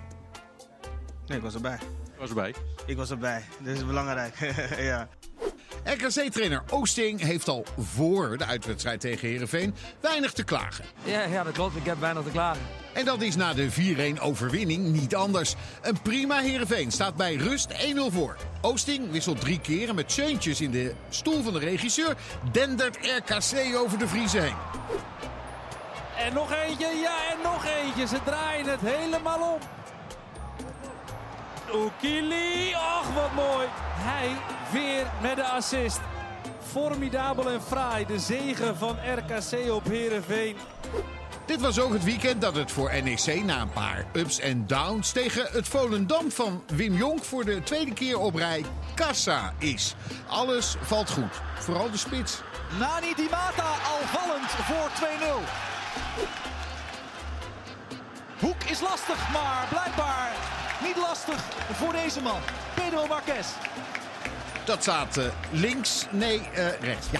Nee, 1.25 1.37
ik 1.37 1.43
was 1.43 1.53
erbij. 1.53 1.77
Was 2.19 2.29
erbij. 2.29 2.55
Ik 2.85 2.97
was 2.97 3.11
erbij. 3.11 3.43
Dit 3.59 3.75
is 3.75 3.85
belangrijk. 3.85 4.35
ja. 4.77 5.07
RKC-trainer 5.83 6.63
Oosting 6.69 7.21
heeft 7.21 7.47
al 7.47 7.65
voor 7.77 8.37
de 8.37 8.45
uitwedstrijd 8.45 8.99
tegen 8.99 9.27
Herenveen 9.27 9.75
weinig 9.99 10.33
te 10.33 10.43
klagen. 10.43 10.85
Ja, 11.03 11.23
ja, 11.23 11.43
dat 11.43 11.53
klopt. 11.53 11.75
Ik 11.75 11.85
heb 11.85 11.99
bijna 11.99 12.21
te 12.21 12.29
klagen. 12.29 12.61
En 12.93 13.05
dat 13.05 13.21
is 13.21 13.35
na 13.35 13.53
de 13.53 13.69
4-1 14.17 14.21
overwinning 14.21 14.91
niet 14.91 15.15
anders. 15.15 15.55
Een 15.81 16.01
prima 16.01 16.39
Herenveen 16.39 16.91
staat 16.91 17.15
bij 17.15 17.35
rust 17.35 17.71
1-0 17.71 17.75
voor. 18.11 18.37
Oosting 18.61 19.11
wisselt 19.11 19.39
drie 19.39 19.59
keer 19.59 19.89
en 19.89 19.95
met 19.95 20.11
Seuntjes 20.11 20.61
in 20.61 20.71
de 20.71 20.93
stoel 21.09 21.43
van 21.43 21.53
de 21.53 21.59
regisseur 21.59 22.15
dendert 22.51 22.97
RKC 22.97 23.75
over 23.75 23.97
de 23.97 24.07
Vriezen 24.07 24.43
heen. 24.43 24.55
En 26.17 26.33
nog 26.33 26.53
eentje, 26.53 26.87
ja, 26.87 27.15
en 27.31 27.37
nog 27.43 27.65
eentje. 27.65 28.07
Ze 28.07 28.17
draaien 28.25 28.65
het 28.65 28.81
helemaal 28.81 29.53
om. 29.53 29.59
Oekili. 31.73 32.73
Och, 32.75 33.13
wat 33.13 33.33
mooi. 33.33 33.67
Hij 33.95 34.29
weer 34.71 35.05
met 35.21 35.35
de 35.35 35.43
assist. 35.43 35.99
Formidabel 36.71 37.49
en 37.49 37.61
fraai. 37.61 38.05
De 38.05 38.19
zegen 38.19 38.77
van 38.77 38.97
RKC 39.15 39.71
op 39.71 39.85
Heerenveen. 39.85 40.55
Dit 41.45 41.61
was 41.61 41.79
ook 41.79 41.93
het 41.93 42.03
weekend 42.03 42.41
dat 42.41 42.55
het 42.55 42.71
voor 42.71 42.91
NEC 43.03 43.43
na 43.43 43.61
een 43.61 43.69
paar 43.69 44.05
ups 44.13 44.39
en 44.39 44.67
downs 44.67 45.11
tegen 45.11 45.47
het 45.51 45.67
Volendam 45.67 46.31
van 46.31 46.63
Wim 46.67 46.93
Jonk 46.93 47.23
voor 47.23 47.45
de 47.45 47.63
tweede 47.63 47.93
keer 47.93 48.19
op 48.19 48.35
rij 48.35 48.65
kassa 48.95 49.53
is. 49.57 49.95
Alles 50.27 50.75
valt 50.81 51.09
goed, 51.09 51.41
vooral 51.59 51.91
de 51.91 51.97
spits. 51.97 52.41
Nani 52.79 53.13
Di 53.15 53.27
Mata 53.31 53.63
al 53.63 53.99
vallend 54.05 54.49
voor 54.49 54.89
2-0. 54.89 55.03
Hoek 58.39 58.63
is 58.63 58.81
lastig, 58.81 59.31
maar 59.31 59.67
blijkbaar 59.69 60.31
niet 60.83 60.97
lastig 60.97 61.43
voor 61.73 61.93
deze 61.93 62.21
man. 62.21 62.39
Pedro 62.75 63.07
Marquez. 63.07 63.47
Dat 64.65 64.81
staat 64.81 65.17
eh, 65.17 65.25
links, 65.51 66.05
nee, 66.11 66.41
eh, 66.53 66.81
rechts. 66.81 67.07
Ja. 67.11 67.19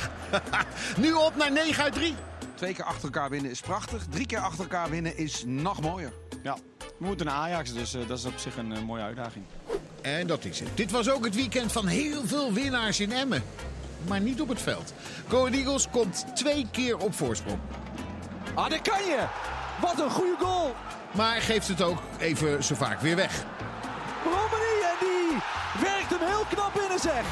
nu 1.04 1.14
op 1.14 1.36
naar 1.36 1.52
9 1.52 1.84
uit 1.84 1.94
3. 1.94 2.16
Twee 2.56 2.74
keer 2.74 2.84
achter 2.84 3.04
elkaar 3.04 3.30
winnen 3.30 3.52
is 3.52 3.60
prachtig. 3.60 4.04
Drie 4.10 4.26
keer 4.26 4.40
achter 4.40 4.60
elkaar 4.60 4.90
winnen 4.90 5.18
is 5.18 5.44
nog 5.46 5.82
mooier. 5.82 6.14
Ja, 6.44 6.58
we 6.80 7.06
moeten 7.06 7.26
naar 7.26 7.36
Ajax, 7.36 7.74
dus 7.74 7.94
eh, 7.94 8.08
dat 8.08 8.18
is 8.18 8.26
op 8.26 8.38
zich 8.38 8.58
een 8.58 8.84
mooie 8.86 9.04
uitdaging. 9.04 9.46
En 10.02 10.28
dat 10.28 10.46
is 10.46 10.60
het. 10.60 10.70
Dit 10.74 10.92
was 10.92 11.10
ook 11.10 11.26
het 11.26 11.36
weekend 11.36 11.72
van 11.72 11.88
heel 11.88 12.22
veel 12.26 12.54
winnaars 12.54 13.00
in 13.00 13.12
Emmen. 13.12 13.44
Maar 14.08 14.22
niet 14.22 14.42
op 14.42 14.48
het 14.48 14.62
veld. 14.62 14.94
Go 15.28 15.46
Eagles 15.46 15.90
komt 15.90 16.26
twee 16.36 16.68
keer 16.72 16.98
op 16.98 17.14
voorsprong. 17.14 17.60
Ah, 18.54 18.70
dat 18.70 18.82
kan 18.82 19.06
je! 19.06 19.26
Wat 19.82 20.00
een 20.00 20.10
goede 20.10 20.36
goal! 20.40 20.76
Maar 21.12 21.42
geeft 21.42 21.68
het 21.68 21.82
ook 21.82 22.02
even 22.20 22.64
zo 22.64 22.76
vaak 22.76 23.02
weer 23.02 23.16
weg. 23.16 23.46
Romani 24.24 24.76
en 24.92 24.98
die 25.00 25.38
werkt 25.82 26.10
hem 26.10 26.28
heel 26.28 26.46
knap 26.50 26.74
binnen 26.74 27.00
zeg. 27.00 27.24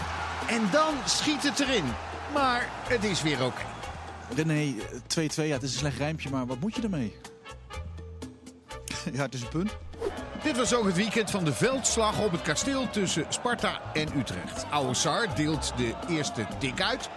En 0.47 0.69
dan 0.71 0.93
schiet 1.05 1.43
het 1.43 1.59
erin. 1.59 1.93
Maar 2.33 2.69
het 2.87 3.03
is 3.03 3.21
weer 3.21 3.45
oké. 3.45 3.61
René, 4.35 4.73
2-2, 4.73 4.77
ja, 5.35 5.43
het 5.43 5.63
is 5.63 5.71
een 5.71 5.79
slecht 5.79 5.97
rijmpje, 5.97 6.29
maar 6.29 6.45
wat 6.45 6.59
moet 6.59 6.75
je 6.75 6.81
ermee? 6.81 7.15
ja, 9.13 9.21
het 9.21 9.33
is 9.33 9.41
een 9.41 9.49
punt. 9.49 9.77
Dit 10.43 10.57
was 10.57 10.73
ook 10.73 10.85
het 10.85 10.95
weekend 10.95 11.31
van 11.31 11.43
de 11.43 11.53
veldslag 11.53 12.19
op 12.19 12.31
het 12.31 12.41
kasteel 12.41 12.89
tussen 12.89 13.25
Sparta 13.29 13.81
en 13.93 14.17
Utrecht. 14.17 14.65
Oude 14.69 14.93
Sar 14.93 15.35
deelt 15.35 15.73
de 15.77 15.93
eerste 16.07 16.45
tik 16.59 16.81
uit. 16.81 17.09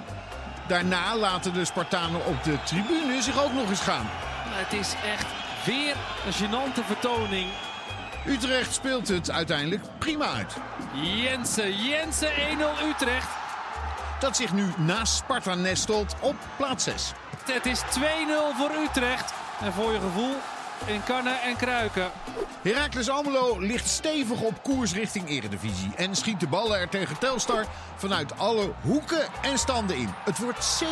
Daarna 0.69 1.17
laten 1.17 1.53
de 1.53 1.65
Spartanen 1.65 2.27
op 2.27 2.45
de 2.45 2.63
tribune 2.65 3.23
zich 3.23 3.45
ook 3.45 3.53
nog 3.53 3.69
eens 3.69 3.81
gaan. 3.81 4.07
Het 4.09 4.81
is 4.81 4.95
echt 5.05 5.27
weer 5.67 5.97
een 6.27 6.33
gênante 6.33 6.85
vertoning. 6.87 7.47
Utrecht 8.27 8.75
speelt 8.75 9.09
het 9.09 9.31
uiteindelijk 9.31 9.83
prima 9.99 10.27
uit. 10.27 10.57
Jensen, 10.93 11.85
Jensen 11.85 12.29
1-0 12.29 12.33
Utrecht. 12.89 13.29
Dat 14.21 14.37
zich 14.37 14.53
nu 14.53 14.65
naast 14.77 15.15
Sparta 15.15 15.55
nestelt 15.55 16.15
op 16.21 16.35
plaats 16.57 16.85
6. 16.85 17.13
Het 17.45 17.67
is 17.67 17.81
2-0 17.81 18.01
voor 18.57 18.71
Utrecht. 18.83 19.33
En 19.61 19.73
voor 19.73 19.93
je 19.93 20.01
gevoel 20.01 20.35
in 20.87 21.05
kannen 21.05 21.43
en 21.43 21.57
kruiken. 21.57 22.11
Heracles 22.63 23.11
Almelo 23.11 23.59
ligt 23.59 23.89
stevig 23.89 24.41
op 24.41 24.63
koers 24.63 24.93
richting 24.93 25.29
Eredivisie. 25.29 25.93
En 25.97 26.15
schiet 26.15 26.41
de 26.41 26.47
ballen 26.47 26.81
er 26.81 26.89
tegen 26.89 27.19
Telstar 27.19 27.65
vanuit 27.97 28.39
alle 28.39 28.73
hoeken 28.83 29.27
en 29.43 29.59
standen 29.59 29.97
in. 29.97 30.09
Het 30.25 30.39
wordt 30.39 30.83
7-0. 30.85 30.87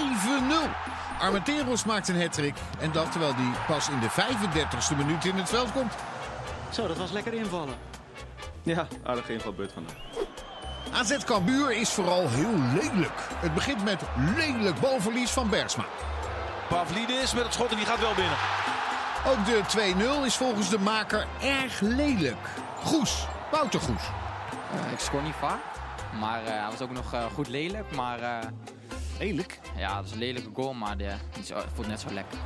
Armenteros 1.19 1.85
maakt 1.85 2.09
een 2.09 2.21
hattrick. 2.21 2.55
En 2.81 2.93
dat 2.93 3.11
terwijl 3.11 3.35
hij 3.35 3.67
pas 3.67 3.89
in 3.89 4.01
de 4.01 4.11
35e 4.11 4.97
minuut 4.97 5.25
in 5.25 5.37
het 5.37 5.49
veld 5.49 5.73
komt. 5.73 5.93
Zo, 6.73 6.87
dat 6.87 6.97
was 6.97 7.11
lekker 7.11 7.33
invallen. 7.33 7.75
Ja, 8.63 8.87
aardig 9.05 9.29
inval 9.29 9.53
beurt 9.53 9.73
vandaag. 9.73 9.95
AZ 10.93 11.25
Cambuur 11.25 11.73
is 11.73 11.89
vooral 11.91 12.29
heel 12.29 12.59
lelijk. 12.59 13.13
Het 13.37 13.55
begint 13.55 13.85
met 13.85 14.03
lelijk 14.37 14.81
balverlies 14.81 15.31
van 15.31 15.49
Bergsma. 15.51 15.85
Pavlidis 16.69 17.35
met 17.35 17.45
het 17.45 17.53
schot 17.55 17.71
en 17.71 17.77
die 17.77 17.87
gaat 17.87 18.01
wel 18.01 18.15
binnen. 18.15 18.37
Ook 19.27 19.45
de 19.45 20.23
2-0 20.23 20.25
is 20.27 20.37
volgens 20.37 20.69
de 20.69 20.79
maker 20.79 21.27
erg 21.43 21.81
lelijk. 21.81 22.37
Goes, 22.83 23.27
Wouter 23.51 23.81
Goes. 23.81 24.03
ik 24.93 24.99
scoor 24.99 25.23
niet 25.23 25.35
vaak, 25.39 25.61
maar 26.21 26.45
eh, 26.45 26.51
hij 26.53 26.71
was 26.71 26.81
ook 26.81 26.91
nog 26.91 27.13
eh, 27.15 27.25
goed 27.35 27.49
lelijk. 27.49 27.95
Maar, 27.95 28.21
eh, 28.21 28.39
lelijk? 29.19 29.61
Ja, 29.77 29.95
dat 29.97 30.05
is 30.05 30.11
een 30.13 30.19
lelijke 30.19 30.51
goal, 30.55 30.73
maar 30.75 30.97
de, 30.97 31.13
die 31.33 31.43
is- 31.43 31.53
voelt 31.75 31.87
net 31.89 32.01
zo 32.01 32.11
lekker. 32.13 32.39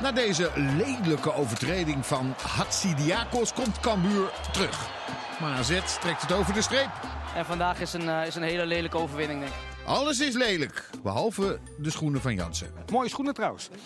Na 0.00 0.12
deze 0.12 0.50
lelijke 0.56 1.34
overtreding 1.34 2.06
van 2.06 2.34
Hatsidiakos 2.56 3.52
komt 3.52 3.80
Cambuur 3.80 4.30
terug. 4.52 4.88
Maar 5.40 5.58
AZ 5.58 5.80
trekt 6.00 6.22
het 6.22 6.32
over 6.32 6.54
de 6.54 6.62
streep. 6.62 6.88
En 7.36 7.44
vandaag 7.44 7.80
is 7.80 7.92
een, 7.92 8.08
eh, 8.08 8.26
is 8.26 8.34
een 8.34 8.42
hele 8.42 8.66
lelijke 8.66 8.96
overwinning, 8.98 9.40
denk 9.40 9.52
ik. 9.52 9.58
Alles 9.86 10.20
is 10.20 10.34
lelijk, 10.34 10.90
behalve 11.02 11.58
de 11.78 11.90
schoenen 11.90 12.20
van 12.20 12.34
Jansen. 12.34 12.72
Mooie 12.92 13.08
schoenen 13.08 13.34
trouwens. 13.34 13.68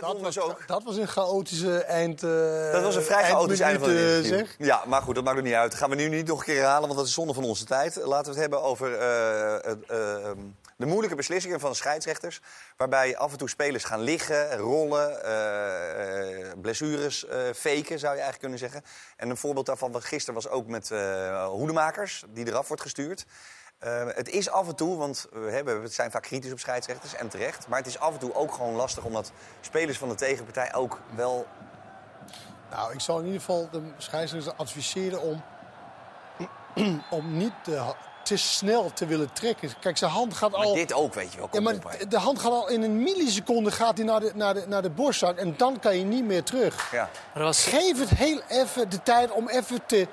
Dat 0.00 0.20
was, 0.20 0.38
dat 0.66 0.82
was 0.84 0.96
een 0.96 1.08
chaotische 1.08 1.78
eind. 1.78 2.22
eh, 2.22 2.72
Dat 2.72 2.82
was 2.82 2.96
een 2.96 3.02
vrij 3.02 3.24
chaotisch 3.24 3.60
einde 3.60 3.78
van 3.78 3.90
interview. 3.90 4.24
zeg. 4.38 4.54
Ja, 4.58 4.82
maar 4.86 5.02
goed, 5.02 5.14
dat 5.14 5.24
maakt 5.24 5.38
ook 5.38 5.44
niet 5.44 5.52
uit. 5.54 5.70
Dat 5.70 5.80
gaan 5.80 5.90
we 5.90 5.96
nu 5.96 6.08
niet 6.08 6.26
nog 6.26 6.38
een 6.38 6.44
keer 6.44 6.56
herhalen, 6.60 6.82
want 6.86 6.96
dat 6.98 7.06
is 7.06 7.12
zonde 7.14 7.34
van 7.34 7.44
onze 7.44 7.64
tijd. 7.64 7.96
Laten 7.96 8.24
we 8.24 8.30
het 8.30 8.38
hebben 8.40 8.62
over 8.62 8.94
eh, 8.94 9.54
eh, 9.54 9.76
ehm, 9.88 10.38
de 10.76 10.86
moeilijke 10.86 11.16
beslissingen 11.16 11.60
van 11.60 11.74
scheidsrechters. 11.74 12.40
Waarbij 12.76 13.16
af 13.16 13.32
en 13.32 13.38
toe 13.38 13.48
spelers 13.48 13.84
gaan 13.84 14.00
liggen, 14.00 14.56
rollen, 14.56 15.24
eh, 15.24 16.50
eh, 16.50 16.58
blessures 16.60 17.26
eh, 17.26 17.38
faken, 17.54 17.98
zou 17.98 18.14
je 18.14 18.20
eigenlijk 18.20 18.38
kunnen 18.38 18.58
zeggen. 18.58 18.82
En 19.16 19.30
een 19.30 19.36
voorbeeld 19.36 19.66
daarvan 19.66 19.92
was 19.92 20.04
gisteren 20.04 20.34
was 20.34 20.48
ook 20.48 20.66
met 20.66 20.88
hoedemakers, 21.46 22.24
die 22.28 22.46
eraf 22.46 22.68
wordt 22.68 22.82
gestuurd. 22.82 23.26
Het 24.14 24.28
is 24.28 24.50
af 24.50 24.68
en 24.68 24.74
toe, 24.74 24.96
want 24.96 25.26
we, 25.32 25.50
hebben, 25.50 25.82
we 25.82 25.88
zijn 25.88 26.10
vaak 26.10 26.22
kritisch 26.22 26.52
op 26.52 26.58
scheidsrechters 26.58 27.14
en 27.14 27.28
terecht. 27.28 27.68
Maar 27.68 27.78
het 27.78 27.86
is 27.86 27.98
af 27.98 28.12
en 28.12 28.18
toe 28.18 28.34
ook 28.34 28.52
gewoon 28.52 28.74
lastig, 28.74 29.04
omdat 29.04 29.32
spelers 29.60 29.98
van 29.98 30.08
de 30.08 30.14
tegenpartij 30.14 30.74
ook 30.74 31.00
wel 31.14 31.46
Nou, 32.70 32.92
ik 32.92 33.00
zou 33.00 33.18
in 33.18 33.24
ieder 33.24 33.40
geval 33.40 33.68
de 33.70 33.82
scheidsrechter 33.96 34.54
adviseren 34.56 35.20
om, 35.20 35.42
om 37.18 37.36
niet 37.36 37.52
te, 37.62 37.94
te 38.22 38.36
snel 38.36 38.90
te 38.94 39.06
willen 39.06 39.32
trekken. 39.32 39.70
Kijk, 39.80 39.96
zijn 39.96 40.10
hand 40.10 40.34
gaat 40.34 40.50
Maar 40.50 40.60
al... 40.60 40.74
dit 40.74 40.92
ook, 40.92 41.14
weet 41.14 41.32
je 41.32 41.38
wel. 41.38 41.48
Ja, 41.52 41.60
maar 41.60 41.74
op, 41.74 42.10
de 42.10 42.18
hand 42.18 42.38
gaat 42.38 42.52
al 42.52 42.68
in 42.68 42.82
een 42.82 43.02
milliseconde 43.02 43.70
gaat 43.70 43.96
hij 43.96 44.06
naar, 44.06 44.20
de, 44.20 44.32
naar, 44.34 44.54
de, 44.54 44.64
naar 44.66 44.82
de 44.82 44.90
borstzak 44.90 45.36
en 45.36 45.54
dan 45.56 45.78
kan 45.78 45.98
je 45.98 46.04
niet 46.04 46.24
meer 46.24 46.42
terug. 46.42 46.92
Ja. 46.92 47.10
Geef 47.52 47.98
het 47.98 48.10
heel 48.10 48.40
even 48.48 48.90
de 48.90 49.02
tijd 49.02 49.30
om 49.30 49.48
even 49.48 49.86
te 49.86 50.06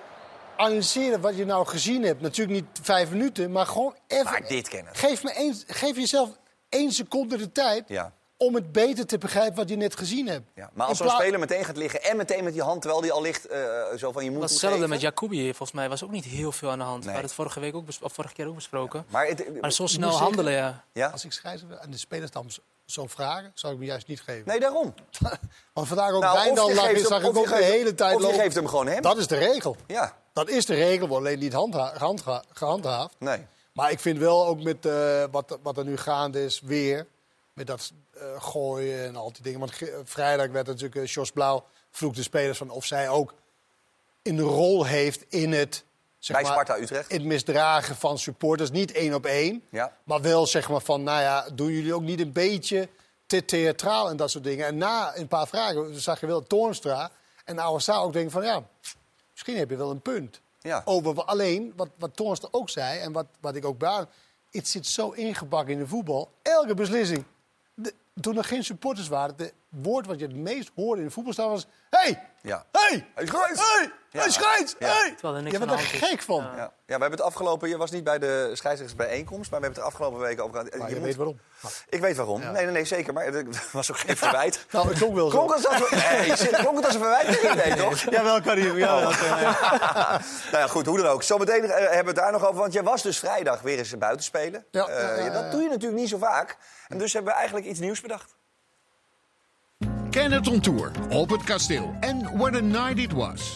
analyseren 0.58 1.22
wat 1.22 1.38
je 1.38 1.46
nou 1.46 1.68
gezien 1.68 2.04
hebt. 2.04 2.22
Natuurlijk 2.22 2.62
niet 2.62 2.80
vijf 2.82 3.10
minuten, 3.10 3.52
maar 3.52 3.66
gewoon 3.66 3.96
even... 4.08 4.32
Maar 4.32 4.48
dit 4.48 4.68
kennen. 4.68 4.96
Geef, 4.96 5.24
me 5.24 5.34
één, 5.34 5.56
geef 5.68 5.96
jezelf 5.96 6.30
één 6.70 6.92
seconde 6.92 7.38
de 7.38 7.52
tijd 7.52 7.84
Ja. 7.88 8.14
Om 8.42 8.56
het 8.56 8.72
beter 8.72 9.06
te 9.06 9.18
begrijpen 9.18 9.56
wat 9.56 9.70
je 9.70 9.76
net 9.76 9.98
gezien 9.98 10.28
hebt. 10.28 10.50
Ja, 10.56 10.70
maar 10.74 10.88
als 10.88 10.98
zo'n 10.98 11.10
speler 11.10 11.40
meteen 11.40 11.66
gaat 11.66 11.78
liggen 11.78 12.04
en 12.04 12.18
meteen 12.18 12.44
met 12.44 12.54
die 12.54 12.62
hand, 12.62 12.82
terwijl 12.82 13.02
die 13.02 13.12
al 13.12 13.22
ligt, 13.22 13.46
eh, 13.48 13.60
zo 13.98 14.12
van 14.12 14.24
je 14.24 14.32
moet 14.32 14.42
hetzelfde 14.42 14.88
met 14.88 15.02
Jacobi. 15.02 15.44
Volgens 15.44 15.72
mij 15.72 15.90
was 15.90 16.04
ook 16.04 16.12
niet 16.12 16.26
heel 16.26 16.52
veel 16.52 16.70
aan 16.70 16.78
de 16.78 16.84
hand. 16.84 17.00
We 17.04 17.06
hadden 17.10 17.26
het 17.28 17.36
vorige, 17.36 17.60
week 17.60 17.76
ook 17.76 17.88
of 18.02 18.14
vorige 18.14 18.34
keer 18.34 18.48
ook 18.48 18.56
besproken. 18.56 19.06
Maar, 19.10 19.26
het, 19.28 19.62
maar 19.62 19.72
zo 19.72 19.88
snel 19.88 20.18
handelen, 20.18 20.82
ja. 20.94 21.08
Als 21.08 21.26
ik 21.26 21.32
scheidsrechter 21.32 21.80
en 21.80 21.92
de 21.92 21.98
spelers 21.98 22.32
dan 22.32 22.50
zo- 22.86 23.08
vragen, 23.08 23.52
zou 23.54 23.74
ik 23.74 23.80
me 23.80 23.86
juist 23.86 24.08
niet 24.08 24.22
geven. 24.22 24.44
Nee, 24.48 24.60
daarom. 24.60 24.94
Want 25.74 25.88
vandaag 25.88 26.12
ook 26.12 26.22
Nou, 26.22 26.38
Wijndal 26.38 26.74
lag, 26.74 26.98
zag 27.00 27.24
ik 27.24 27.38
ook 27.38 27.48
de 27.50 27.64
hele 27.64 27.96
tijd 27.96 28.16
of 28.16 28.22
je 28.22 28.28
lopen. 28.28 28.40
geeft 28.42 28.56
hem 28.56 28.68
gewoon 28.68 28.88
hem. 28.88 29.02
Dat 29.02 29.18
is 29.18 29.28
de 29.28 29.38
regel. 29.38 29.76
Ja. 29.88 30.16
Dat 30.34 30.50
is 30.50 30.66
de 30.66 30.74
regel, 30.76 31.08
wordt 31.08 31.26
alleen 31.26 31.40
niet 31.40 31.54
handha 31.54 31.94
handha- 31.98 32.44
gehandhaafd. 32.54 33.16
Nee. 33.20 33.46
Maar 33.74 33.92
ik 33.92 34.00
vind 34.00 34.18
wel 34.18 34.46
ook 34.46 34.64
met 34.64 34.86
eh, 34.86 35.24
wat, 35.32 35.58
wat 35.64 35.78
er 35.78 35.86
nu 35.86 35.98
gaande 35.98 36.44
is, 36.44 36.62
weer... 36.64 37.08
met 37.60 37.68
dat 37.68 37.92
eh, 38.14 38.22
gooien 38.38 39.06
en 39.06 39.16
al 39.16 39.32
die 39.32 39.42
dingen. 39.42 39.60
Want 39.60 39.74
vrijdag 40.04 40.48
werd 40.48 40.68
natuurlijk 40.68 40.96
uh, 40.96 41.06
Jos 41.06 41.32
Blauw 41.32 41.64
vroeg 41.92 42.14
de 42.14 42.24
spelers 42.24 42.58
van 42.58 42.70
of 42.70 42.86
zij 42.86 43.10
ook 43.10 43.34
een 44.24 44.40
rol 44.40 44.86
heeft 44.86 45.26
in 45.30 45.52
het... 45.52 45.84
Zeg 46.18 46.36
Bij 46.36 46.46
maar, 46.46 46.52
Sparta 46.52 46.82
Utrecht. 46.82 47.12
het 47.12 47.24
misdragen 47.24 47.96
van 47.96 48.18
supporters. 48.18 48.72
Niet 48.72 48.92
één 48.92 49.14
op 49.14 49.26
één. 49.26 49.64
Ja. 49.70 49.98
Maar 50.04 50.22
wel 50.22 50.48
zeg 50.48 50.70
maar 50.70 50.82
van, 50.82 51.04
nou 51.04 51.22
ja, 51.22 51.50
doen 51.54 51.72
jullie 51.72 51.94
ook 51.94 52.02
niet 52.02 52.20
een 52.20 52.32
beetje 52.32 52.90
te 53.26 53.46
theatraal 53.46 54.10
en 54.10 54.18
dat 54.18 54.32
soort 54.32 54.44
dingen. 54.44 54.66
En 54.66 54.78
na 54.78 55.16
een 55.16 55.28
paar 55.28 55.48
vragen 55.48 56.02
zag 56.02 56.20
je 56.20 56.26
wel 56.28 56.44
Toornstra 56.44 57.12
en 57.46 57.60
Ouassa 57.60 57.98
ook 57.98 58.14
denken 58.14 58.32
van, 58.32 58.44
ja, 58.44 58.64
misschien 59.32 59.58
heb 59.58 59.70
je 59.70 59.76
wel 59.76 59.90
een 59.90 60.02
punt. 60.02 60.42
Ja. 60.62 60.82
Over 60.86 61.24
alleen, 61.24 61.74
wat, 61.76 61.90
wat 61.98 62.16
Toornstra 62.16 62.48
ook 62.52 62.70
zei 62.70 63.00
en 63.00 63.12
wat, 63.12 63.26
wat 63.40 63.56
ik 63.56 63.66
ook 63.66 63.78
bij 63.78 64.06
het 64.52 64.68
zit 64.68 64.88
zo 64.88 65.10
ingebakken 65.10 65.74
in 65.74 65.80
de 65.80 65.88
voetbal. 65.88 66.32
Elke 66.42 66.74
beslissing, 66.74 67.24
toen 68.22 68.38
er 68.38 68.44
geen 68.44 68.64
supporters 68.64 69.08
waren, 69.08 69.38
de 69.38 69.54
woord 69.70 70.06
wat 70.06 70.20
je 70.20 70.26
het 70.26 70.36
meest 70.36 70.72
hoorde 70.76 71.02
in 71.02 71.08
de 71.08 71.14
voetbalstad 71.14 71.50
was... 71.50 71.68
Hey! 71.90 72.24
Ja. 72.42 72.66
Hey! 72.72 73.08
Hij 73.16 73.26
scheids! 73.26 73.74
Hey! 73.74 73.92
Ja. 74.10 74.20
Hij 74.20 74.30
scheids! 74.32 74.76
Ja. 74.80 74.88
Hey! 74.88 75.12
Terwijl 75.12 75.36
er 75.36 75.42
niks 75.42 75.58
Je 75.58 75.66
bent 75.66 75.72
er 75.72 75.86
gek 75.86 76.22
van. 76.22 76.44
Ja. 76.44 76.56
ja, 76.56 76.72
we 76.86 76.92
hebben 76.92 77.12
het 77.12 77.22
afgelopen... 77.22 77.70
Je 77.70 77.78
was 77.78 77.92
niet 77.92 78.04
bij 78.04 78.20
de 78.20 78.50
scheidsrechtersbijeenkomst, 78.54 79.52
maar 79.52 79.60
we 79.60 79.66
hebben 79.66 79.84
het 79.84 79.92
de 79.94 79.98
afgelopen 79.98 80.28
weken 80.28 80.44
over. 80.44 80.78
Maar 80.78 80.90
je 80.90 80.96
moet- 80.96 81.04
weet 81.04 81.16
waarom. 81.16 81.40
Ik 81.90 82.00
weet 82.02 82.16
waarom. 82.16 82.40
Nee, 82.40 82.52
nee, 82.52 82.66
nee, 82.66 82.86
zeker. 82.86 83.14
Maar 83.14 83.26
er 83.26 83.46
was 83.72 83.92
ook 83.92 83.98
geen 83.98 84.18
verwijt. 84.18 84.66
Nou, 84.72 84.88
het 84.88 84.98
klonk 84.98 85.16
wel 85.16 85.30
zo. 85.30 85.38
Klonk 85.38 85.56
het 85.56 85.68
als 85.68 85.92
een, 85.92 85.98
nee, 85.98 86.50
klonk 86.64 86.76
het 86.76 86.86
als 86.86 86.94
een 86.96 87.02
verwijt? 87.02 87.66
Nee, 87.66 87.76
toch? 87.76 88.02
Jawel, 88.16 88.42
Karim. 88.42 88.78
Jawel. 88.78 89.10
nou 89.10 90.22
ja, 90.52 90.68
goed, 90.68 90.86
hoe 90.86 90.98
dan 90.98 91.08
ook. 91.08 91.24
Zometeen 91.24 91.64
eh, 91.64 91.78
hebben 91.78 92.00
we 92.00 92.06
het 92.08 92.16
daar 92.16 92.32
nog 92.32 92.46
over. 92.46 92.60
Want 92.60 92.74
jij 92.74 92.84
was 92.84 93.02
dus 93.02 93.20
vrijdag 93.20 93.62
weer 93.62 93.78
eens 93.78 93.98
buiten 93.98 94.24
spelen. 94.26 94.66
Ja, 94.72 94.88
Eh, 94.88 95.02
ja, 95.02 95.10
ja, 95.16 95.24
ja, 95.26 95.30
dat 95.34 95.44
ja. 95.44 95.50
doe 95.50 95.62
je 95.62 95.70
natuurlijk 95.70 96.00
niet 96.00 96.10
zo 96.10 96.18
vaak. 96.18 96.58
En 96.88 96.98
dus 96.98 97.14
hebben 97.14 97.32
we 97.32 97.38
eigenlijk 97.38 97.68
iets 97.68 97.80
nieuws 97.80 98.02
bedacht. 98.02 98.36
Kenneth 100.10 100.48
on 100.48 100.60
tour 100.60 100.92
op 101.10 101.30
het 101.30 101.44
kasteel. 101.44 101.96
En 102.00 102.38
what 102.38 102.56
a 102.56 102.60
night 102.60 102.98
it 102.98 103.12
was. 103.12 103.54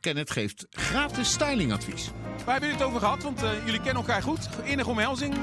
Kenneth 0.00 0.30
geeft 0.30 0.66
gratis 0.70 1.32
stylingadvies. 1.32 2.10
Waar 2.44 2.60
hebben 2.60 2.68
jullie 2.68 2.76
het 2.76 2.82
over 2.82 3.00
gehad? 3.00 3.22
Want 3.22 3.42
eh, 3.42 3.50
jullie 3.64 3.80
kennen 3.80 4.02
elkaar 4.02 4.22
goed. 4.22 4.48
Enige 4.64 4.90
omhelzing. 4.90 5.34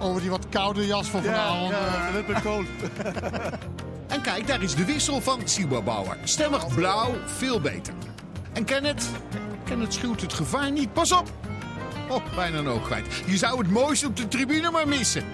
Over 0.00 0.20
die 0.20 0.30
wat 0.30 0.48
koude 0.48 0.86
jas 0.86 1.08
van 1.08 1.22
vanavond. 1.22 1.70
ja, 1.70 2.12
dat 2.12 2.26
ben 2.26 2.42
koud. 2.42 2.66
En 4.06 4.22
kijk, 4.22 4.46
daar 4.46 4.62
is 4.62 4.74
de 4.74 4.84
wissel 4.84 5.20
van 5.20 5.40
Bauer. 5.84 6.16
Stemmig 6.24 6.74
blauw, 6.74 7.14
veel 7.26 7.60
beter. 7.60 7.94
En 8.52 8.64
Kenneth? 8.64 9.10
Kenneth 9.64 9.94
schuwt 9.94 10.20
het 10.20 10.32
gevaar 10.32 10.70
niet. 10.70 10.92
Pas 10.92 11.12
op! 11.12 11.30
Oh, 12.08 12.34
bijna 12.34 12.58
een 12.58 12.68
oog 12.68 12.86
kwijt. 12.86 13.06
Je 13.26 13.36
zou 13.36 13.58
het 13.58 13.70
mooiste 13.70 14.06
op 14.06 14.16
de 14.16 14.28
tribune 14.28 14.70
maar 14.70 14.88
missen. 14.88 15.24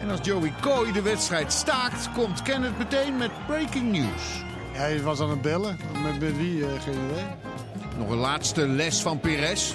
En 0.00 0.10
als 0.10 0.20
Joey 0.22 0.52
Coy 0.60 0.92
de 0.92 1.02
wedstrijd 1.02 1.52
staakt, 1.52 2.12
komt 2.12 2.42
Kenneth 2.42 2.78
meteen 2.78 3.16
met 3.16 3.30
breaking 3.46 3.92
news. 3.92 4.42
Hij 4.72 5.02
was 5.02 5.20
aan 5.20 5.30
het 5.30 5.42
bellen. 5.42 5.80
Met, 6.02 6.20
met 6.20 6.36
wie? 6.36 6.64
eh, 6.64 6.82
geen 6.82 7.10
idee. 7.10 7.26
Nog 7.98 8.10
een 8.10 8.16
laatste 8.16 8.66
les 8.66 9.02
van 9.02 9.20
Perez. 9.20 9.74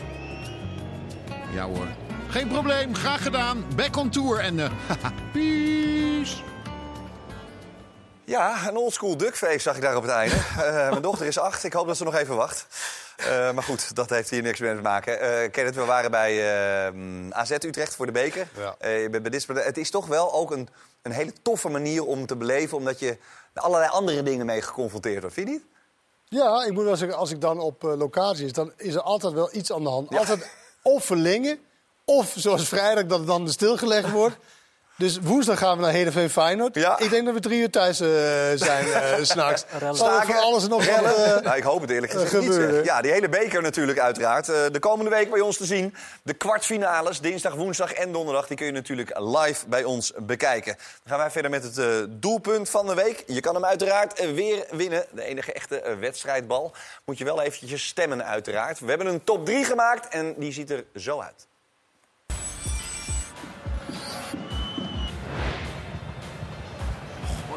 Ja 1.53 1.63
hoor. 1.65 1.88
Geen 2.30 2.47
probleem, 2.47 2.95
graag 2.95 3.24
gedaan. 3.24 3.65
Back 3.76 3.97
on 3.97 4.09
tour 4.09 4.39
en 4.39 4.59
eh 4.59 4.69
haha, 4.88 5.11
peace. 5.32 6.36
Ja, 8.26 8.67
een 8.67 8.78
oldschool 8.78 9.17
duckface 9.17 9.59
zag 9.59 9.76
ik 9.76 9.82
daar 9.82 9.95
op 9.95 10.01
het 10.01 10.11
einde. 10.11 10.36
Eh, 10.57 10.89
mijn 10.89 11.01
dochter 11.01 11.26
is 11.26 11.38
acht. 11.38 11.63
Ik 11.63 11.74
hoop 11.74 11.88
dat 11.88 11.97
ze 11.97 12.03
nog 12.03 12.15
even 12.15 12.36
wacht. 12.36 12.67
Eh, 13.30 13.51
maar 13.51 13.63
goed, 13.63 13.95
dat 13.95 14.09
heeft 14.09 14.30
hier 14.30 14.41
niks 14.41 14.59
mee 14.59 14.76
te 14.76 14.82
maken. 14.82 15.19
Eh 15.19 15.51
Kenneth, 15.51 15.76
we 15.76 15.86
waren 15.86 16.11
bij 16.11 16.32
eh, 16.88 17.30
AZ 17.30 17.51
Utrecht 17.51 17.95
voor 17.95 18.05
de 18.05 18.11
beker. 18.11 18.47
Ja. 18.57 18.76
Eh, 18.80 19.01
je 19.01 19.09
bent 19.09 19.24
bij 19.24 19.32
dit, 19.32 19.47
het 19.47 19.78
is 19.78 19.89
toch 19.89 20.07
wel 20.07 20.34
ook 20.34 20.51
een, 20.51 20.69
een 21.01 21.11
hele 21.11 21.34
toffe 21.41 21.69
manier 21.69 22.05
om 22.05 22.26
te 22.26 22.36
beleven... 22.36 22.78
omdat 22.78 22.99
je 22.99 23.17
er 23.53 23.61
allerlei 23.61 23.91
andere 23.91 24.24
dingen 24.24 24.45
mee 24.45 24.61
geconfronteerd 24.61 25.19
wordt. 25.19 25.36
Vind 25.36 25.47
je 25.47 25.53
niet? 25.53 25.63
Ja, 26.26 26.63
ik 26.65 26.71
moet 26.71 26.84
wel 26.84 26.95
zeggen, 26.95 27.17
als 27.17 27.32
ik 27.32 27.41
dan 27.41 27.59
op 27.59 27.82
locatie 27.82 28.45
is, 28.45 28.53
dan 28.53 28.74
is 28.78 28.93
er 28.93 29.01
altijd 29.01 29.34
wel 29.34 29.55
iets 29.55 29.71
aan 29.71 29.84
de 29.84 29.89
hand. 29.89 30.15
Altijd 30.15 30.49
of 30.82 31.05
verlengen, 31.05 31.59
of 32.05 32.34
zoals 32.38 32.67
vrijdag 32.67 33.05
dat 33.05 33.17
het 33.17 33.28
dan 33.28 33.49
stilgelegd 33.49 34.11
wordt. 34.11 34.38
Dus 34.97 35.19
woensdag 35.21 35.57
gaan 35.57 35.75
we 35.77 35.83
naar 35.83 35.91
Heerenveen 35.91 36.29
Feyenoord. 36.29 36.75
Ja. 36.75 36.99
Ik 36.99 37.09
denk 37.09 37.25
dat 37.25 37.33
we 37.33 37.39
drie 37.39 37.61
uur 37.61 37.69
thuis 37.69 37.99
eh, 37.99 38.07
zijn 38.55 38.91
eh, 38.91 39.23
s'nachts. 39.31 39.65
Zal 39.91 40.19
er 40.19 40.25
van 40.25 40.35
alles 40.35 40.63
en 40.63 40.69
nog 40.69 40.85
wat 40.85 41.15
eh, 41.15 41.41
nou, 41.41 41.57
ik 41.57 41.63
hoop 41.63 41.81
het 41.81 41.89
eerlijk 41.89 42.11
gezegd 42.11 42.41
niet. 42.41 42.53
zeg. 42.53 42.83
Ja, 42.83 43.01
die 43.01 43.11
hele 43.11 43.29
beker 43.29 43.61
natuurlijk 43.61 43.99
uiteraard. 43.99 44.49
Eh, 44.49 44.55
de 44.71 44.79
komende 44.79 45.11
week 45.11 45.29
bij 45.29 45.39
ons 45.39 45.57
te 45.57 45.65
zien. 45.65 45.95
De 46.23 46.33
kwartfinales, 46.33 47.19
dinsdag, 47.19 47.53
woensdag 47.55 47.93
en 47.93 48.11
donderdag... 48.11 48.47
die 48.47 48.57
kun 48.57 48.65
je 48.65 48.71
natuurlijk 48.71 49.19
live 49.19 49.67
bij 49.67 49.83
ons 49.83 50.13
bekijken. 50.17 50.75
Dan 50.75 51.03
gaan 51.05 51.17
wij 51.17 51.31
verder 51.31 51.51
met 51.51 51.63
het 51.63 51.77
eh, 51.77 51.85
doelpunt 52.09 52.69
van 52.69 52.87
de 52.87 52.93
week. 52.93 53.23
Je 53.27 53.39
kan 53.39 53.53
hem 53.53 53.65
uiteraard 53.65 54.33
weer 54.33 54.65
winnen. 54.71 55.05
De 55.11 55.23
enige 55.23 55.53
echte 55.53 55.95
wedstrijdbal. 55.99 56.73
Moet 57.05 57.17
je 57.17 57.25
wel 57.25 57.41
eventjes 57.41 57.87
stemmen 57.87 58.25
uiteraard. 58.25 58.79
We 58.79 58.89
hebben 58.89 59.07
een 59.07 59.23
top 59.23 59.45
3 59.45 59.65
gemaakt 59.65 60.07
en 60.07 60.33
die 60.37 60.51
ziet 60.51 60.71
er 60.71 60.83
zo 60.95 61.19
uit. 61.19 61.47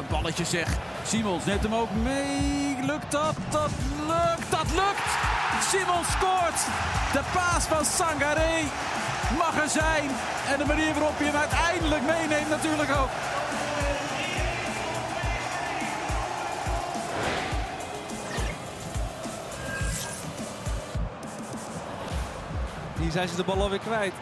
Wat 0.07 0.21
balletje 0.21 0.45
zeg. 0.45 0.67
Simons 1.05 1.45
neemt 1.45 1.63
hem 1.63 1.73
ook 1.73 1.91
mee. 2.03 2.77
Lukt 2.81 3.11
dat? 3.11 3.35
Dat 3.49 3.71
lukt. 4.07 4.51
Dat 4.51 4.71
lukt. 4.71 5.09
Simons 5.61 6.07
scoort. 6.11 6.59
De 7.13 7.21
paas 7.33 7.63
van 7.63 7.85
Sangaré 7.85 8.63
mag 9.37 9.57
er 9.63 9.69
zijn. 9.69 10.09
En 10.51 10.57
de 10.57 10.65
manier 10.65 10.93
waarop 10.93 11.19
je 11.19 11.25
hem 11.25 11.35
uiteindelijk 11.35 12.01
meeneemt 12.01 12.49
natuurlijk 12.49 12.89
ook. 12.89 13.09
Hier 22.99 23.11
zijn 23.11 23.27
ze 23.27 23.35
de 23.35 23.43
bal 23.43 23.61
alweer 23.61 23.79
kwijt. 23.79 24.13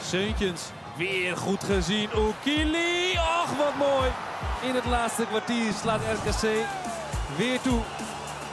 Seuntjens, 0.00 0.62
weer 0.96 1.36
goed 1.36 1.64
gezien. 1.64 2.08
Oekili, 2.16 3.12
och 3.12 3.56
wat 3.56 3.76
mooi. 3.78 4.10
In 4.62 4.74
het 4.74 4.84
laatste 4.84 5.26
kwartier 5.26 5.72
slaat 5.72 6.00
RKC 6.00 6.66
weer 7.36 7.60
toe. 7.60 7.80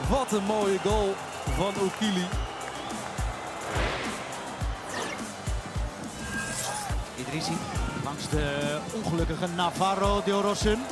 Wat 0.08 0.32
een 0.32 0.44
mooie 0.44 0.78
goal 0.78 1.14
van 1.56 1.72
Oekili. 1.82 2.26
Idrissi 7.16 7.56
langs 8.04 8.28
de 8.28 8.78
ongelukkige 8.94 9.46
Navarro 9.46 10.22
de 10.24 10.34
Orosun. 10.34 10.84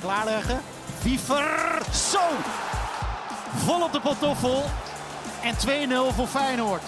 Klaarleggen. 0.00 0.60
Wiever. 1.02 1.82
Zo! 1.92 2.20
Vol 3.56 3.82
op 3.82 3.92
de 3.92 4.00
pantoffel. 4.00 4.64
En 5.42 5.54
2-0 6.10 6.14
voor 6.14 6.26
Feyenoord. 6.26 6.82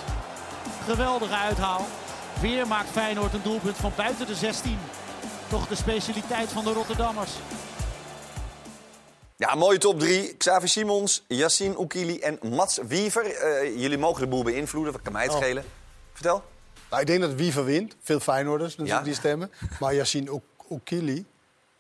Geweldige 0.85 1.35
uithaal. 1.37 1.87
Weer 2.41 2.67
maakt 2.67 2.91
Feyenoord 2.91 3.35
een 3.35 3.43
doelpunt 3.43 3.77
van 3.77 3.93
buiten 3.97 4.27
de 4.27 4.35
16. 4.35 4.79
Toch 5.53 5.69
de 5.69 5.75
specialiteit 5.75 6.49
van 6.49 6.65
de 6.65 6.73
Rotterdammers. 6.73 7.31
Ja, 9.37 9.55
mooie 9.55 9.79
top 9.79 9.99
3. 10.01 10.35
Xavi 10.37 10.67
Simons, 10.67 11.25
Yassine 11.29 11.79
Oekili 11.79 12.19
en 12.19 12.39
Mats 12.43 12.79
Wiever. 12.87 13.25
Eh, 13.35 13.81
jullie 13.81 13.99
mogen 13.99 14.21
de 14.23 14.29
boel 14.29 14.43
beïnvloeden, 14.43 14.93
wat 14.93 15.03
kan 15.03 15.13
mij 15.13 15.23
het 15.23 15.33
Oh. 15.33 15.37
schelen? 15.39 15.65
Vertel. 16.13 16.43
Nou, 16.91 17.01
ik 17.01 17.07
denk 17.09 17.21
dat 17.21 17.35
Wiever 17.35 17.65
wint. 17.65 17.97
Veel 18.03 18.21
Feyenoorders 18.21 18.77
natuurlijk 18.77 18.99
Ja. 18.99 19.05
die 19.05 19.15
stemmen. 19.19 19.51
Maar 19.81 19.95
Yassine 19.95 20.41
Oekili 20.71 21.25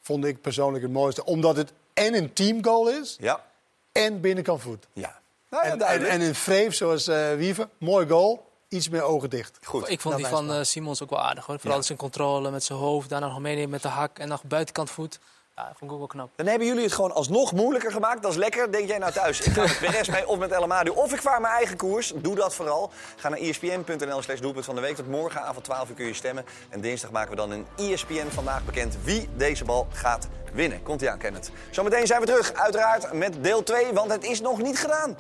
vond 0.00 0.24
ik 0.24 0.40
persoonlijk 0.40 0.82
het 0.84 0.92
mooiste. 0.92 1.24
Omdat 1.24 1.56
het 1.56 1.72
en 1.94 2.14
een 2.14 2.32
teamgoal 2.32 2.88
is 2.88 3.16
Ja. 3.20 3.44
en 3.92 4.20
binnenkant 4.20 4.62
voet. 4.62 4.86
Ja. 4.92 5.20
Nou 5.50 5.66
ja, 5.66 5.86
en, 5.86 6.04
en, 6.08 6.20
een 6.20 6.34
vreef 6.34 6.74
zoals 6.74 7.06
eh 7.08 7.34
Wiever. 7.34 7.68
Mooi 7.78 8.06
goal. 8.08 8.50
Iets 8.72 8.88
meer 8.88 9.02
ogen 9.02 9.30
dicht. 9.30 9.58
Goed. 9.64 9.88
Ik 9.90 10.00
vond 10.00 10.16
die 10.16 10.26
van 10.26 10.52
eh, 10.52 10.58
Simons 10.62 11.02
ook 11.02 11.10
wel 11.10 11.20
aardig 11.20 11.46
hoor. 11.46 11.58
Vooral 11.58 11.78
Ja. 11.78 11.84
zijn 11.84 11.98
controle 11.98 12.50
met 12.50 12.64
zijn 12.64 12.78
hoofd, 12.78 13.08
daarna 13.08 13.26
nog 13.26 13.38
meenemen 13.40 13.70
met 13.70 13.82
de 13.82 13.88
hak 13.88 14.18
en 14.18 14.28
nog 14.28 14.44
buitenkant 14.44 14.90
voet. 14.90 15.18
Ja, 15.56 15.62
dat 15.66 15.72
vond 15.78 15.82
ik 15.90 15.92
ook 15.92 15.98
wel 15.98 16.06
knap. 16.06 16.30
Dan 16.36 16.46
hebben 16.46 16.66
jullie 16.66 16.82
het 16.82 16.92
gewoon 16.92 17.12
alsnog 17.12 17.52
moeilijker 17.52 17.92
gemaakt. 17.92 18.22
Dat 18.22 18.30
is 18.30 18.36
lekker. 18.36 18.72
Denk 18.72 18.88
jij 18.88 18.98
nou 18.98 19.12
thuis, 19.12 19.40
ik 19.40 19.52
ga 19.52 19.60
met 19.62 19.78
Perez 19.78 20.08
mee 20.08 20.28
of 20.28 20.38
met 20.38 20.50
El 20.50 20.62
Amadi 20.62 20.90
of 20.90 21.12
ik 21.12 21.20
vaar 21.22 21.40
mijn 21.40 21.54
eigen 21.54 21.76
koers. 21.76 22.12
Doe 22.16 22.34
dat 22.34 22.54
vooral. 22.54 22.90
Ga 23.16 23.28
naar 23.28 23.38
espn.nl 23.38 24.22
slash 24.22 24.40
doelpunt 24.40 24.64
van 24.64 24.74
de 24.74 24.80
week. 24.80 24.96
Tot 24.96 25.08
morgenavond 25.08 25.64
12 25.64 25.88
uur 25.88 25.94
kun 25.94 26.06
je 26.06 26.14
stemmen. 26.14 26.44
En 26.68 26.80
dinsdag 26.80 27.10
maken 27.10 27.30
we 27.30 27.36
dan 27.36 27.50
een 27.50 27.66
ESPN 27.76 28.28
vandaag 28.28 28.64
bekend 28.64 28.96
wie 29.04 29.28
deze 29.36 29.64
bal 29.64 29.86
gaat 29.92 30.28
winnen. 30.52 30.82
Komt 30.82 31.02
ie 31.02 31.10
aan, 31.10 31.18
Kenneth. 31.18 31.50
Zometeen 31.70 32.06
zijn 32.06 32.20
we 32.20 32.26
terug, 32.26 32.52
uiteraard 32.52 33.12
met 33.12 33.42
deel 33.44 33.62
2, 33.62 33.92
want 33.92 34.10
het 34.10 34.24
is 34.24 34.40
nog 34.40 34.62
niet 34.62 34.78
gedaan. 34.78 35.16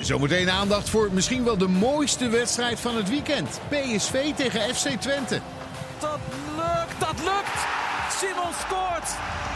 Zometeen 0.00 0.50
aandacht 0.50 0.88
voor 0.88 1.08
misschien 1.12 1.44
wel 1.44 1.58
de 1.58 1.68
mooiste 1.68 2.28
wedstrijd 2.28 2.80
van 2.80 2.96
het 2.96 3.08
weekend. 3.08 3.60
PSV 3.68 4.34
tegen 4.34 4.74
FC 4.74 4.88
Twente. 4.88 5.40
Dat 5.98 6.18
lukt, 6.56 7.00
dat 7.00 7.24
lukt. 7.24 7.58
Simons 8.10 8.58
scoort. 8.58 9.08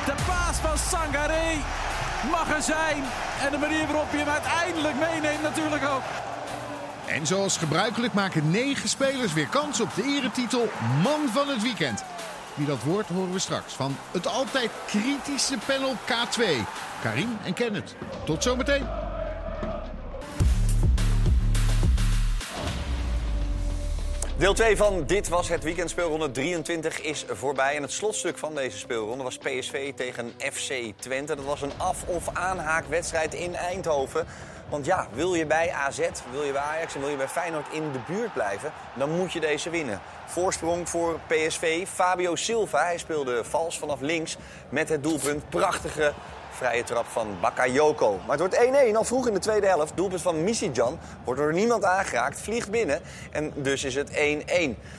De 0.07 0.15
paas 0.27 0.57
van 0.57 0.79
Sangaré 0.79 1.57
mag 2.31 2.51
er 2.57 2.63
zijn. 2.63 3.03
En 3.45 3.51
de 3.51 3.59
manier 3.59 3.87
waarop 3.87 4.11
je 4.11 4.19
hem 4.19 4.29
uiteindelijk 4.29 4.95
meeneemt 4.95 5.43
natuurlijk 5.43 5.85
ook. 5.85 6.03
En 7.07 7.27
zoals 7.27 7.57
gebruikelijk 7.57 8.13
maken 8.13 8.51
negen 8.51 8.89
spelers 8.89 9.33
weer 9.33 9.49
kans 9.49 9.81
op 9.81 9.95
de 9.95 10.03
eretitel 10.03 10.69
Man 11.03 11.29
van 11.33 11.49
het 11.49 11.63
Weekend. 11.63 12.05
Wie 12.55 12.67
dat 12.67 12.83
wordt 12.83 13.09
horen 13.09 13.33
we 13.33 13.39
straks 13.39 13.73
van 13.73 13.97
het 14.11 14.27
altijd 14.27 14.71
kritische 14.87 15.59
panel 15.67 15.95
K2. 15.95 16.43
Karim 17.03 17.39
en 17.45 17.55
Kenneth. 17.55 17.95
Tot 18.25 18.43
zometeen. 18.43 19.10
Deel 24.41 24.55
2 24.55 24.77
van 24.77 25.05
Dit 25.07 25.29
Was 25.29 25.49
Het 25.49 25.63
Weekend 25.63 25.91
speelronde 25.91 26.31
23 26.31 27.01
is 27.01 27.25
voorbij. 27.29 27.77
En 27.77 27.83
het 27.83 27.93
slotstuk 27.93 28.39
van 28.39 28.55
deze 28.55 28.79
speelronde 28.79 29.25
was 29.25 29.39
PSV 29.39 29.93
tegen 29.95 30.33
FC 30.39 30.73
Twente. 30.97 31.37
Dat 31.37 31.45
was 31.45 31.63
een 31.63 31.73
af- 31.77 32.05
of 32.07 32.29
aanhaakwedstrijd 32.33 33.35
in 33.35 33.55
Eindhoven. 33.55 34.27
Want 34.69 34.87
ja, 34.87 35.09
wil 35.13 35.35
je 35.35 35.47
bij 35.47 35.71
AZ, 35.71 36.09
wil 36.31 36.43
je 36.43 36.53
bij 36.53 36.61
Ajax 36.61 36.95
en 36.95 37.01
wil 37.01 37.09
je 37.09 37.17
bij 37.17 37.29
Feyenoord 37.29 37.67
in 37.73 37.93
de 37.93 37.99
buurt 38.07 38.33
blijven... 38.33 38.73
dan 38.95 39.11
moet 39.11 39.33
je 39.33 39.41
deze 39.41 39.71
winnen. 39.71 40.01
Voorsprong 40.27 40.89
voor 40.89 41.21
PSV. 41.27 41.87
Fabio 41.89 42.35
Silva, 42.35 42.85
hij 42.85 42.99
speelde 42.99 43.45
vals 43.45 43.79
vanaf 43.79 44.01
links 44.01 44.37
met 44.69 44.89
het 44.89 45.03
doelpunt. 45.03 45.49
Prachtige 45.49 46.13
vrije 46.61 46.85
trap 46.85 47.07
van 47.07 47.37
Bakayoko. 47.41 48.19
Maar 48.27 48.39
het 48.39 48.41
wordt 48.41 48.91
1-1 48.93 48.97
al 48.97 49.05
vroeg 49.05 49.27
in 49.27 49.35
de 49.35 49.41
tweede 49.41 49.67
helft. 49.67 49.97
Doelpunt 49.97 50.23
van 50.23 50.45
Misijan 50.45 50.99
wordt 51.25 51.41
door 51.41 51.53
niemand 51.53 51.85
aangeraakt, 51.85 52.41
vliegt 52.41 52.71
binnen. 52.71 53.01
En 53.31 53.53
dus 53.57 53.85
is 53.85 53.95
het 53.95 54.11
1-1. 54.11 54.15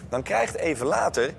Dan 0.09 0.24
krijgt 0.24 0.55
even 0.55 0.86
later 0.86 1.34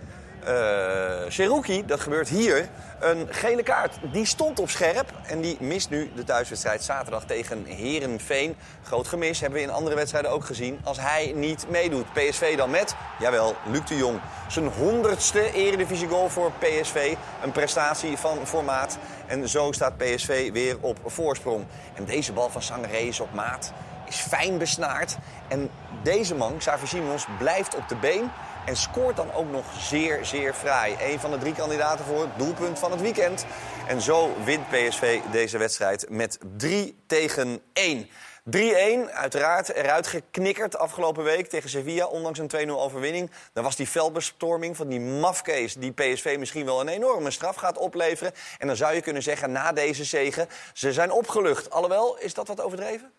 eh 0.45 1.03
Seruki, 1.29 1.87
dat 1.87 2.01
gebeurt 2.01 2.29
hier, 2.29 2.69
een 3.01 3.29
gele 3.31 3.63
kaart. 3.63 3.99
Die 4.13 4.27
stond 4.27 4.61
op 4.61 4.71
scherp 4.71 5.13
en 5.27 5.41
die 5.41 5.57
mist 5.61 5.91
nu 5.91 6.11
de 6.15 6.25
thuiswedstrijd 6.25 6.83
zaterdag 6.83 7.25
tegen 7.25 7.65
Herenveen. 7.65 8.57
Groot 8.83 9.09
gemis 9.09 9.41
hebben 9.41 9.59
we 9.59 9.65
in 9.65 9.71
andere 9.71 9.97
wedstrijden 9.97 10.31
ook 10.31 10.45
gezien 10.45 10.81
als 10.85 11.01
hij 11.01 11.33
niet 11.37 11.67
meedoet. 11.69 12.13
PSV 12.13 12.57
dan 12.57 12.71
met, 12.71 12.95
jawel, 13.19 13.57
Luc 13.71 13.85
de 13.89 13.97
Jong. 13.97 14.21
Zijn 14.49 14.67
honderdste 14.67 15.53
eredivisie-goal 15.53 16.29
voor 16.29 16.53
PSV. 16.59 17.15
Een 17.43 17.53
prestatie 17.53 18.17
van 18.17 18.47
formaat. 18.47 18.99
En 19.27 19.49
zo 19.49 19.73
staat 19.73 19.97
PSV 19.97 20.53
weer 20.53 20.77
op 20.81 20.99
voorsprong. 21.05 21.65
En 21.95 22.05
deze 22.05 22.33
bal 22.33 22.51
van 22.51 22.63
Sangaré 22.63 22.97
is 22.97 23.21
op 23.21 23.35
maat, 23.35 23.73
is 24.09 24.17
fijn 24.17 24.59
besnaard. 24.59 25.17
En 25.49 25.71
deze 26.03 26.35
man, 26.35 26.57
Xavi 26.57 26.87
Simons, 26.87 27.27
blijft 27.39 27.77
op 27.77 27.89
de 27.89 27.97
been. 27.97 28.31
En 28.67 28.77
scoort 28.77 29.17
dan 29.17 29.33
ook 29.33 29.51
nog 29.51 29.65
zeer, 29.79 30.25
zeer 30.25 30.55
fraai. 30.55 30.97
Een 31.01 31.21
van 31.21 31.31
de 31.31 31.39
drie 31.39 31.55
kandidaten 31.55 32.05
voor 32.05 32.21
het 32.21 32.39
doelpunt 32.39 32.79
van 32.79 32.91
het 32.91 33.01
weekend. 33.01 33.47
En 33.87 34.01
zo 34.01 34.35
wint 34.45 34.69
PSV 34.69 35.21
deze 35.31 35.59
wedstrijd 35.59 36.07
met 36.11 36.39
3 36.57 37.03
tegen 37.07 37.63
1. 37.73 38.09
3-1, 38.51 39.13
uiteraard 39.13 39.69
eruit 39.69 40.07
geknikkerd 40.07 40.77
afgelopen 40.77 41.25
week 41.25 41.49
tegen 41.49 41.71
Sevilla, 41.71 42.07
ondanks 42.07 42.39
een 42.39 42.69
2-0 42.69 42.71
overwinning. 42.71 43.31
Dan 43.53 43.65
was 43.65 43.77
die 43.77 43.89
veldbestorming 43.89 44.77
van 44.77 44.89
die 44.89 45.01
mafkees 45.01 45.75
die 45.75 45.93
PSV 45.93 46.37
misschien 46.39 46.65
wel 46.65 46.81
een 46.81 46.89
enorme 46.89 47.31
straf 47.31 47.57
gaat 47.57 47.79
opleveren. 47.79 48.33
En 48.59 48.67
dan 48.67 48.77
zou 48.77 48.95
je 48.95 49.01
kunnen 49.01 49.23
zeggen, 49.23 49.53
na 49.53 49.73
deze 49.73 50.05
zegen, 50.05 50.49
ze 50.73 50.93
zijn 50.93 51.11
opgelucht. 51.11 51.71
Alhoewel, 51.71 52.19
is 52.19 52.35
dat 52.35 52.49
wat 52.49 52.61
overdreven? 52.61 53.13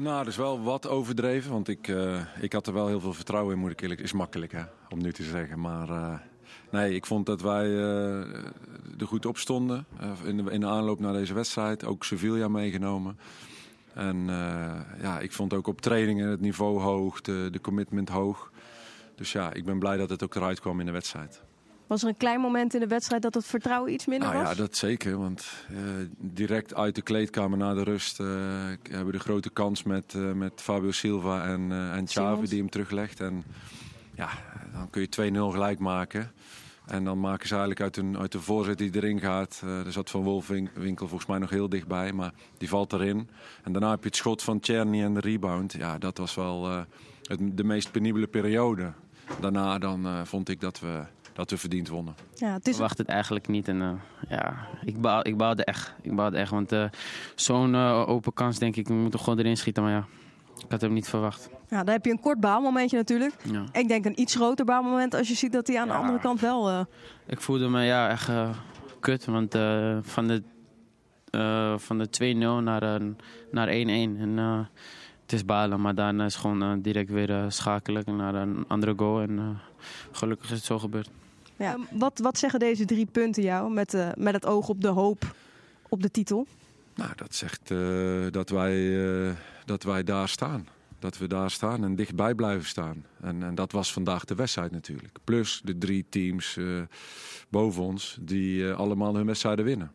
Nou, 0.00 0.18
dat 0.18 0.26
is 0.26 0.36
wel 0.36 0.62
wat 0.62 0.88
overdreven, 0.88 1.50
want 1.50 1.68
ik, 1.68 1.88
eh, 1.88 2.20
ik 2.40 2.52
had 2.52 2.66
er 2.66 2.72
wel 2.72 2.86
heel 2.86 3.00
veel 3.00 3.12
vertrouwen 3.12 3.54
in, 3.54 3.60
moet 3.60 3.70
ik 3.70 3.80
eerlijk 3.80 4.00
Is 4.00 4.12
makkelijk, 4.12 4.52
hè, 4.52 4.62
om 4.88 5.02
nu 5.02 5.12
te 5.12 5.22
zeggen. 5.22 5.60
Maar 5.60 5.88
eh, 5.88 6.18
nee, 6.70 6.94
ik 6.94 7.06
vond 7.06 7.26
dat 7.26 7.40
wij 7.40 7.66
eh, 7.66 8.18
er 8.98 9.06
goed 9.06 9.26
op 9.26 9.38
stonden 9.38 9.86
in, 10.24 10.36
de, 10.36 10.50
in 10.50 10.60
de 10.60 10.66
aanloop 10.66 11.00
naar 11.00 11.12
deze 11.12 11.34
wedstrijd. 11.34 11.84
Ook 11.84 12.04
Sevilla 12.04 12.48
meegenomen. 12.48 13.18
En 13.94 14.26
ja, 15.00 15.18
ik 15.20 15.32
vond 15.32 15.54
ook 15.54 15.66
op 15.66 15.80
trainingen 15.80 16.28
het 16.28 16.40
niveau 16.40 16.80
hoog, 16.80 17.20
de, 17.20 17.48
de 17.50 17.60
commitment 17.60 18.08
hoog. 18.08 18.52
Dus 19.14 19.32
ja, 19.32 19.52
ik 19.52 19.64
ben 19.64 19.78
blij 19.78 19.96
dat 19.96 20.10
het 20.10 20.22
ook 20.22 20.34
eruit 20.34 20.60
kwam 20.60 20.80
in 20.80 20.86
de 20.86 20.92
wedstrijd. 20.92 21.42
Was 21.90 22.02
er 22.02 22.08
een 22.08 22.16
klein 22.16 22.40
moment 22.40 22.74
in 22.74 22.80
de 22.80 22.86
wedstrijd 22.86 23.22
dat 23.22 23.34
het 23.34 23.46
vertrouwen 23.46 23.92
iets 23.92 24.06
minder 24.06 24.28
Nou 24.28 24.40
was? 24.42 24.50
ja, 24.50 24.56
dat 24.56 24.76
zeker. 24.76 25.18
Want 25.18 25.46
eh, 25.68 25.76
direct 26.18 26.74
uit 26.74 26.94
de 26.94 27.02
kleedkamer 27.02 27.58
na 27.58 27.74
de 27.74 27.82
rust 27.82 28.20
eh, 28.20 28.26
hebben 28.82 29.06
we 29.06 29.12
de 29.12 29.18
grote 29.18 29.50
kans 29.50 29.82
met, 29.82 30.14
eh, 30.14 30.32
met 30.32 30.52
Fabio 30.56 30.90
Silva 30.90 31.44
en, 31.44 31.72
en 31.72 32.04
Xavi 32.04 32.46
die 32.48 32.58
hem 32.58 32.70
teruglegt. 32.70 33.20
En 33.20 33.44
ja, 34.14 34.28
dan 34.72 34.90
kun 34.90 35.00
je 35.00 35.08
2-0 35.08 35.52
gelijk 35.52 35.78
maken. 35.78 36.32
En 36.86 37.04
dan 37.04 37.20
maken 37.20 37.46
ze 37.46 37.50
eigenlijk 37.52 37.82
uit 37.82 37.96
een, 37.96 38.18
uit 38.18 38.32
de 38.32 38.40
voorzet 38.40 38.78
die 38.78 38.94
erin 38.94 39.20
gaat. 39.20 39.60
eh, 39.64 39.86
er 39.86 39.92
zat 39.92 40.10
Van 40.10 40.22
Wolfwinkel 40.22 41.08
volgens 41.08 41.26
mij 41.26 41.38
nog 41.38 41.50
heel 41.50 41.68
dichtbij, 41.68 42.12
maar 42.12 42.32
die 42.58 42.68
valt 42.68 42.92
erin. 42.92 43.28
En 43.62 43.72
daarna 43.72 43.90
heb 43.90 44.00
je 44.02 44.06
het 44.08 44.16
schot 44.16 44.42
van 44.42 44.60
Czerny 44.60 45.02
en 45.02 45.14
de 45.14 45.20
rebound. 45.20 45.72
Ja, 45.72 45.98
dat 45.98 46.18
was 46.18 46.34
wel 46.34 46.64
het, 47.22 47.40
de 47.56 47.64
meest 47.64 47.90
penibele 47.90 48.26
periode. 48.26 48.92
Daarna 49.40 49.78
dan 49.78 50.26
vond 50.26 50.48
ik 50.48 50.60
dat 50.60 50.80
we, 50.80 51.02
dat 51.32 51.50
we 51.50 51.56
verdiend 51.56 51.88
wonnen. 51.88 52.14
Ja, 52.34 52.52
het 52.52 52.66
Ik 52.66 52.72
verwacht 52.72 52.98
het 52.98 53.08
eigenlijk 53.08 53.48
niet. 53.48 53.68
En, 53.68 53.82
eh, 53.82 53.90
ja, 54.28 54.66
ik, 54.84 55.00
bouw, 55.00 55.20
ik 55.22 55.36
bouwde 55.36 55.64
echt. 55.64 55.94
Ik 56.02 56.14
bouwde 56.16 56.36
echt. 56.36 56.50
Want 56.50 56.72
eh, 56.72 56.84
zo'n 57.34 57.74
eh, 57.74 58.08
open 58.08 58.32
kans, 58.32 58.58
denk 58.58 58.76
ik, 58.76 58.88
we 58.88 58.94
moeten 58.94 59.20
gewoon 59.20 59.38
erin 59.38 59.56
schieten. 59.56 59.82
Maar 59.82 59.92
ja, 59.92 60.06
ik 60.58 60.70
had 60.70 60.80
hem 60.80 60.92
niet 60.92 61.08
verwacht. 61.08 61.48
Ja, 61.68 61.84
dan 61.84 61.94
heb 61.94 62.04
je 62.04 62.10
een 62.10 62.20
kort 62.20 62.40
baalmomentje 62.40 62.96
natuurlijk. 62.96 63.34
Ja. 63.52 63.64
Ik 63.72 63.88
denk 63.88 64.04
een 64.04 64.20
iets 64.20 64.34
groter 64.34 64.64
baalmoment 64.64 65.14
als 65.14 65.28
je 65.28 65.34
ziet 65.34 65.52
dat 65.52 65.66
hij 65.66 65.80
aan 65.80 65.88
de 65.88 65.94
andere 65.94 66.18
kant 66.18 66.40
wel... 66.40 66.68
eh, 66.68 66.80
Ik 67.26 67.40
voelde 67.40 67.68
me 67.68 67.82
ja, 67.82 68.08
echt 68.08 68.30
kut. 69.00 69.24
Want 69.24 69.54
eh, 69.54 69.98
van 70.02 70.26
de, 70.26 70.42
eh, 71.30 71.78
van 71.78 71.98
de 71.98 72.08
2-0 72.08 72.62
naar, 72.62 73.00
naar 73.50 73.68
1-1. 73.68 73.70
En 73.70 74.34
eh, 74.38 74.58
het 75.30 75.38
is 75.38 75.44
balen, 75.44 75.80
maar 75.80 75.94
daarna 75.94 76.24
is 76.24 76.34
gewoon 76.34 76.62
eh, 76.62 76.72
direct 76.78 77.10
weer 77.10 77.30
eh, 77.30 77.44
schakelen 77.48 78.16
naar 78.16 78.34
een 78.34 78.64
andere 78.68 78.94
goal. 78.96 79.20
En 79.20 79.38
eh, 79.38 79.48
gelukkig 80.10 80.50
is 80.50 80.56
het 80.56 80.64
zo 80.64 80.78
gebeurd. 80.78 81.10
ja. 81.56 81.76
wat, 81.90 82.18
wat 82.18 82.38
zeggen 82.38 82.58
deze 82.60 82.84
drie 82.84 83.06
punten 83.06 83.42
jou 83.42 83.72
met, 83.72 83.94
eh, 83.94 84.08
met 84.16 84.34
het 84.34 84.46
oog 84.46 84.68
op 84.68 84.82
de 84.82 84.88
hoop 84.88 85.34
op 85.88 86.02
de 86.02 86.10
titel? 86.10 86.46
Nou, 86.94 87.10
dat 87.16 87.34
zegt 87.34 87.70
eh, 87.70 88.26
dat, 88.30 88.48
wij, 88.48 89.04
eh, 89.28 89.32
dat 89.64 89.82
wij 89.82 90.02
daar 90.04 90.28
staan. 90.28 90.66
Dat 90.98 91.18
we 91.18 91.26
daar 91.26 91.50
staan 91.50 91.84
en 91.84 91.94
dichtbij 91.94 92.34
blijven 92.34 92.66
staan. 92.66 93.04
En, 93.20 93.42
en 93.42 93.54
dat 93.54 93.72
was 93.72 93.92
vandaag 93.92 94.24
de 94.24 94.34
wedstrijd 94.34 94.70
natuurlijk. 94.70 95.18
Plus 95.24 95.60
de 95.64 95.78
drie 95.78 96.06
teams 96.08 96.56
eh, 96.56 96.64
boven 97.48 97.82
ons 97.82 98.18
die 98.20 98.72
allemaal 98.72 99.14
hun 99.14 99.26
wedstrijden 99.26 99.64
winnen. 99.64 99.92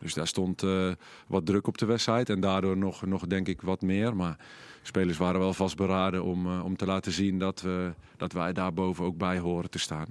Dus 0.00 0.14
daar 0.14 0.26
stond 0.26 0.62
eh, 0.62 0.90
wat 1.26 1.46
druk 1.46 1.66
op 1.66 1.78
de 1.78 1.86
wedstrijd 1.86 2.28
en 2.28 2.40
daardoor 2.40 2.76
nog, 2.76 3.06
nog 3.06 3.26
denk 3.26 3.48
ik 3.48 3.62
wat 3.62 3.82
meer. 3.82 4.16
Maar 4.16 4.36
spelers 4.82 5.18
waren 5.18 5.40
wel 5.40 5.52
vastberaden 5.54 6.24
om, 6.24 6.46
eh, 6.46 6.64
om 6.64 6.76
te 6.76 6.86
laten 6.86 7.12
zien 7.12 7.38
dat, 7.38 7.60
we, 7.60 7.92
dat 8.16 8.32
wij 8.32 8.52
daar 8.52 8.72
boven 8.72 9.04
ook 9.04 9.16
bij 9.16 9.38
horen 9.38 9.70
te 9.70 9.78
staan. 9.78 10.06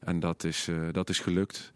En 0.00 0.20
dat 0.20 0.44
is, 0.44 0.68
eh, 0.68 0.76
dat 0.92 1.08
is 1.08 1.18
gelukt. 1.18 1.72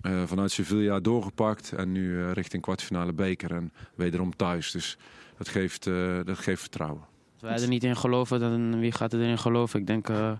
Eh, 0.00 0.22
vanuit 0.26 0.50
Sevilla 0.50 1.00
doorgepakt 1.00 1.72
en 1.72 1.92
nu 1.92 2.22
eh, 2.22 2.32
richting 2.32 2.62
kwartfinale 2.62 3.12
beker 3.12 3.54
en 3.54 3.72
wederom 3.94 4.36
thuis. 4.36 4.70
Dus 4.70 4.98
dat 5.38 5.48
geeft, 5.48 5.86
eh, 5.86 6.18
dat 6.24 6.38
geeft 6.38 6.60
vertrouwen. 6.60 7.02
Als 7.32 7.42
wij 7.42 7.62
er 7.62 7.68
niet 7.68 7.84
in 7.84 7.96
geloven, 7.96 8.40
dan 8.40 8.78
wie 8.80 8.92
gaat 8.92 9.12
erin 9.12 9.38
geloven? 9.38 9.80
Ik 9.80 9.86
denk, 9.86 10.08
eh, 10.08 10.32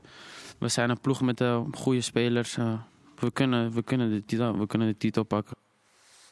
we 0.58 0.68
zijn 0.68 0.90
een 0.90 1.00
ploeg 1.00 1.20
met 1.20 1.40
eh, 1.40 1.60
goede 1.72 2.00
spelers. 2.00 2.56
eh, 2.56 2.80
we, 3.18 3.30
kunnen, 3.30 3.72
we, 3.72 3.82
kunnen 3.82 4.10
de 4.10 4.24
titel, 4.24 4.58
we 4.58 4.66
kunnen 4.66 4.88
de 4.88 4.96
titel 4.96 5.22
pakken. 5.24 5.56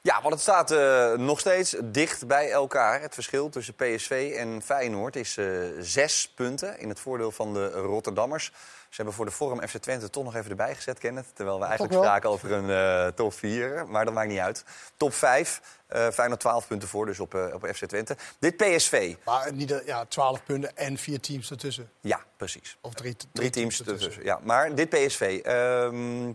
Ja, 0.06 0.20
want 0.22 0.34
het 0.34 0.42
staat 0.42 0.70
eh, 0.70 1.12
nog 1.12 1.40
steeds 1.40 1.76
dicht 1.84 2.26
bij 2.26 2.50
elkaar. 2.50 3.00
Het 3.00 3.14
verschil 3.14 3.48
tussen 3.48 3.74
PSV 3.74 4.34
en 4.38 4.62
Feyenoord 4.62 5.16
is 5.16 5.36
eh, 5.36 5.46
zes 5.80 6.28
punten 6.34 6.78
in 6.78 6.88
het 6.88 7.00
voordeel 7.00 7.30
van 7.30 7.54
de 7.54 7.70
Rotterdammers. 7.70 8.44
Ze 8.88 8.96
hebben 8.96 9.14
voor 9.14 9.24
de 9.24 9.30
Forum 9.30 9.68
FC 9.68 9.76
Twente 9.76 10.10
toch 10.10 10.24
nog 10.24 10.34
even 10.34 10.50
erbij 10.50 10.74
gezet, 10.74 10.98
Kenneth. 10.98 11.26
Terwijl 11.34 11.58
we 11.58 11.64
eigenlijk 11.64 11.94
spraken 11.94 12.30
over 12.30 12.52
een 12.52 12.70
eh, 12.70 13.12
top 13.14 13.32
4, 13.34 13.86
maar 13.88 14.04
dat 14.04 14.14
maakt 14.14 14.28
niet 14.28 14.38
uit. 14.38 14.64
Top 14.96 15.14
5, 15.14 15.60
eh 15.86 16.08
Feyenoord 16.08 16.40
12 16.40 16.66
punten 16.66 16.88
voor, 16.88 17.06
dus 17.06 17.20
op, 17.20 17.34
op 17.34 17.66
FC 17.74 17.84
Twente. 17.84 18.16
Dit 18.38 18.56
PSV, 18.56 19.14
Maar 19.24 19.52
niet, 19.52 19.82
ja, 19.86 20.04
12 20.04 20.44
punten 20.44 20.76
en 20.76 20.96
vier 20.98 21.20
teams 21.20 21.50
ertussen. 21.50 21.90
ja, 22.00 22.20
precies. 22.36 22.76
Of 22.80 22.94
drie, 22.94 23.16
Drie 23.32 23.50
teams 23.50 23.78
ertussen. 23.84 24.24
Ja, 24.24 24.40
maar 24.42 24.74
dit 24.74 24.88
PSV, 24.88 25.40
ehm, 25.44 26.32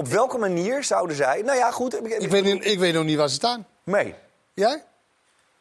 op 0.00 0.06
welke 0.08 0.38
manier 0.38 0.84
zouden 0.84 1.16
zij... 1.16 1.42
Nou 1.42 1.58
ja, 1.58 1.70
goed. 1.70 1.94
Ik 1.94 2.30
weet, 2.30 2.44
niet- 2.44 2.64
ik 2.64 2.78
weet 2.78 2.94
nog 2.94 3.04
niet 3.04 3.16
waar 3.16 3.28
ze 3.28 3.34
staan. 3.34 3.66
Nee. 3.84 4.14
Jij? 4.54 4.84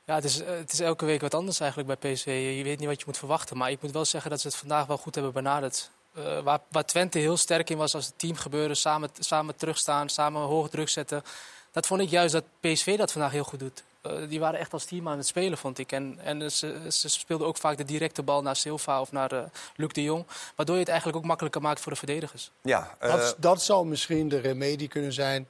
Ja, 0.06 0.16
het 0.16 0.24
is, 0.24 0.42
eh, 0.42 0.48
het 0.58 0.72
is 0.72 0.80
elke 0.80 1.06
week 1.06 1.22
wat 1.22 1.34
anders 1.34 1.60
eigenlijk 1.60 2.00
bij 2.00 2.14
PSV. 2.14 2.54
Je 2.58 2.64
weet 2.64 2.80
niet 2.80 2.88
wat 2.88 3.00
je 3.00 3.04
moet 3.06 3.18
verwachten. 3.18 3.58
Maar 3.58 3.72
ik 3.72 3.82
moet 3.82 3.92
wel 3.92 4.06
zeggen 4.06 4.30
dat 4.32 4.42
ze 4.42 4.48
het 4.48 4.56
vandaag 4.56 4.86
wel 4.86 4.98
goed 4.98 5.16
hebben 5.16 5.34
benaderd. 5.34 5.90
Eh, 6.16 6.40
waar, 6.40 6.60
waar 6.72 6.86
Twente 6.86 7.20
heel 7.20 7.38
sterk 7.38 7.70
in 7.70 7.78
was 7.78 7.96
als 7.96 8.06
het 8.06 8.20
team 8.20 8.36
gebeuren, 8.36 8.76
samen, 8.76 9.10
samen 9.20 9.56
terugstaan, 9.56 10.10
samen 10.10 10.42
hoog 10.42 10.70
druk 10.70 10.90
zetten. 10.90 11.24
Dat 11.72 11.88
vond 11.88 12.02
ik 12.02 12.10
juist 12.10 12.34
dat 12.34 12.44
PSV 12.60 12.98
dat 12.98 13.12
vandaag 13.12 13.32
heel 13.32 13.44
goed 13.44 13.60
doet. 13.60 13.84
Eh, 14.02 14.12
die 14.30 14.40
waren 14.40 14.60
echt 14.60 14.74
als 14.74 14.86
team 14.86 15.08
aan 15.08 15.18
het 15.18 15.28
spelen, 15.28 15.58
vond 15.58 15.78
ik. 15.78 15.92
En, 15.92 16.20
en 16.24 16.52
ze, 16.52 16.86
ze 16.90 17.10
speelden 17.10 17.48
ook 17.48 17.58
vaak 17.58 17.78
de 17.78 17.86
directe 17.86 18.24
bal 18.24 18.42
naar 18.42 18.56
Silva 18.56 19.02
of 19.02 19.12
naar 19.12 19.32
eh, 19.32 19.44
Luc 19.76 19.92
de 19.92 20.04
Jong. 20.04 20.26
Waardoor 20.56 20.76
je 20.76 20.82
het 20.82 20.90
eigenlijk 20.90 21.20
ook 21.20 21.26
makkelijker 21.28 21.62
maakt 21.62 21.82
voor 21.82 21.92
de 21.92 21.98
verdedigers. 21.98 22.52
Ja, 22.62 22.96
eh, 23.00 23.12
Dat, 23.12 23.36
dat 23.38 23.62
zou 23.64 23.88
misschien 23.88 24.30
de 24.30 24.40
remedie 24.40 24.88
kunnen 24.88 25.14
zijn. 25.14 25.48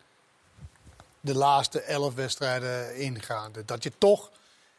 De 1.22 1.36
laatste 1.36 1.82
elf 1.82 2.16
wedstrijden 2.16 2.96
ingaande. 2.98 3.66
Dat 3.66 3.84
je 3.84 3.92
toch, 3.98 4.30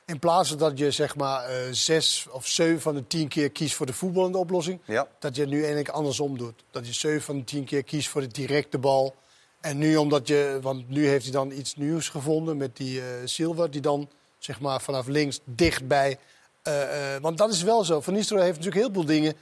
in 0.05 0.19
plaats 0.19 0.49
van 0.49 0.59
dat 0.59 0.79
je 0.79 0.91
zeg 0.91 1.17
maar 1.17 1.45
eh, 1.45 1.57
zes 1.71 2.27
of 2.31 2.47
zeven 2.47 2.81
van 2.81 2.95
de 2.95 3.07
tien 3.07 3.29
keer 3.29 3.51
kiest 3.51 3.75
voor 3.75 3.87
de 3.87 3.93
voetballende 3.93 4.39
oplossing. 4.39 4.81
Ja. 4.85 5.09
Dat 5.19 5.35
je 5.35 5.41
het 5.41 5.51
nu 5.51 5.59
eigenlijk 5.59 5.89
andersom 5.89 6.39
doet. 6.39 6.63
Dat 6.71 6.87
je 6.87 6.93
zeven 6.93 7.23
van 7.23 7.39
de 7.39 7.45
tien 7.45 7.65
keer 7.65 7.83
kiest 7.83 8.09
voor 8.09 8.21
de 8.21 8.27
directe 8.27 8.79
bal. 8.79 9.15
En 9.61 9.79
nu 9.79 9.97
omdat 9.97 10.29
je, 10.29 10.59
want 10.63 10.89
nu 10.89 11.07
heeft 11.07 11.23
hij 11.25 11.33
dan 11.33 11.51
iets 11.51 11.77
nieuws 11.77 12.09
gevonden 12.09 12.57
met 12.57 12.77
die 12.77 13.01
eh 13.01 13.07
Silva. 13.25 13.67
Die 13.67 13.81
dan 13.81 14.09
zeg 14.39 14.61
maar 14.61 14.81
vanaf 14.81 15.07
links 15.07 15.41
dichtbij. 15.45 16.19
eh, 16.63 17.15
eh, 17.15 17.23
want 17.23 17.39
dat 17.39 17.53
is 17.53 17.63
wel 17.63 17.85
zo. 17.85 18.01
Van 18.01 18.13
Nistelrooy 18.15 18.47
heeft 18.47 18.59
natuurlijk 18.59 18.85
heel 18.85 18.95
veel 18.95 19.05
dingen 19.15 19.35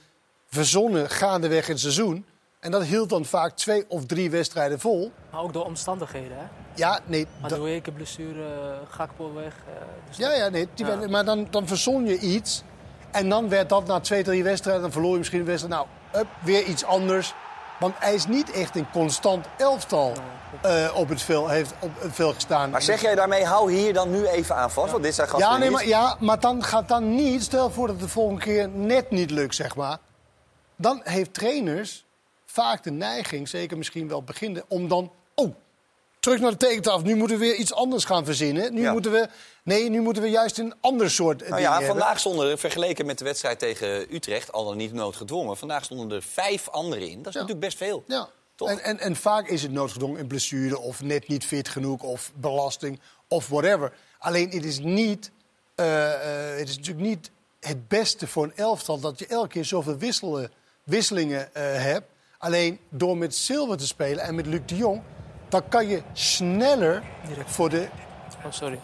verzonnen 0.49 1.09
gaandeweg 1.09 1.65
in 1.65 1.71
het 1.71 1.81
seizoen. 1.81 2.25
En 2.59 2.71
dat 2.71 2.83
hield 2.83 3.09
dan 3.09 3.25
vaak 3.25 3.55
twee 3.55 3.85
of 3.87 4.05
drie 4.05 4.29
wedstrijden 4.29 4.79
vol. 4.79 5.11
Maar 5.31 5.41
ook 5.41 5.53
door 5.53 5.65
omstandigheden, 5.65 6.37
hè? 6.37 6.43
Ja, 6.75 6.99
nee. 7.05 7.27
Maar 7.41 7.49
doe 7.49 7.75
ik 7.75 7.87
een 7.87 7.93
blessure, 7.93 8.79
Gakpo 8.89 9.33
weg. 9.33 9.55
dus 10.07 10.17
Ja, 10.17 10.33
ja, 10.33 10.49
nee. 10.49 10.67
die 10.73 10.85
Ja. 10.85 10.97
werd- 10.97 11.11
maar 11.11 11.25
dan, 11.25 11.47
dan 11.49 11.67
verzon 11.67 12.05
je 12.05 12.19
iets. 12.19 12.63
En 13.11 13.29
dan 13.29 13.49
werd 13.49 13.69
dat 13.69 13.85
na 13.87 13.99
twee, 13.99 14.23
drie 14.23 14.43
wedstrijden. 14.43 14.81
Dan 14.81 14.91
verloor 14.91 15.11
je 15.11 15.17
misschien 15.17 15.39
een 15.39 15.45
wedstrijd. 15.45 15.73
Nou, 15.75 15.87
up, 16.23 16.27
weer 16.43 16.63
iets 16.63 16.83
anders. 16.83 17.33
Want 17.79 17.95
hij 17.99 18.13
is 18.13 18.25
niet 18.25 18.51
echt 18.51 18.75
een 18.75 18.91
constant 18.91 19.45
elftal 19.57 20.13
eh, 20.61 20.91
op, 20.95 21.09
het 21.09 21.21
veld, 21.21 21.49
heeft 21.49 21.73
op 21.79 22.01
het 22.01 22.15
veld 22.15 22.33
gestaan. 22.33 22.69
Maar 22.69 22.81
zeg 22.81 23.01
jij 23.01 23.15
daarmee, 23.15 23.45
hou 23.45 23.71
hier 23.71 23.93
dan 23.93 24.11
nu 24.11 24.25
even 24.25 24.55
aan 24.55 24.71
vast? 24.71 24.91
Want 24.91 25.03
dit 25.03 25.15
zijn 25.15 25.27
gasten 25.29 25.49
Ja, 25.49 25.57
nee, 25.57 25.69
maar, 25.69 25.87
ja, 25.87 26.15
maar 26.19 26.39
dan 26.39 26.63
gaat 26.63 26.87
dan 26.87 27.15
niet. 27.15 27.43
Stel 27.43 27.71
voor 27.71 27.87
dat 27.87 27.95
het 27.95 28.05
de 28.05 28.11
volgende 28.11 28.41
keer 28.41 28.69
net 28.69 29.11
niet 29.11 29.31
lukt, 29.31 29.55
zeg 29.55 29.75
maar. 29.75 29.97
Dan 30.75 31.01
heeft 31.03 31.33
trainers 31.33 32.05
vaak 32.45 32.83
de 32.83 32.91
neiging, 32.91 33.47
zeker 33.47 33.77
misschien 33.77 34.07
wel 34.07 34.23
beginnen, 34.23 34.63
om 34.67 34.87
dan. 34.87 35.11
Oh, 35.35 35.55
terug 36.19 36.39
naar 36.39 36.51
de 36.51 36.57
tekentafel. 36.57 37.01
Nu 37.01 37.15
moeten 37.15 37.39
we 37.39 37.45
weer 37.45 37.55
iets 37.55 37.73
anders 37.73 38.05
gaan 38.05 38.25
verzinnen. 38.25 38.73
Nu 38.73 38.81
Ja. 38.81 38.91
moeten 38.91 39.11
we. 39.11 39.27
Nee, 39.63 39.89
nu 39.89 40.01
moeten 40.01 40.23
we 40.23 40.29
juist 40.29 40.57
een 40.57 40.73
ander 40.81 41.11
soort. 41.11 41.49
Nou 41.49 41.61
ja, 41.61 41.69
hebben. 41.71 41.87
vandaag 41.89 42.19
stonden 42.19 42.49
er, 42.49 42.57
vergeleken 42.57 43.05
met 43.05 43.17
de 43.17 43.23
wedstrijd 43.23 43.59
tegen 43.59 44.15
Utrecht, 44.15 44.51
al 44.51 44.65
dan 44.65 44.77
niet 44.77 44.93
noodgedwongen, 44.93 45.57
vandaag 45.57 45.83
stonden 45.83 46.11
er 46.11 46.23
vijf 46.23 46.69
anderen 46.69 47.09
in. 47.09 47.17
Dat 47.17 47.27
is 47.27 47.33
natuurlijk 47.33 47.59
best 47.59 47.77
veel. 47.77 48.03
Ja. 48.07 48.29
En, 48.67 48.83
en, 48.83 48.99
en 48.99 49.15
vaak 49.15 49.47
is 49.47 49.61
het 49.61 49.71
noodgedwongen 49.71 50.19
een 50.19 50.27
blessure 50.27 50.79
of 50.79 51.01
net 51.01 51.27
niet 51.27 51.45
fit 51.45 51.69
genoeg 51.69 52.01
of 52.01 52.31
belasting 52.35 52.99
of 53.27 53.47
whatever. 53.47 53.93
Alleen 54.19 54.49
het 54.49 54.65
is 54.65 54.79
niet, 54.79 55.31
eh, 55.75 56.13
eh, 56.13 56.57
het 56.57 56.69
is 56.69 56.77
natuurlijk 56.77 57.07
niet 57.07 57.31
het 57.59 57.87
beste 57.87 58.27
voor 58.27 58.43
een 58.43 58.55
elftal 58.55 58.99
dat 58.99 59.19
je 59.19 59.27
elke 59.27 59.47
keer 59.47 59.65
zoveel 59.65 59.97
wisselen, 59.97 60.51
wisselingen 60.83 61.55
eh, 61.55 61.63
hebt. 61.63 62.07
Alleen 62.37 62.79
door 62.89 63.17
met 63.17 63.35
Silva 63.35 63.75
te 63.75 63.87
spelen 63.87 64.23
en 64.23 64.35
met 64.35 64.45
Luc 64.45 64.61
de 64.65 64.75
Jong, 64.75 65.01
dan 65.49 65.61
kan 65.69 65.87
je 65.87 66.01
sneller 66.13 67.03
voor 67.45 67.69
de. 67.69 67.87
Oh, 68.45 68.51
sorry. 68.51 68.79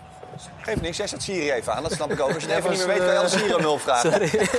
Geef 0.62 0.82
niks, 0.82 0.98
jij 0.98 1.08
zet 1.08 1.24
Siri 1.24 1.52
even 1.52 1.74
aan, 1.76 1.84
dat 1.84 1.92
snap 1.92 2.12
ik 2.12 2.20
ook. 2.20 2.34
Als 2.34 2.44
je 2.44 2.50
het 2.52 2.58
even 2.58 2.70
niet 2.72 2.88
meer 2.88 2.88
weet, 2.88 2.98
kan 2.98 3.14
je 3.14 3.20
eh, 3.20 3.28
Siri 3.28 3.54
om 3.54 3.62
hulp 3.62 3.80
vragen. 3.82 4.12
Sorry. 4.12 4.30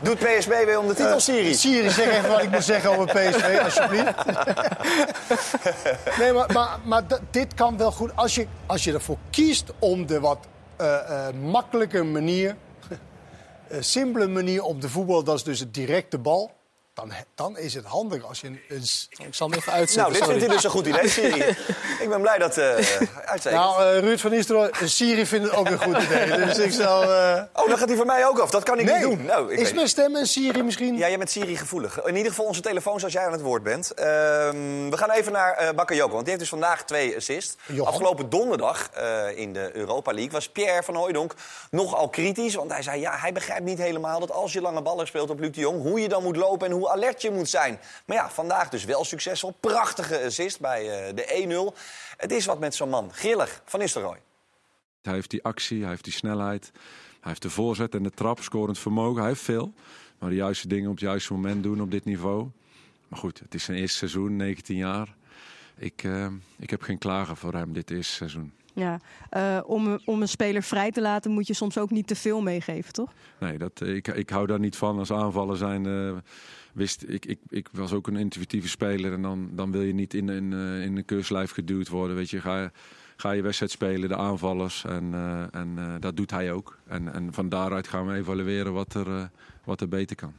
Doet 0.00 0.18
PSB 0.18 0.48
weer 0.64 0.78
om 0.78 0.86
de 0.86 0.94
titel, 0.94 1.12
Eh, 1.12 1.18
Siri? 1.18 1.54
Siri, 1.54 1.90
zeg 1.90 2.06
even 2.18 2.30
wat 2.30 2.42
ik 2.42 2.50
moet 2.50 2.64
zeggen 2.64 2.90
over 2.90 3.06
PSV, 3.06 3.58
alsjeblieft. 3.64 4.14
nee, 6.18 6.32
maar, 6.32 6.78
maar, 6.84 7.02
dit 7.30 7.54
kan 7.54 7.76
wel 7.76 7.92
goed. 7.92 8.10
Als 8.14 8.34
je, 8.34 8.46
als 8.66 8.84
je 8.84 8.92
ervoor 8.92 9.16
kiest 9.30 9.64
om 9.78 10.06
de 10.06 10.20
wat 10.20 10.38
eh, 10.76 11.26
eh, 11.28 11.34
makkelijke 11.34 12.02
manier, 12.02 12.56
eh, 13.68 13.78
simpele 13.80 14.26
manier 14.26 14.62
om 14.62 14.80
te 14.80 14.88
voetballen, 14.88 15.24
dat 15.24 15.34
is 15.36 15.42
dus 15.44 15.60
het 15.60 15.74
directe 15.74 16.18
bal. 16.18 16.50
Dan, 16.96 17.12
dan 17.34 17.58
is 17.58 17.74
het 17.74 17.84
handig 17.84 18.24
als 18.24 18.40
je 18.40 18.46
een... 18.46 18.60
Ik 19.26 19.34
zal 19.34 19.48
hem 19.50 19.58
even 19.58 19.72
uitzetten. 19.72 19.96
Nou, 20.02 20.12
dit 20.12 20.22
sorry. 20.22 20.38
vindt 20.38 20.46
hij 20.46 20.54
dus 20.54 20.64
een 20.64 20.70
goed 20.70 20.86
idee, 20.86 21.08
Siri. 21.08 21.56
ik 22.04 22.08
ben 22.08 22.20
blij 22.20 22.38
dat 22.38 22.56
uh, 22.58 22.74
nou, 23.52 23.82
eh, 23.84 23.98
Ruud 23.98 24.18
van 24.18 24.30
Nistelrooy, 24.30 24.70
Siri 24.84 25.26
vindt 25.26 25.46
het 25.46 25.56
ook 25.56 25.68
een 25.70 25.82
goed 25.82 26.02
idee. 26.02 26.26
Dus 26.46 26.58
ik 26.58 26.72
zal... 26.72 27.02
eh, 27.02 27.42
Oh, 27.52 27.68
dan 27.68 27.78
gaat 27.78 27.88
hij 27.88 27.96
voor 27.96 28.06
mij 28.06 28.26
ook 28.26 28.38
af. 28.38 28.50
Dat 28.50 28.62
kan 28.62 28.78
ik 28.78 28.84
Nee. 28.84 28.94
niet 28.94 29.02
doen. 29.02 29.24
Nou, 29.24 29.52
ik 29.52 29.58
is 29.58 29.72
mijn 29.72 29.88
stem 29.88 30.16
en 30.16 30.26
Siri 30.26 30.62
misschien... 30.62 30.96
Ja, 30.96 31.08
jij 31.08 31.18
bent 31.18 31.30
Siri 31.30 31.56
gevoelig. 31.56 32.02
In 32.04 32.16
ieder 32.16 32.30
geval 32.30 32.44
onze 32.46 32.60
telefoons 32.60 33.04
als 33.04 33.12
jij 33.12 33.26
aan 33.26 33.32
het 33.32 33.40
woord 33.40 33.62
bent. 33.62 33.90
Ehm, 33.94 34.06
we 34.90 34.96
gaan 34.96 35.10
even 35.10 35.32
naar 35.32 35.52
eh 35.56 35.74
Bakayoko, 35.74 36.08
want 36.12 36.20
die 36.20 36.28
heeft 36.28 36.40
dus 36.40 36.48
vandaag 36.48 36.84
twee 36.84 37.16
assists. 37.16 37.56
Johan. 37.66 37.86
Afgelopen 37.92 38.28
donderdag 38.30 38.90
eh, 38.94 39.38
in 39.38 39.52
de 39.52 39.70
Europa 39.76 40.12
League 40.12 40.32
was 40.32 40.48
Pierre 40.48 40.82
van 40.82 40.94
Hooijdonk 40.94 41.34
nogal 41.70 42.08
kritisch. 42.08 42.54
Want 42.54 42.72
hij 42.72 42.82
zei, 42.82 43.00
ja, 43.00 43.16
hij 43.16 43.32
begrijpt 43.32 43.64
niet 43.64 43.78
helemaal 43.78 44.20
dat 44.20 44.30
als 44.32 44.52
je 44.52 44.60
lange 44.60 44.82
ballen 44.82 45.06
speelt 45.06 45.30
op 45.30 45.38
Luc 45.40 45.50
de 45.52 45.60
Jong... 45.60 45.82
hoe 45.82 46.00
je 46.00 46.08
dan 46.08 46.22
moet 46.22 46.36
lopen 46.36 46.66
en 46.66 46.72
hoe 46.72 46.85
je 47.18 47.30
moet 47.30 47.48
zijn. 47.48 47.80
Maar 48.06 48.16
ja, 48.16 48.30
vandaag 48.30 48.68
dus 48.68 48.84
wel 48.84 49.04
succesvol. 49.04 49.54
Prachtige 49.60 50.24
assist 50.24 50.60
bij 50.60 51.08
eh, 51.08 51.14
de 51.14 51.72
1-0. 51.74 51.78
Het 52.16 52.32
is 52.32 52.46
wat 52.46 52.58
met 52.58 52.74
zo'n 52.74 52.88
man. 52.88 53.12
Grillig, 53.12 53.62
Van 53.64 53.80
Nistelrooy. 53.80 54.20
Hij 55.02 55.14
heeft 55.14 55.30
die 55.30 55.44
actie, 55.44 55.80
hij 55.80 55.90
heeft 55.90 56.04
die 56.04 56.12
snelheid. 56.12 56.70
Hij 57.20 57.30
heeft 57.30 57.42
de 57.42 57.50
voorzet 57.50 57.94
en 57.94 58.02
de 58.02 58.10
trap, 58.10 58.40
scorend 58.40 58.78
vermogen. 58.78 59.20
Hij 59.20 59.30
heeft 59.30 59.42
veel. 59.42 59.74
Maar 60.18 60.30
de 60.30 60.36
juiste 60.36 60.68
dingen 60.68 60.90
op 60.90 60.94
het 60.94 61.04
juiste 61.04 61.32
moment 61.32 61.62
doen 61.62 61.80
op 61.80 61.90
dit 61.90 62.04
niveau. 62.04 62.50
Maar 63.08 63.18
goed, 63.18 63.38
het 63.38 63.54
is 63.54 63.64
zijn 63.64 63.78
eerste 63.78 63.96
seizoen, 63.96 64.36
19 64.36 64.76
jaar. 64.76 65.14
Ik, 65.76 66.02
eh, 66.04 66.28
ik 66.58 66.70
heb 66.70 66.82
geen 66.82 66.98
klagen 66.98 67.36
voor 67.36 67.52
hem 67.52 67.72
dit 67.72 67.90
eerste 67.90 68.12
seizoen. 68.14 68.52
Ja, 68.76 69.00
eh, 69.30 69.60
om, 69.66 69.98
om 70.04 70.22
een 70.22 70.28
speler 70.28 70.62
vrij 70.62 70.90
te 70.90 71.00
laten 71.00 71.30
moet 71.30 71.46
je 71.46 71.54
soms 71.54 71.78
ook 71.78 71.90
niet 71.90 72.06
te 72.06 72.16
veel 72.16 72.42
meegeven, 72.42 72.92
toch? 72.92 73.12
Nee, 73.40 73.58
dat, 73.58 73.80
eh, 73.80 73.94
ik, 73.94 74.08
ik 74.08 74.30
hou 74.30 74.46
daar 74.46 74.58
niet 74.58 74.76
van 74.76 74.98
als 74.98 75.12
aanvallen 75.12 75.56
zijn. 75.56 75.86
eh, 75.86 76.16
wist, 76.72 77.04
ik, 77.08 77.26
ik, 77.26 77.38
ik 77.48 77.68
was 77.72 77.92
ook 77.92 78.06
een 78.06 78.16
intuïtieve 78.16 78.68
speler 78.68 79.12
en 79.12 79.22
dan, 79.22 79.48
dan 79.52 79.70
wil 79.72 79.80
je 79.80 79.94
niet 79.94 80.14
in, 80.14 80.28
in, 80.28 80.52
in 80.82 80.96
een 80.96 81.04
keurslijf 81.04 81.50
geduwd 81.50 81.88
worden. 81.88 82.16
Weet 82.16 82.30
je, 82.30 82.40
ga, 82.40 82.70
ga 83.16 83.30
je 83.30 83.42
wedstrijd 83.42 83.72
spelen, 83.72 84.08
de 84.08 84.16
aanvallers. 84.16 84.84
En, 84.84 85.14
en 85.52 85.96
dat 86.00 86.16
doet 86.16 86.30
hij 86.30 86.52
ook. 86.52 86.78
En, 86.86 87.12
en 87.12 87.32
van 87.32 87.48
daaruit 87.48 87.88
gaan 87.88 88.06
we 88.06 88.14
evalueren 88.14 88.72
wat 88.72 88.94
er, 88.94 89.30
wat 89.64 89.80
er 89.80 89.88
beter 89.88 90.16
kan. 90.16 90.34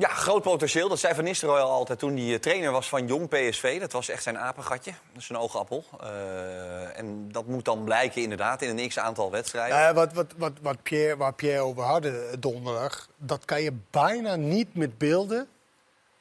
Ja, 0.00 0.08
groot 0.08 0.42
potentieel. 0.42 0.88
Dat 0.88 0.98
zei 0.98 1.14
Van 1.14 1.24
Nistelrooy 1.24 1.60
al 1.60 1.70
altijd 1.70 1.98
toen 1.98 2.16
hij 2.16 2.32
eh, 2.32 2.38
trainer 2.38 2.70
was 2.72 2.88
van 2.88 3.06
Jong 3.06 3.28
PSV. 3.28 3.80
Dat 3.80 3.92
was 3.92 4.08
echt 4.08 4.22
zijn 4.22 4.38
apengatje, 4.38 4.90
dat 5.12 5.22
is 5.22 5.28
een 5.28 5.36
oogappel. 5.36 5.84
Eh, 6.00 6.98
en 6.98 7.28
dat 7.32 7.46
moet 7.46 7.64
dan 7.64 7.84
blijken 7.84 8.22
inderdaad 8.22 8.62
in 8.62 8.78
een 8.78 8.88
x-aantal 8.88 9.30
wedstrijden. 9.30 9.76
Nou 9.76 9.88
ja, 9.88 9.94
wat, 9.94 10.12
wat, 10.12 10.26
wat, 10.36 10.52
wat 10.62 10.82
Pierre, 10.82 11.16
waar 11.16 11.32
Pierre 11.32 11.60
over 11.62 11.82
hadden 11.82 12.40
donderdag, 12.40 13.08
dat 13.16 13.44
kan 13.44 13.62
je 13.62 13.72
bijna 13.90 14.36
niet 14.36 14.74
met 14.74 14.98
beelden 14.98 15.48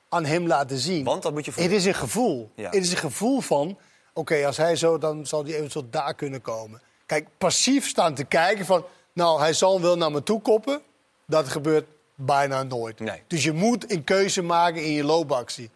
aan 0.10 0.26
hem 0.26 0.48
laten 0.48 0.78
zien. 0.78 1.04
Want 1.04 1.24
dat 1.24 1.34
moet 1.34 1.46
je 1.46 1.52
Het 1.52 1.60
voelen. 1.60 1.78
is 1.78 1.86
een 1.86 1.94
gevoel. 1.96 2.52
Ja. 2.56 2.70
Het 2.70 2.84
is 2.84 2.92
een 2.92 2.98
gevoel 2.98 3.42
van, 3.42 3.78
oké, 4.14 4.46
als 4.46 4.58
hij 4.58 4.76
zo, 4.76 4.98
dan 4.98 5.26
zal 5.26 5.44
hij 5.44 5.56
eventueel 5.56 5.90
daar 5.90 6.14
kunnen 6.14 6.42
komen. 6.42 6.82
Kijk, 7.06 7.28
passief 7.38 7.88
staan 7.88 8.14
te 8.14 8.24
kijken 8.24 8.66
van, 8.66 8.86
nou, 9.14 9.40
hij 9.40 9.54
zal 9.54 9.82
wel 9.82 9.98
naar 9.98 10.12
me 10.12 10.24
toe 10.24 10.42
koppen. 10.42 10.82
Dat 11.26 11.48
gebeurt 11.48 11.86
bijna 12.18 12.64
nooit. 12.64 13.00
Nee. 13.00 13.24
Dus 13.28 13.44
je 13.44 13.52
moet 13.52 13.92
een 13.92 14.04
keuze 14.04 14.42
maken 14.42 14.84
in 14.84 14.92
je 14.92 15.04
loopactie. 15.04 15.70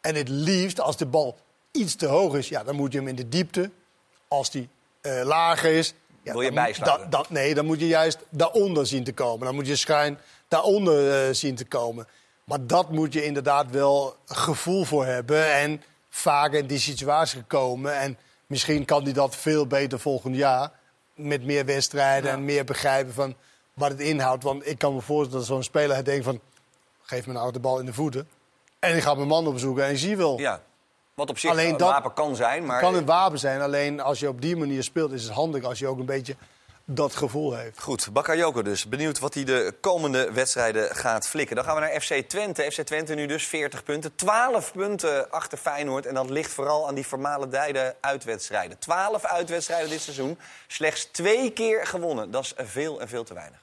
En 0.00 0.14
het 0.14 0.28
liefst, 0.28 0.80
als 0.80 0.96
de 0.96 1.06
bal 1.06 1.36
iets 1.70 1.94
te 1.94 2.06
hoog 2.06 2.34
is, 2.34 2.48
ja, 2.48 2.64
dan 2.64 2.74
moet 2.74 2.92
je 2.92 2.98
hem 2.98 3.08
in 3.08 3.14
de 3.14 3.28
diepte. 3.28 3.70
Als 4.28 4.50
die 4.50 4.68
eh, 5.00 5.20
lager 5.24 5.72
is... 5.72 5.94
Ja, 6.22 6.32
Wil 6.32 6.42
je 6.42 6.52
bijslaan? 6.52 7.24
nee, 7.28 7.54
dan 7.54 7.66
moet 7.66 7.80
je 7.80 7.86
juist 7.86 8.18
daaronder 8.30 8.86
zien 8.86 9.04
te 9.04 9.12
komen. 9.12 9.46
Dan 9.46 9.54
moet 9.54 9.66
je 9.66 9.76
schuin 9.76 10.18
daaronder 10.48 11.26
eh, 11.26 11.34
zien 11.34 11.54
te 11.54 11.64
komen. 11.64 12.06
Maar 12.44 12.66
dat 12.66 12.90
moet 12.90 13.12
je 13.12 13.24
inderdaad 13.24 13.70
wel 13.70 14.16
gevoel 14.26 14.84
voor 14.84 15.06
hebben. 15.06 15.52
En 15.52 15.82
vaak 16.08 16.52
in 16.52 16.66
die 16.66 16.78
situatie 16.78 17.38
gekomen. 17.38 17.98
En 17.98 18.18
misschien 18.46 18.84
kan 18.84 19.02
hij 19.02 19.12
dat 19.12 19.36
veel 19.36 19.66
beter 19.66 20.00
volgend 20.00 20.36
jaar. 20.36 20.70
Met 21.14 21.44
meer 21.44 21.64
wedstrijden 21.64 22.30
en 22.30 22.44
meer 22.44 22.64
begrijpen 22.64 23.14
van 23.14 23.36
wat 23.78 23.90
het 23.90 24.00
inhoudt. 24.00 24.42
Want 24.42 24.66
ik 24.66 24.78
kan 24.78 24.94
me 24.94 25.00
voorstellen 25.00 25.38
dat 25.38 25.46
zo'n 25.48 25.62
speler 25.62 26.04
denkt 26.04 26.24
van... 26.24 26.40
geef 27.02 27.26
me 27.26 27.32
nou 27.32 27.52
de 27.52 27.60
bal 27.60 27.78
in 27.78 27.86
de 27.86 27.92
voeten. 27.92 28.28
En 28.78 28.96
ik 28.96 29.02
ga 29.02 29.14
mijn 29.14 29.28
man 29.28 29.46
opzoeken 29.46 29.84
en 29.84 29.96
zie 29.96 30.16
wel. 30.16 30.38
Ja, 30.38 30.60
wat 31.14 31.30
op 31.30 31.38
zich 31.38 31.50
Alleen 31.50 31.70
een 31.70 31.76
dat- 31.76 31.90
wapen 31.90 32.12
kan 32.12 32.36
zijn. 32.36 32.64
Maar 32.66 32.76
Het 32.76 32.84
kan 32.84 32.94
een 32.94 33.04
wapen 33.06 33.38
zijn, 33.38 33.60
alleen 33.60 34.00
als 34.00 34.18
je 34.20 34.28
op 34.28 34.40
die 34.40 34.56
manier 34.56 34.82
speelt... 34.82 35.12
is 35.12 35.22
het 35.22 35.32
handig 35.32 35.64
als 35.64 35.78
je 35.78 35.86
ook 35.86 35.98
een 35.98 36.06
beetje 36.06 36.36
dat 36.90 37.14
gevoel 37.16 37.54
heeft. 37.54 37.80
Goed, 37.82 38.08
Bakayoko 38.12 38.62
dus. 38.62 38.88
Benieuwd 38.88 39.18
wat 39.18 39.34
hij 39.34 39.44
de 39.44 39.74
komende 39.80 40.32
wedstrijden 40.32 40.96
gaat 40.96 41.28
flikken. 41.28 41.56
Dan 41.56 41.64
gaan 41.64 41.74
we 41.74 41.80
naar 41.80 42.00
FC 42.00 42.14
Twente. 42.28 42.62
FC 42.70 42.80
Twente 42.80 43.14
nu 43.14 43.26
dus 43.26 43.46
40 43.46 43.82
punten. 43.84 44.14
12 44.14 44.72
punten 44.72 45.30
achter 45.30 45.58
Feyenoord. 45.58 46.06
En 46.06 46.14
dat 46.14 46.30
ligt 46.30 46.52
vooral 46.52 46.88
aan 46.88 46.94
die 46.94 47.06
vermalendijde 47.06 47.94
uitwedstrijden. 48.00 48.78
12 48.78 49.24
uitwedstrijden 49.24 49.90
dit 49.90 50.00
seizoen. 50.00 50.38
Slechts 50.66 51.04
twee 51.04 51.50
keer 51.52 51.86
gewonnen. 51.86 52.30
Dat 52.30 52.42
is 52.44 52.52
veel 52.56 53.00
en 53.00 53.08
veel 53.08 53.24
te 53.24 53.34
weinig. 53.34 53.58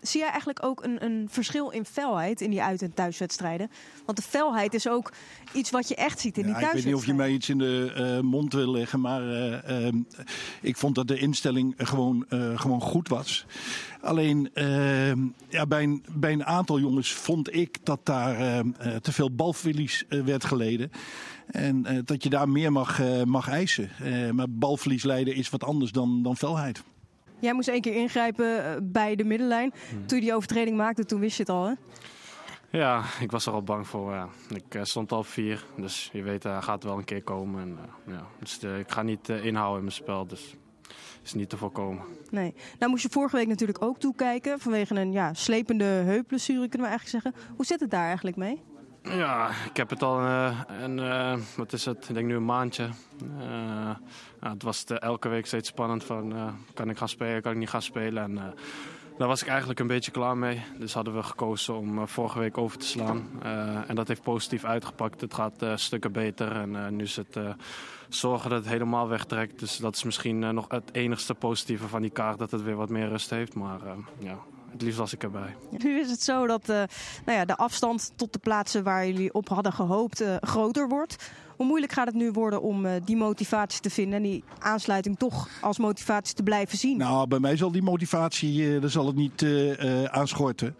Zie 0.00 0.20
jij 0.20 0.28
eigenlijk 0.28 0.64
ook 0.64 0.84
een, 0.84 1.04
een 1.04 1.28
verschil 1.30 1.70
in 1.70 1.84
felheid 1.84 2.40
in 2.40 2.50
die 2.50 2.62
uit- 2.62 2.82
en 2.82 2.94
thuiswedstrijden? 2.94 3.70
Want 4.04 4.18
de 4.18 4.24
felheid 4.24 4.74
is 4.74 4.88
ook 4.88 5.12
iets 5.52 5.70
wat 5.70 5.88
je 5.88 5.94
echt 5.94 6.20
ziet 6.20 6.38
in 6.38 6.42
die 6.44 6.52
Ja, 6.52 6.58
ik 6.60 6.72
weet 6.72 6.84
niet 6.84 6.94
of 6.94 7.06
je 7.06 7.14
thuiswedstrijden. 7.14 7.26
mij 7.26 7.32
iets 7.32 7.48
in 7.48 7.58
de 7.58 8.14
eh, 8.16 8.20
mond 8.20 8.52
wil 8.52 8.70
leggen, 8.70 9.00
maar 9.00 9.22
eh, 9.22 9.86
ehm, 9.86 9.96
ik 10.60 10.76
vond 10.76 10.94
dat 10.94 11.08
de 11.08 11.18
instelling 11.18 11.74
gewoon, 11.76 12.24
eh, 12.28 12.60
gewoon 12.60 12.80
goed 12.80 13.08
was. 13.08 13.46
Alleen 14.00 14.50
ehm, 14.54 15.26
ja, 15.48 15.66
bij, 15.66 15.82
een, 15.82 16.04
bij 16.12 16.32
een 16.32 16.44
aantal 16.44 16.80
jongens 16.80 17.12
vond 17.12 17.54
ik 17.54 17.78
dat 17.82 18.00
daar 18.06 18.38
ehm, 18.38 18.70
eh, 18.78 18.96
te 18.96 19.12
veel 19.12 19.30
balverlies 19.34 20.04
werd 20.08 20.44
geleden. 20.44 20.90
En 21.46 22.02
dat 22.04 22.22
je 22.22 22.28
daar 22.28 22.48
meer 22.48 22.72
mag, 22.72 23.00
mag 23.24 23.48
eisen. 23.48 23.90
Maar 24.32 24.50
balverlies 24.50 25.02
leiden 25.02 25.34
is 25.34 25.50
wat 25.50 25.64
anders 25.64 25.92
dan, 25.92 26.22
dan 26.22 26.36
felheid. 26.36 26.82
Jij 27.40 27.52
moest 27.52 27.68
één 27.68 27.80
keer 27.80 27.94
ingrijpen 27.94 28.64
eh, 28.64 28.76
bij 28.82 29.16
de 29.16 29.24
middenlijn. 29.24 29.72
Hmm. 29.90 30.06
Toen 30.06 30.18
je 30.18 30.24
die 30.24 30.34
overtreding 30.34 30.76
maakte, 30.76 31.04
toen 31.04 31.20
wist 31.20 31.36
je 31.36 31.42
het 31.42 31.52
al, 31.52 31.66
hè? 31.66 31.72
Ja, 32.78 33.04
ik 33.20 33.30
was 33.30 33.46
er 33.46 33.52
al 33.52 33.62
bang 33.62 33.86
voor. 33.86 34.12
Ja. 34.12 34.28
Ik 34.54 34.74
eh, 34.74 34.82
stond 34.84 35.12
al 35.12 35.18
op 35.18 35.26
vier, 35.26 35.64
dus 35.76 36.10
je 36.12 36.22
weet, 36.22 36.44
eh, 36.44 36.52
hij 36.52 36.62
gaat 36.62 36.84
wel 36.84 36.98
een 36.98 37.04
keer 37.04 37.22
komen. 37.22 37.60
En, 37.60 37.78
ja. 38.06 38.26
dus, 38.38 38.58
ik 38.58 38.90
ga 38.90 39.02
niet 39.02 39.28
inhouden 39.28 39.76
in 39.76 39.84
mijn 39.84 39.96
spel, 39.96 40.26
dus 40.26 40.54
is 41.22 41.34
niet 41.34 41.48
te 41.48 41.56
voorkomen. 41.56 42.04
Nee. 42.30 42.54
Nou 42.78 42.90
moest 42.90 43.02
je 43.02 43.08
vorige 43.10 43.36
week 43.36 43.46
natuurlijk 43.46 43.82
ook 43.82 43.98
toekijken 43.98 44.58
vanwege 44.58 44.94
een 44.94 45.12
ja, 45.12 45.34
slepende 45.34 45.84
heupblessure, 45.84 46.68
kunnen 46.68 46.88
we 46.90 46.96
eigenlijk 46.96 47.24
zeggen. 47.24 47.54
Hoe 47.56 47.66
zit 47.66 47.80
het 47.80 47.90
daar 47.90 48.06
eigenlijk 48.06 48.36
mee? 48.36 48.62
Ja, 49.02 49.50
ik 49.70 49.76
heb 49.76 49.90
het 49.90 50.02
al 50.02 50.20
eh, 50.20 50.60
een, 50.82 50.98
eh, 50.98 51.36
wat 51.56 51.72
is 51.72 51.84
het, 51.84 52.08
ik 52.08 52.14
denk 52.14 52.26
nu 52.26 52.34
een 52.34 52.44
maandje. 52.44 52.88
Eh, 53.38 53.94
het 54.40 54.62
was 54.62 54.84
elke 54.84 55.28
week 55.28 55.46
steeds 55.46 55.68
spannend 55.68 56.04
van, 56.04 56.54
kan 56.74 56.90
ik 56.90 56.96
gaan 56.96 57.08
spelen, 57.08 57.42
kan 57.42 57.52
ik 57.52 57.58
niet 57.58 57.68
gaan 57.70 57.82
spelen. 57.82 58.22
En, 58.22 58.54
daar 59.18 59.28
was 59.28 59.42
ik 59.42 59.48
eigenlijk 59.48 59.80
een 59.80 59.86
beetje 59.86 60.10
klaar 60.10 60.36
mee. 60.36 60.62
Dus 60.78 60.92
hadden 60.92 61.14
we 61.14 61.22
gekozen 61.22 61.76
om 61.76 62.08
vorige 62.08 62.38
week 62.38 62.58
over 62.58 62.78
te 62.78 62.86
slaan. 62.86 63.42
En 63.86 63.94
dat 63.94 64.08
heeft 64.08 64.22
positief 64.22 64.64
uitgepakt. 64.64 65.20
Het 65.20 65.34
gaat 65.34 65.64
stukken 65.74 66.12
beter. 66.12 66.52
En 66.52 66.96
nu 66.96 67.02
is 67.02 67.16
het 67.16 67.38
zorgen 68.08 68.50
dat 68.50 68.58
het 68.58 68.68
helemaal 68.68 69.08
wegtrekt. 69.08 69.58
Dus 69.58 69.76
dat 69.76 69.96
is 69.96 70.02
misschien 70.02 70.54
nog 70.54 70.64
het 70.68 70.90
enigste 70.92 71.34
positieve 71.34 71.88
van 71.88 72.02
die 72.02 72.10
kaart. 72.10 72.38
Dat 72.38 72.50
het 72.50 72.62
weer 72.62 72.76
wat 72.76 72.88
meer 72.88 73.08
rust 73.08 73.30
heeft. 73.30 73.54
Maar 73.54 73.80
ja, 74.18 74.38
het 74.72 74.82
liefst 74.82 74.98
was 74.98 75.12
ik 75.12 75.22
erbij. 75.22 75.56
Nu 75.70 76.00
is 76.00 76.10
het 76.10 76.22
zo 76.22 76.46
dat 76.46 76.68
eh, 76.68 76.76
nou 77.24 77.38
ja, 77.38 77.44
de 77.44 77.56
afstand 77.56 78.12
tot 78.16 78.32
de 78.32 78.38
plaatsen 78.38 78.82
waar 78.82 79.06
jullie 79.06 79.34
op 79.34 79.48
hadden 79.48 79.72
gehoopt 79.72 80.20
eh, 80.20 80.36
groter 80.40 80.88
wordt. 80.88 81.16
Hoe 81.60 81.68
moeilijk 81.68 81.92
gaat 81.92 82.06
het 82.06 82.14
nu 82.14 82.30
worden 82.30 82.62
om 82.62 82.86
eh, 82.86 82.92
die 83.04 83.16
motivatie 83.16 83.80
te 83.80 83.90
vinden 83.90 84.16
en 84.16 84.22
die 84.22 84.44
aansluiting 84.58 85.18
toch 85.18 85.48
als 85.60 85.78
motivatie 85.78 86.34
te 86.34 86.42
blijven 86.42 86.78
zien? 86.78 86.98
Nou, 86.98 87.26
bij 87.26 87.38
mij 87.38 87.56
zal 87.56 87.72
die 87.72 87.82
motivatie, 87.82 88.74
eh, 88.74 88.80
daar 88.80 88.90
zal 88.90 89.06
het 89.06 89.16
niet 89.16 89.42
eh, 89.42 90.02
eh, 90.02 90.04
aanschorten. 90.04 90.76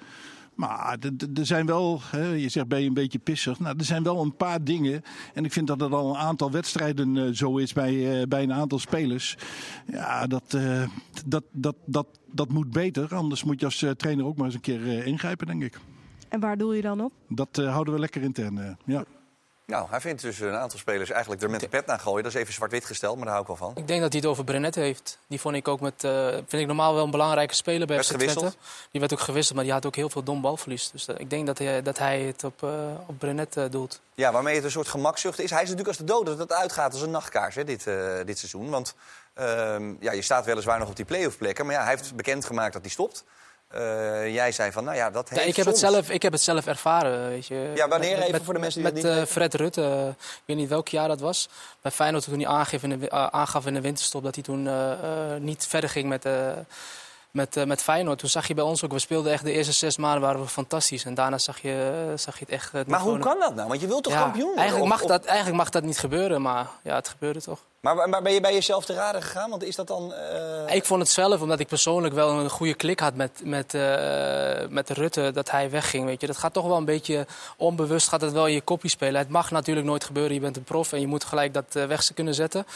Maar 0.60 0.98
er 1.34 1.46
zijn 1.46 1.66
wel, 1.66 2.00
hè, 2.02 2.32
je 2.32 2.48
zegt 2.48 2.68
ben 2.68 2.80
je 2.80 2.86
een 2.86 2.94
beetje 2.94 3.18
pissig. 3.18 3.58
Nou, 3.58 3.74
er 3.78 3.84
zijn 3.84 4.02
wel 4.02 4.22
een 4.22 4.36
paar 4.36 4.64
dingen. 4.64 5.02
En 5.34 5.44
ik 5.44 5.52
vind 5.52 5.66
dat 5.66 5.80
het 5.80 5.92
al 5.92 6.10
een 6.10 6.20
aantal 6.20 6.50
wedstrijden 6.50 7.16
eh, 7.16 7.32
zo 7.32 7.56
is 7.56 7.72
bij, 7.72 8.20
eh, 8.20 8.26
bij 8.26 8.42
een 8.42 8.52
aantal 8.52 8.78
spelers. 8.78 9.36
Ja, 9.86 10.26
dat, 10.26 10.54
eh, 10.54 10.82
dat, 11.26 11.44
dat, 11.52 11.76
dat, 11.84 12.06
dat 12.32 12.48
moet 12.52 12.70
beter. 12.70 13.14
Anders 13.14 13.44
moet 13.44 13.60
je 13.60 13.66
als 13.66 13.86
trainer 13.96 14.24
ook 14.24 14.36
maar 14.36 14.46
eens 14.46 14.54
een 14.54 14.60
keer 14.60 15.06
ingrijpen, 15.06 15.46
denk 15.46 15.62
ik. 15.62 15.78
En 16.28 16.40
waar 16.40 16.56
doe 16.56 16.76
je 16.76 16.82
dan 16.82 17.00
op? 17.00 17.12
Dat 17.28 17.56
houden 17.56 17.94
we 17.94 18.00
lekker 18.00 18.22
intern. 18.22 18.76
ja. 18.84 19.04
Nou, 19.70 19.86
hij 19.90 20.00
vindt 20.00 20.22
dus 20.22 20.40
een 20.40 20.54
aantal 20.54 20.78
spelers 20.78 21.10
eigenlijk 21.10 21.42
er 21.42 21.50
met 21.50 21.60
de 21.60 21.68
pet 21.68 21.86
naar 21.86 21.98
gooien. 21.98 22.22
Dat 22.22 22.34
is 22.34 22.40
even 22.40 22.52
zwart-wit 22.52 22.84
gesteld, 22.84 23.16
maar 23.16 23.24
daar 23.24 23.34
hou 23.34 23.50
ik 23.50 23.58
wel 23.58 23.68
van. 23.68 23.82
Ik 23.82 23.88
denk 23.88 24.00
dat 24.00 24.12
hij 24.12 24.20
het 24.20 24.30
over 24.30 24.44
Brenet 24.44 24.74
heeft. 24.74 25.18
Die 25.26 25.40
vond 25.40 25.54
ik 25.54 25.68
ook 25.68 25.80
met, 25.80 26.04
eh, 26.04 26.26
vind 26.28 26.52
ik 26.52 26.66
normaal 26.66 26.94
wel 26.94 27.04
een 27.04 27.10
belangrijke 27.10 27.54
speler 27.54 27.86
bij 27.86 28.02
FC 28.02 28.12
Twente. 28.16 28.52
Die 28.90 29.00
werd 29.00 29.12
ook 29.12 29.20
gewisseld, 29.20 29.54
maar 29.54 29.64
die 29.64 29.72
had 29.72 29.86
ook 29.86 29.96
heel 29.96 30.10
veel 30.10 30.22
dom 30.22 30.40
balverlies. 30.40 30.90
Dus 30.90 31.06
eh, 31.06 31.14
ik 31.18 31.30
denk 31.30 31.46
dat 31.46 31.58
hij, 31.58 31.82
dat 31.82 31.98
hij 31.98 32.20
het 32.20 32.44
op, 32.44 32.62
eh 32.62 32.70
op 33.06 33.18
Brenet 33.18 33.56
doelt. 33.70 34.00
Ja, 34.14 34.32
waarmee 34.32 34.54
het 34.54 34.64
een 34.64 34.70
soort 34.70 34.88
gemakzucht 34.88 35.40
is. 35.40 35.50
Hij 35.50 35.62
is 35.62 35.68
natuurlijk 35.68 35.98
als 35.98 36.06
de 36.06 36.12
dood 36.12 36.26
dat 36.26 36.38
het 36.38 36.52
uitgaat 36.52 36.92
als 36.92 37.02
een 37.02 37.10
nachtkaars 37.10 37.54
hè, 37.54 37.64
dit, 37.64 37.84
dit 38.24 38.38
seizoen. 38.38 38.70
Want 38.70 38.94
ehm, 39.34 39.94
ja, 40.00 40.12
je 40.12 40.22
staat 40.22 40.44
weliswaar 40.44 40.78
nog 40.78 40.88
op 40.88 40.96
die 40.96 41.04
play-off 41.04 41.38
plekken. 41.38 41.66
Maar 41.66 41.74
ja, 41.74 41.82
hij 41.82 41.90
heeft 41.90 42.14
bekendgemaakt 42.14 42.72
dat 42.72 42.82
hij 42.82 42.90
stopt. 42.90 43.24
Eh, 43.70 44.34
jij 44.34 44.52
zei 44.52 44.72
van, 44.72 44.84
nou 44.84 44.96
ja, 44.96 45.10
dat 45.10 45.28
Ja, 45.28 45.34
heeft 45.36 45.48
ik, 45.48 45.56
heb 45.56 45.66
het 45.66 45.78
zelf, 45.78 46.10
ik 46.10 46.22
heb 46.22 46.32
het 46.32 46.40
zelf 46.42 46.66
erveren, 46.66 47.28
weet 47.28 47.46
je. 47.46 47.72
Ja, 47.74 47.88
wanneer 47.88 48.10
Met- 48.10 48.18
even 48.20 48.32
met- 48.32 48.42
voor 48.44 48.54
de 48.54 48.60
mensen 48.60 48.82
met, 48.82 48.94
die 48.94 49.04
Met 49.04 49.18
eh, 49.18 49.24
Fred 49.24 49.54
Rutte, 49.54 50.14
ik 50.18 50.42
weet 50.44 50.56
niet 50.56 50.68
welk 50.68 50.88
jaar 50.88 51.08
dat 51.08 51.20
was. 51.20 51.48
Bij 51.80 51.90
Feyenoord 51.92 52.24
toen 52.24 52.38
hij 52.40 52.46
aangaf 52.48 52.82
in 52.82 52.98
de, 53.00 53.08
eh, 53.08 53.26
aangaf 53.26 53.66
in 53.66 53.74
de 53.74 53.80
winterstop... 53.80 54.22
dat 54.22 54.34
hij 54.34 54.44
toen 54.44 54.68
niet 55.44 55.66
verder 55.66 55.90
ging 55.90 56.08
met, 56.08 56.24
met, 57.30 57.66
met 57.66 57.82
Feyenoord. 57.82 58.18
Toen 58.18 58.28
zag 58.28 58.46
je 58.48 58.54
bij 58.54 58.64
ons 58.64 58.84
ook, 58.84 58.92
we 58.92 58.98
speelden 58.98 59.32
echt 59.32 59.44
de 59.44 59.52
eerste 59.52 59.72
zes 59.72 59.96
maanden 59.96 60.20
waren 60.20 60.40
we 60.40 60.46
fantastisch. 60.48 61.04
En 61.04 61.14
daarna 61.14 61.38
zag 61.38 61.58
je, 61.62 62.12
zag 62.16 62.38
je 62.38 62.44
het 62.44 62.54
echt... 62.54 62.72
het 62.72 62.86
Maar 62.86 63.00
hoe 63.00 63.18
kan 63.18 63.38
dat 63.38 63.54
nou? 63.54 63.68
Want 63.68 63.80
je 63.80 63.86
wilt 63.86 64.02
toch 64.02 64.12
Ja, 64.12 64.18
kampioen 64.20 64.44
worden? 64.44 64.62
Eigenlijk 64.62 64.92
Of- 64.92 64.98
mag, 64.98 65.02
of- 65.02 65.08
dat, 65.10 65.24
eigenlijk 65.24 65.56
mag 65.56 65.68
dat 65.70 65.82
niet 65.82 65.98
gebeuren, 65.98 66.42
maar 66.42 66.66
ja, 66.82 66.94
het 66.94 67.08
gebeurde 67.08 67.40
toch. 67.42 67.58
Maar, 67.80 68.08
maar 68.08 68.22
ben 68.22 68.32
je 68.32 68.40
bij 68.40 68.52
jezelf 68.52 68.84
te 68.84 68.94
raden 68.94 69.22
gegaan? 69.22 69.50
Want 69.50 69.62
is 69.62 69.76
dat 69.76 69.86
dan... 69.86 70.12
eh, 70.14 70.74
Ik 70.74 70.84
vond 70.84 71.00
het 71.00 71.10
zelf, 71.10 71.40
omdat 71.40 71.60
ik 71.60 71.66
persoonlijk 71.66 72.14
wel 72.14 72.30
een 72.30 72.50
goede 72.50 72.74
klik 72.74 73.00
had 73.00 73.14
met, 73.14 73.40
met, 73.44 73.74
eh, 73.74 74.66
met 74.68 74.90
Rutte, 74.90 75.30
dat 75.32 75.50
hij 75.50 75.70
wegging. 75.70 76.04
Weet 76.04 76.20
je. 76.20 76.26
Dat 76.26 76.36
gaat 76.36 76.52
toch 76.52 76.66
wel 76.66 76.76
een 76.76 76.84
beetje 76.84 77.26
onbewust, 77.56 78.08
gaat 78.08 78.20
het 78.20 78.32
wel 78.32 78.46
in 78.46 78.52
je 78.54 78.60
kopje 78.60 78.88
spelen. 78.88 79.20
Het 79.20 79.28
mag 79.28 79.50
natuurlijk 79.50 79.86
nooit 79.86 80.04
gebeuren, 80.04 80.34
je 80.34 80.40
bent 80.40 80.56
een 80.56 80.64
prof 80.64 80.92
en 80.92 81.00
je 81.00 81.06
moet 81.06 81.24
gelijk 81.24 81.54
dat 81.54 81.76
eh, 81.76 81.84
weg 81.86 82.14
kunnen 82.14 82.34
zetten. 82.34 82.66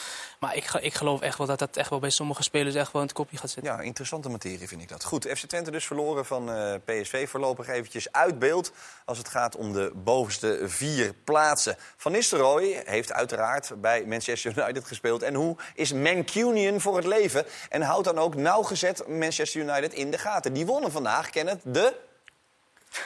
Maar 0.41 0.57
ik, 0.57 0.73
ik 0.81 0.95
geloof 0.95 1.21
echt 1.21 1.39
wel 1.39 1.47
dat 1.47 1.59
dat 1.59 1.77
echt 1.77 1.91
wel 1.91 1.99
bij 1.99 2.11
sommige 2.11 2.43
spelers 2.43 2.75
echt 2.75 2.93
wel 2.93 3.01
in 3.03 3.09
het 3.09 3.17
kopje 3.17 3.37
gaat 3.37 3.51
zitten. 3.51 3.73
Ja, 3.73 3.81
interessante 3.81 4.29
materie 4.29 4.69
vind 4.69 4.83
ik 4.83 4.89
dat. 4.89 5.05
Goed, 5.05 5.27
FC 5.35 5.47
Twente 5.47 5.71
dus 5.71 5.87
verloren 5.87 6.27
van 6.27 6.51
eh, 6.53 6.75
PSV. 6.85 7.29
Voorlopig 7.29 7.69
eventjes 7.69 8.13
uit 8.13 8.39
beeld 8.39 8.73
als 9.05 9.19
het 9.19 9.29
gaat 9.29 9.57
om 9.57 9.73
de 9.73 9.93
bovenste 9.95 10.59
vier 10.63 11.13
plaatsen. 11.25 11.77
Van 11.97 12.13
Nistelrooy 12.13 12.83
heeft 12.85 13.13
uiteraard 13.13 13.81
bij 13.81 14.05
Manchester 14.07 14.59
United 14.59 14.85
gespeeld. 14.95 15.23
En 15.23 15.35
hoe 15.35 15.57
is 15.75 15.93
Mancunian 15.93 16.81
voor 16.81 16.97
het 16.97 17.07
leven? 17.07 17.45
En 17.69 17.83
houdt 17.83 18.05
dan 18.05 18.19
ook 18.19 18.35
nauwgezet 18.35 19.09
Manchester 19.09 19.61
United 19.61 19.93
in 19.93 20.11
de 20.11 20.19
gaten. 20.19 20.53
Die 20.53 20.67
wonnen 20.67 20.93
vandaag, 20.93 21.31
Kenneth, 21.31 21.61
de, 21.63 21.95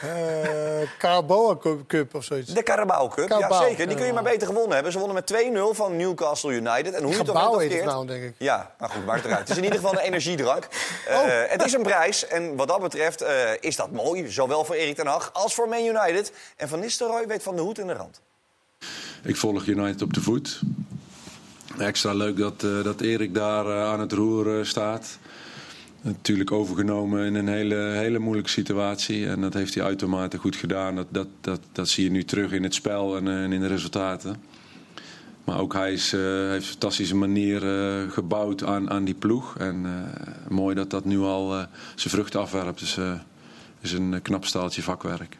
Eh 0.01 0.89
Carabao 0.97 1.57
Cup- 1.57 1.87
Cup 1.87 2.15
of 2.15 2.23
zoiets. 2.23 2.53
de 2.53 2.63
Carabao 2.63 3.07
Cup. 3.07 3.27
Carabao, 3.27 3.61
ja, 3.61 3.67
zeker. 3.67 3.87
Die 3.87 3.95
kun 3.97 4.05
je 4.05 4.13
maar 4.13 4.23
beter 4.23 4.47
gewonnen 4.47 4.73
hebben. 4.73 4.91
Ze 4.91 4.97
wonnen 4.99 5.15
met 5.15 5.25
2-0 5.27 5.75
van 5.75 5.95
Newcastle 5.95 6.51
United. 6.53 6.93
En 6.93 7.01
hoe 7.03 7.11
je 7.11 7.17
het 7.17 7.27
Gebouw 7.27 7.57
heet 7.57 7.73
het 7.73 7.85
nou, 7.85 8.07
denk 8.07 8.23
ik. 8.23 8.33
Ja, 8.37 8.75
maar 8.79 8.89
goed, 8.89 9.05
maakt 9.05 9.25
eruit. 9.25 9.39
Het 9.39 9.49
is 9.49 9.57
in 9.57 9.63
ieder 9.63 9.79
geval 9.79 9.93
een 9.93 9.99
energiedrank. 10.03 10.67
Eh, 11.07 11.15
Oh. 11.17 11.25
Het 11.47 11.63
is 11.65 11.73
een 11.73 11.81
prijs. 11.83 12.27
En 12.27 12.55
wat 12.55 12.67
dat 12.67 12.81
betreft 12.81 13.21
eh, 13.21 13.49
is 13.59 13.75
dat 13.75 13.91
mooi. 13.91 14.31
Zowel 14.31 14.65
voor 14.65 14.75
Erik 14.75 14.95
ten 14.95 15.07
Hag 15.07 15.29
als 15.33 15.53
voor 15.53 15.69
Man 15.69 15.85
United. 15.85 16.31
En 16.57 16.69
Van 16.69 16.79
Nistelrooy 16.79 17.27
weet 17.27 17.43
van 17.43 17.55
de 17.55 17.61
hoed 17.61 17.77
in 17.79 17.87
de 17.87 17.93
rand. 17.93 18.21
Ik 19.23 19.35
volg 19.37 19.65
United 19.65 20.01
op 20.01 20.13
de 20.13 20.21
voet. 20.21 20.61
Extra 21.77 22.13
leuk 22.13 22.37
dat, 22.37 22.63
eh, 22.63 22.83
dat 22.83 23.01
Erik 23.01 23.33
daar 23.33 23.65
eh, 23.65 23.83
aan 23.83 23.99
het 23.99 24.11
roer 24.11 24.65
staat. 24.65 25.19
Natuurlijk 26.01 26.51
overgenomen 26.51 27.25
in 27.25 27.35
een 27.35 27.47
hele, 27.47 27.75
hele 27.75 28.19
moeilijke 28.19 28.49
situatie. 28.49 29.27
En 29.27 29.41
dat 29.41 29.53
heeft 29.53 29.73
hij 29.75 29.83
uitermate 29.83 30.37
goed 30.37 30.55
gedaan. 30.55 30.95
Dat, 30.95 31.07
dat, 31.09 31.27
dat, 31.41 31.59
dat 31.71 31.89
zie 31.89 32.03
je 32.03 32.11
nu 32.11 32.23
terug 32.23 32.51
in 32.51 32.63
het 32.63 32.73
spel 32.73 33.17
en, 33.17 33.27
eh, 33.27 33.43
in 33.43 33.59
de 33.59 33.67
resultaten. 33.67 34.35
Maar 35.43 35.59
ook 35.59 35.73
hij 35.73 35.93
is, 35.93 36.11
heeft 36.11 36.65
een 36.65 36.71
fantastische 36.71 37.15
manier 37.15 37.61
gebouwd 38.11 38.63
aan, 38.63 38.89
aan 38.89 39.03
die 39.03 39.13
ploeg. 39.13 39.57
En 39.57 39.85
mooi 40.49 40.75
dat 40.75 40.89
dat 40.89 41.05
nu 41.05 41.19
al 41.19 41.49
zijn 41.95 42.13
vruchten 42.13 42.39
afwerpt. 42.39 42.79
Dus 42.79 42.99
is 43.81 43.91
een 43.91 44.21
knap 44.21 44.45
staaltje 44.45 44.83
vakwerk. 44.83 45.37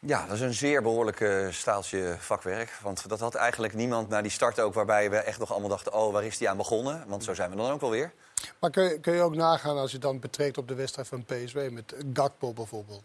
Ja, 0.00 0.26
dat 0.26 0.34
is 0.34 0.40
een 0.40 0.54
zeer 0.54 0.82
behoorlijk 0.82 1.20
eh, 1.20 1.46
staaltje 1.50 2.16
vakwerk. 2.18 2.78
Want 2.82 3.08
dat 3.08 3.20
had 3.20 3.34
eigenlijk 3.34 3.74
niemand 3.74 4.08
na 4.08 4.22
die 4.22 4.30
start 4.30 4.60
ook... 4.60 4.74
waarbij 4.74 5.10
we 5.10 5.16
echt 5.16 5.38
nog 5.38 5.50
allemaal 5.50 5.68
dachten... 5.68 5.92
oh, 5.92 6.12
waar 6.12 6.24
is 6.24 6.38
die 6.38 6.48
aan 6.48 6.56
begonnen? 6.56 7.04
Want 7.06 7.24
zo 7.24 7.34
zijn 7.34 7.50
we 7.50 7.56
dan 7.56 7.70
ook 7.70 7.80
wel 7.80 7.90
weer. 7.90 8.12
Maar 8.60 8.70
kun 8.70 8.84
je, 8.84 9.00
kun 9.00 9.14
je 9.14 9.20
ook 9.20 9.34
nagaan 9.34 9.78
als 9.78 9.92
je 9.92 9.98
dan 9.98 10.20
betrekt 10.20 10.58
op 10.58 10.68
de 10.68 10.74
wedstrijd 10.74 11.08
van 11.08 11.24
PSV 11.24 11.68
met 11.72 11.94
Gakpo 12.12 12.52
bijvoorbeeld. 12.52 13.02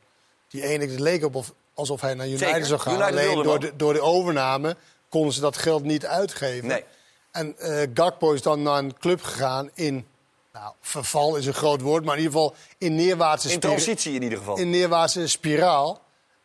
Die 0.47 0.63
ene, 0.63 0.85
het 0.85 0.99
leek 0.99 1.23
op 1.23 1.35
of, 1.35 1.53
alsof 1.73 2.01
hij 2.01 2.13
naar 2.13 2.27
United 2.27 2.47
Zeker. 2.47 2.65
zou 2.65 2.79
gaan. 2.79 2.93
United 2.93 3.11
Alleen 3.11 3.43
door 3.43 3.59
de, 3.59 3.75
door 3.75 3.93
de 3.93 4.01
overname 4.01 4.75
konden 5.09 5.33
ze 5.33 5.41
dat 5.41 5.57
geld 5.57 5.83
niet 5.83 6.05
uitgeven. 6.05 6.67
Nee. 6.67 6.83
En 7.31 7.57
eh, 7.57 7.89
Gakpo 7.93 8.31
is 8.33 8.41
dan 8.41 8.61
naar 8.61 8.77
een 8.77 8.97
club 8.99 9.21
gegaan 9.21 9.69
in... 9.73 10.07
Nou, 10.53 10.73
verval 10.81 11.35
is 11.35 11.45
een 11.45 11.53
groot 11.53 11.81
woord, 11.81 12.05
maar 12.05 12.17
in 12.17 12.23
ieder 12.23 12.39
geval 12.39 12.55
in 12.77 12.95
neerwaartse 12.95 13.51
In 13.51 13.59
transitie 13.59 14.13
in 14.13 14.21
ieder 14.21 14.37
geval. 14.37 14.57
In 14.57 14.69
neerwaartse 14.69 15.27
spiraal. 15.27 16.01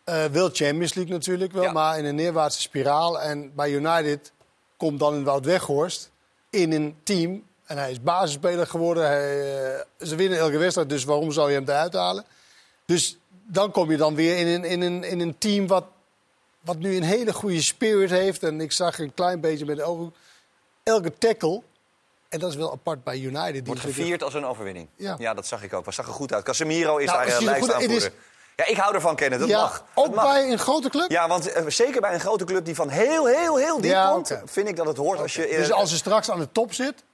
Eh 0.08 0.24
wil 0.24 0.48
Champions 0.52 0.94
League 0.94 1.12
natuurlijk 1.12 1.52
wel, 1.52 1.62
Ja. 1.62 1.72
maar 1.72 1.98
in 1.98 2.04
een 2.04 2.14
neerwaartse 2.14 2.60
spiraal. 2.60 3.20
En 3.20 3.54
bij 3.54 3.70
United 3.70 4.32
komt 4.76 4.98
dan 4.98 5.14
in 5.14 5.24
Wout 5.24 5.44
Weghorst 5.44 6.10
in 6.50 6.72
een 6.72 6.96
team. 7.02 7.44
En 7.64 7.78
hij 7.78 7.90
is 7.90 8.02
basisspeler 8.02 8.66
geworden. 8.66 9.06
Hij, 9.06 9.74
eh, 9.74 9.80
ze 10.06 10.16
winnen 10.16 10.38
elke 10.38 10.58
wedstrijd, 10.58 10.88
dus 10.88 11.04
waarom 11.04 11.32
zou 11.32 11.48
je 11.48 11.54
hem 11.54 11.68
eruit 11.68 11.92
halen? 11.94 12.24
Dus 12.84 13.18
dan 13.46 13.70
kom 13.70 13.90
je 13.90 13.96
dan 13.96 14.14
weer 14.14 14.36
in 14.38 14.46
een, 14.46 14.64
in 14.64 14.80
een, 14.80 15.04
in 15.04 15.20
een 15.20 15.38
team 15.38 15.66
wat, 15.66 15.84
wat 16.60 16.78
nu 16.78 16.96
een 16.96 17.02
hele 17.02 17.32
goede 17.32 17.62
spirit 17.62 18.10
heeft. 18.10 18.42
En 18.42 18.60
ik 18.60 18.72
zag 18.72 18.98
een 18.98 19.14
klein 19.14 19.40
beetje 19.40 19.64
met 19.64 19.76
de 19.76 19.82
ogen. 19.82 20.14
Elke 20.82 21.18
tackle, 21.18 21.62
en 22.28 22.38
dat 22.38 22.50
is 22.50 22.56
wel 22.56 22.72
apart 22.72 23.04
bij 23.04 23.18
United. 23.18 23.52
die 23.52 23.62
Wordt 23.64 23.80
gevierd 23.80 24.22
als 24.22 24.34
een 24.34 24.44
overwinning. 24.44 24.88
Ja. 24.96 25.34
dat 25.34 25.46
zag 25.46 25.62
ik 25.62 25.72
ook. 25.72 25.84
Wat 25.84 25.94
zag 25.94 26.06
er 26.06 26.12
goed 26.12 26.32
uit. 26.32 26.44
Casemiro 26.44 26.96
is 26.96 27.06
Nou, 27.06 27.26
daar 27.26 27.80
het 27.80 27.90
uh, 27.90 28.08
Ja, 28.58 28.66
ik 28.66 28.76
hou 28.76 28.94
ervan 28.94 29.16
kennen. 29.16 29.38
Dat 29.38 29.48
ja, 29.48 29.60
mag. 29.60 29.84
ook 29.94 30.14
mag. 30.14 30.24
bij 30.24 30.50
een 30.50 30.58
grote 30.58 30.88
club? 30.88 31.10
Ja, 31.10 31.28
want 31.28 31.52
eh, 31.52 31.62
zeker 31.66 32.00
bij 32.00 32.14
een 32.14 32.20
grote 32.20 32.44
club 32.44 32.64
die 32.64 32.74
van 32.74 32.88
heel, 32.88 33.26
heel, 33.26 33.56
heel 33.56 33.80
diep 33.80 33.90
Ja, 33.90 34.10
komt... 34.10 34.38
vind 34.44 34.68
ik 34.68 34.76
dat 34.76 34.86
het 34.86 34.96
hoort 34.96 35.20
als 35.20 35.34
je... 35.34 35.46
eh, 35.46 35.58
Dus 35.58 35.72
als 35.72 35.90
ze 35.90 35.96
straks 35.96 36.30
aan 36.30 36.38
de 36.38 36.52
top 36.52 36.72
zit, 36.72 37.04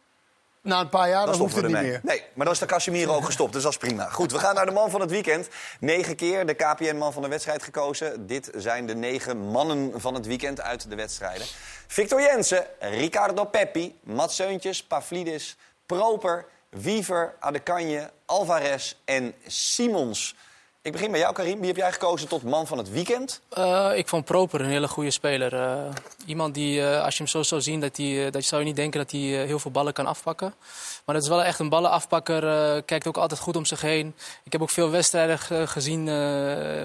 na 0.62 0.80
een 0.80 0.88
paar 0.88 1.09
jaar, 1.09 1.26
dan, 1.26 1.34
hoeft 1.38 1.51
stoppen 1.53 1.72
het 1.72 1.82
niet 1.82 1.90
meer. 1.90 2.01
Nee, 2.03 2.22
maar 2.34 2.45
dan 2.45 2.55
is 2.55 2.61
de 2.61 2.66
Casemiro 2.66 3.14
ook 3.14 3.24
gestopt, 3.24 3.53
dus 3.53 3.62
dat 3.62 3.70
is 3.72 3.78
prima. 3.78 4.09
Goed, 4.11 4.32
we 4.32 4.38
gaan 4.38 4.55
naar 4.55 4.66
de 4.66 4.72
man 4.72 4.90
van 4.90 5.01
het 5.01 5.11
weekend. 5.11 5.49
Negen 5.80 6.16
keer 6.16 6.47
de 6.47 6.55
KPN-man 6.55 7.12
van 7.12 7.22
de 7.22 7.28
wedstrijd 7.28 7.62
gekozen. 7.62 8.26
Dit 8.26 8.51
zijn 8.57 8.86
de 8.86 8.95
negen 8.95 9.36
mannen 9.38 10.01
van 10.01 10.14
het 10.14 10.26
weekend 10.26 10.61
uit 10.61 10.90
de 10.90 10.97
wedstrijden. 10.97 11.47
Victor 11.86 12.20
Jensen, 12.20 12.66
Ricardo 12.78 13.45
Peppi, 13.45 13.99
Mats 14.03 14.36
Seuntjes, 14.36 14.82
Pavlidis, 14.84 15.57
Proper, 15.86 16.45
Wiever, 16.70 17.34
Adekanje, 17.40 18.11
Alvarez 18.26 18.95
en 19.05 19.34
Simons. 19.47 20.34
Ik 20.85 20.93
begin 20.93 21.11
bij 21.11 21.20
jou, 21.20 21.32
Karim. 21.35 21.59
Wie 21.59 21.66
heb 21.68 21.76
jij 21.76 21.93
gekozen 21.93 22.28
tot 22.28 22.43
man 22.43 22.66
van 22.66 22.78
het 22.78 22.91
weekend? 22.91 23.41
Eh, 23.49 23.91
ik 23.95 24.09
vond 24.09 24.24
Proper 24.24 24.61
een 24.61 24.66
hele 24.66 24.89
goede 24.89 25.11
speler. 25.11 25.55
Eh, 25.55 25.70
iemand 26.26 26.55
die, 26.55 26.87
eh, 26.87 27.05
als 27.05 27.12
je 27.16 27.18
hem 27.22 27.26
zo 27.32 27.43
zou 27.43 27.61
zien, 27.61 27.80
dat 27.80 27.95
die, 27.95 28.30
dat 28.30 28.45
zou 28.45 28.61
je 28.61 28.66
niet 28.66 28.76
denken 28.76 29.01
dat 29.01 29.11
hij 29.11 29.20
eh, 29.20 29.47
heel 29.47 29.59
veel 29.59 29.70
ballen 29.70 29.93
kan 29.93 30.07
afpakken. 30.07 30.55
Maar 31.05 31.14
dat 31.14 31.24
is 31.24 31.30
wel 31.30 31.43
echt 31.43 31.59
een 31.59 31.68
ballenafpakker. 31.68 32.49
eh 32.76 32.82
kijkt 32.85 33.07
ook 33.07 33.16
altijd 33.16 33.41
goed 33.41 33.57
om 33.57 33.64
zich 33.64 33.80
heen. 33.80 34.14
Ik 34.45 34.53
heb 34.53 34.62
ook 34.62 34.70
veel 34.70 34.91
wedstrijden 34.91 35.39
ge- 35.39 35.66
gezien 35.66 36.09
eh, 36.09 36.14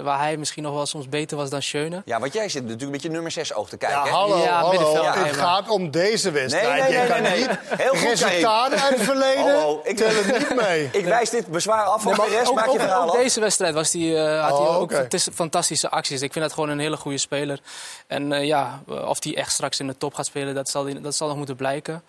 waar 0.02 0.18
hij 0.18 0.36
misschien 0.36 0.62
nog 0.62 0.74
wel 0.74 0.86
soms 0.86 1.08
beter 1.08 1.36
was 1.36 1.50
dan 1.50 1.62
Schöne. 1.62 2.02
Ja, 2.04 2.20
want 2.20 2.32
jij 2.32 2.48
zit 2.48 2.62
natuurlijk 2.62 2.90
met 2.90 3.02
je 3.02 3.10
nummer 3.10 3.30
6 3.30 3.54
oog 3.54 3.68
te 3.68 3.76
kijken. 3.76 3.98
Ja, 3.98 4.04
hè? 4.04 4.10
hallo, 4.10 4.38
Ja, 4.42 4.60
hallo. 4.62 5.02
Het 5.04 5.36
gaat 5.36 5.68
om 5.68 5.90
deze 5.90 6.30
wedstrijd. 6.30 6.68
Nee, 6.68 6.80
nee, 6.82 6.90
nee, 6.92 7.00
je 7.02 7.06
kan 7.08 7.22
nee, 7.22 7.30
nee. 7.30 7.48
niet 7.48 7.58
Heel 7.76 7.94
goed, 7.94 8.08
resultaten 8.08 8.80
uit 8.80 8.94
het 8.94 9.02
verleden 9.02 9.42
Hallo, 9.44 9.80
ik- 9.84 9.96
tellen 9.96 10.26
niet 10.38 10.54
mee. 10.56 10.88
Ik 10.92 11.04
wijs 11.04 11.30
dit 11.30 11.46
bezwaar 11.46 11.84
af 11.84 12.02
van 12.02 12.10
Nee, 12.12 12.20
maar 12.20 12.28
de 12.28 12.34
rest. 12.36 12.48
ook, 12.48 12.54
Maak 12.54 12.64
je 12.64 12.70
ook- 12.70 12.78
verhaal 12.80 13.02
ook 13.02 13.10
af. 13.14 13.16
deze 13.16 13.40
wedstrijd 13.40 13.74
was 13.74 13.89
die, 13.90 14.16
eh, 14.16 14.40
had 14.48 14.58
hij 14.58 14.66
Oh, 14.66 14.76
ook 14.76 14.92
fantastische 15.32 15.90
acties. 15.90 16.22
Ik 16.22 16.32
vind 16.32 16.44
dat 16.44 16.54
gewoon 16.54 16.68
een 16.68 16.78
hele 16.78 16.96
goede 16.96 17.18
speler. 17.18 17.60
En 18.06 18.32
eh, 18.32 18.44
ja, 18.46 18.82
of 18.86 19.22
hij 19.24 19.36
echt 19.36 19.52
straks 19.52 19.80
in 19.80 19.86
de 19.86 19.96
top 19.96 20.14
gaat 20.14 20.26
spelen, 20.26 20.54
dat 20.54 20.68
zal, 20.68 20.84
die- 20.84 21.00
dat 21.00 21.14
zal 21.16 21.28
nog 21.28 21.36
moeten 21.36 21.56
blijken. 21.56 22.02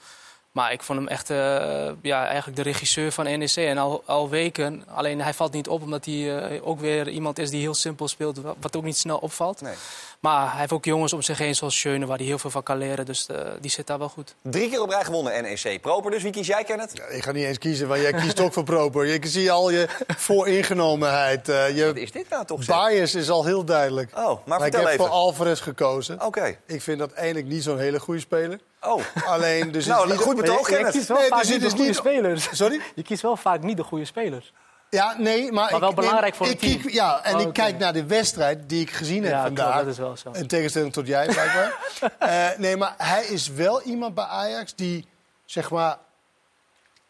Maar 0.51 0.71
ik 0.71 0.83
vond 0.83 0.99
hem 0.99 1.07
echt 1.07 1.29
eh, 1.29 1.37
ja, 2.01 2.25
eigenlijk 2.25 2.55
de 2.57 2.63
regisseur 2.63 3.11
van 3.11 3.23
NEC. 3.39 3.55
En 3.55 3.77
al, 3.77 4.03
al 4.05 4.29
weken. 4.29 4.83
Alleen 4.87 5.21
hij 5.21 5.33
valt 5.33 5.51
niet 5.53 5.67
op 5.67 5.81
omdat 5.81 6.05
hij 6.05 6.37
eh, 6.39 6.67
ook 6.67 6.79
weer 6.79 7.09
iemand 7.09 7.39
is 7.39 7.49
die 7.49 7.61
heel 7.61 7.73
simpel 7.73 8.07
speelt. 8.07 8.37
wa- 8.37 8.53
Wat 8.61 8.75
ook 8.75 8.83
niet 8.83 8.97
snel 8.97 9.17
opvalt. 9.17 9.61
Nee. 9.61 9.73
Maar 10.19 10.49
hij 10.51 10.59
heeft 10.59 10.71
ook 10.71 10.85
jongens 10.85 11.13
om 11.13 11.21
zich 11.21 11.37
heen 11.37 11.55
zoals 11.55 11.79
Schöne 11.79 12.05
waar 12.05 12.17
hij 12.17 12.25
heel 12.25 12.39
veel 12.39 12.49
van 12.49 12.63
kan 12.63 12.77
leren. 12.77 13.05
Dus 13.05 13.25
eh, 13.27 13.37
die 13.61 13.71
zit 13.71 13.87
daar 13.87 13.97
wel 13.99 14.09
goed. 14.09 14.35
Drie 14.41 14.69
keer 14.69 14.81
op 14.81 14.89
rij 14.89 15.03
gewonnen 15.03 15.43
NEC. 15.43 15.81
Proper 15.81 16.11
dus. 16.11 16.23
Wie 16.23 16.31
kies 16.31 16.47
jij, 16.47 16.63
Kenneth? 16.63 17.01
Ik 17.09 17.23
ga 17.23 17.31
niet 17.31 17.45
eens 17.45 17.57
kiezen, 17.57 17.87
want 17.87 18.01
jij 18.01 18.11
kiest 18.13 18.39
ook 18.39 18.53
voor 18.53 18.63
Proper. 18.63 19.05
Je 19.05 19.19
zie 19.27 19.51
al 19.51 19.69
je 19.69 19.87
vooringenomenheid. 20.17 21.49
eh, 21.49 21.77
je 21.77 21.85
Wat 21.85 21.95
is 21.95 22.11
dit 22.11 22.29
nou 22.29 22.45
toch? 22.45 22.63
zeg? 22.63 22.87
bias 22.89 23.15
is 23.15 23.29
al 23.29 23.45
heel 23.45 23.63
duidelijk. 23.65 24.11
Oh, 24.17 24.45
maar 24.45 24.57
ik 24.57 24.63
vertel 24.63 24.79
heb 24.81 24.89
even. 24.89 25.05
voor 25.05 25.13
Alvarez 25.13 25.61
gekozen. 25.63 26.25
Oké. 26.25 26.57
Ik 26.65 26.81
vind 26.81 26.99
dat 26.99 27.11
eigenlijk 27.11 27.47
niet 27.47 27.63
zo'n 27.63 27.79
hele 27.79 27.99
goede 27.99 28.19
speler. 28.19 28.59
Oh. 28.81 29.01
Alleen, 29.25 29.71
dus 29.71 29.85
Nou, 29.85 30.01
het 30.01 30.09
is 30.11 30.15
niet- 30.17 30.25
goed 30.27 30.35
betoog, 30.35 30.69
Nee, 30.69 30.77
Kenneth. 30.77 31.07
nee, 31.09 31.29
dus 31.29 31.49
het 31.49 31.63
is 31.63 31.73
niet... 31.73 31.95
spelers. 31.95 32.49
Sorry? 32.57 32.81
Je 32.95 33.01
kiest 33.03 33.21
wel 33.21 33.37
vaak 33.37 33.61
niet 33.61 33.77
de 33.77 33.83
goede 33.83 34.05
spelers. 34.05 34.53
Ja, 34.89 35.15
nee, 35.17 35.51
maar... 35.51 35.71
Maar 35.71 35.79
wel 35.79 35.89
ik, 35.89 35.95
belangrijk 35.95 36.35
voor 36.35 36.47
ik 36.47 36.59
team. 36.59 36.89
Ja, 36.89 37.23
en 37.23 37.35
Oh, 37.35 37.41
ik 37.41 37.53
kijk 37.53 37.77
naar 37.77 37.93
de 37.93 38.05
wedstrijd 38.05 38.69
die 38.69 38.81
ik 38.81 38.91
gezien 38.91 39.23
heb 39.23 39.31
Ja, 39.31 39.43
vandaag. 39.43 39.65
klopt, 39.71 39.79
dat 39.85 39.93
is 39.93 39.97
wel 39.99 40.17
zo. 40.17 40.31
In 40.39 40.47
tegenstelling 40.47 40.93
tot 40.93 41.07
jij, 41.07 41.25
blijkbaar. 41.27 41.79
Eh, 42.19 42.47
nee, 42.57 42.77
maar 42.77 42.93
hij 42.97 43.25
is 43.25 43.47
wel 43.47 43.81
iemand 43.81 44.13
bij 44.15 44.23
Ajax 44.23 44.75
die, 44.75 45.07
zeg 45.45 45.69
maar, 45.71 45.97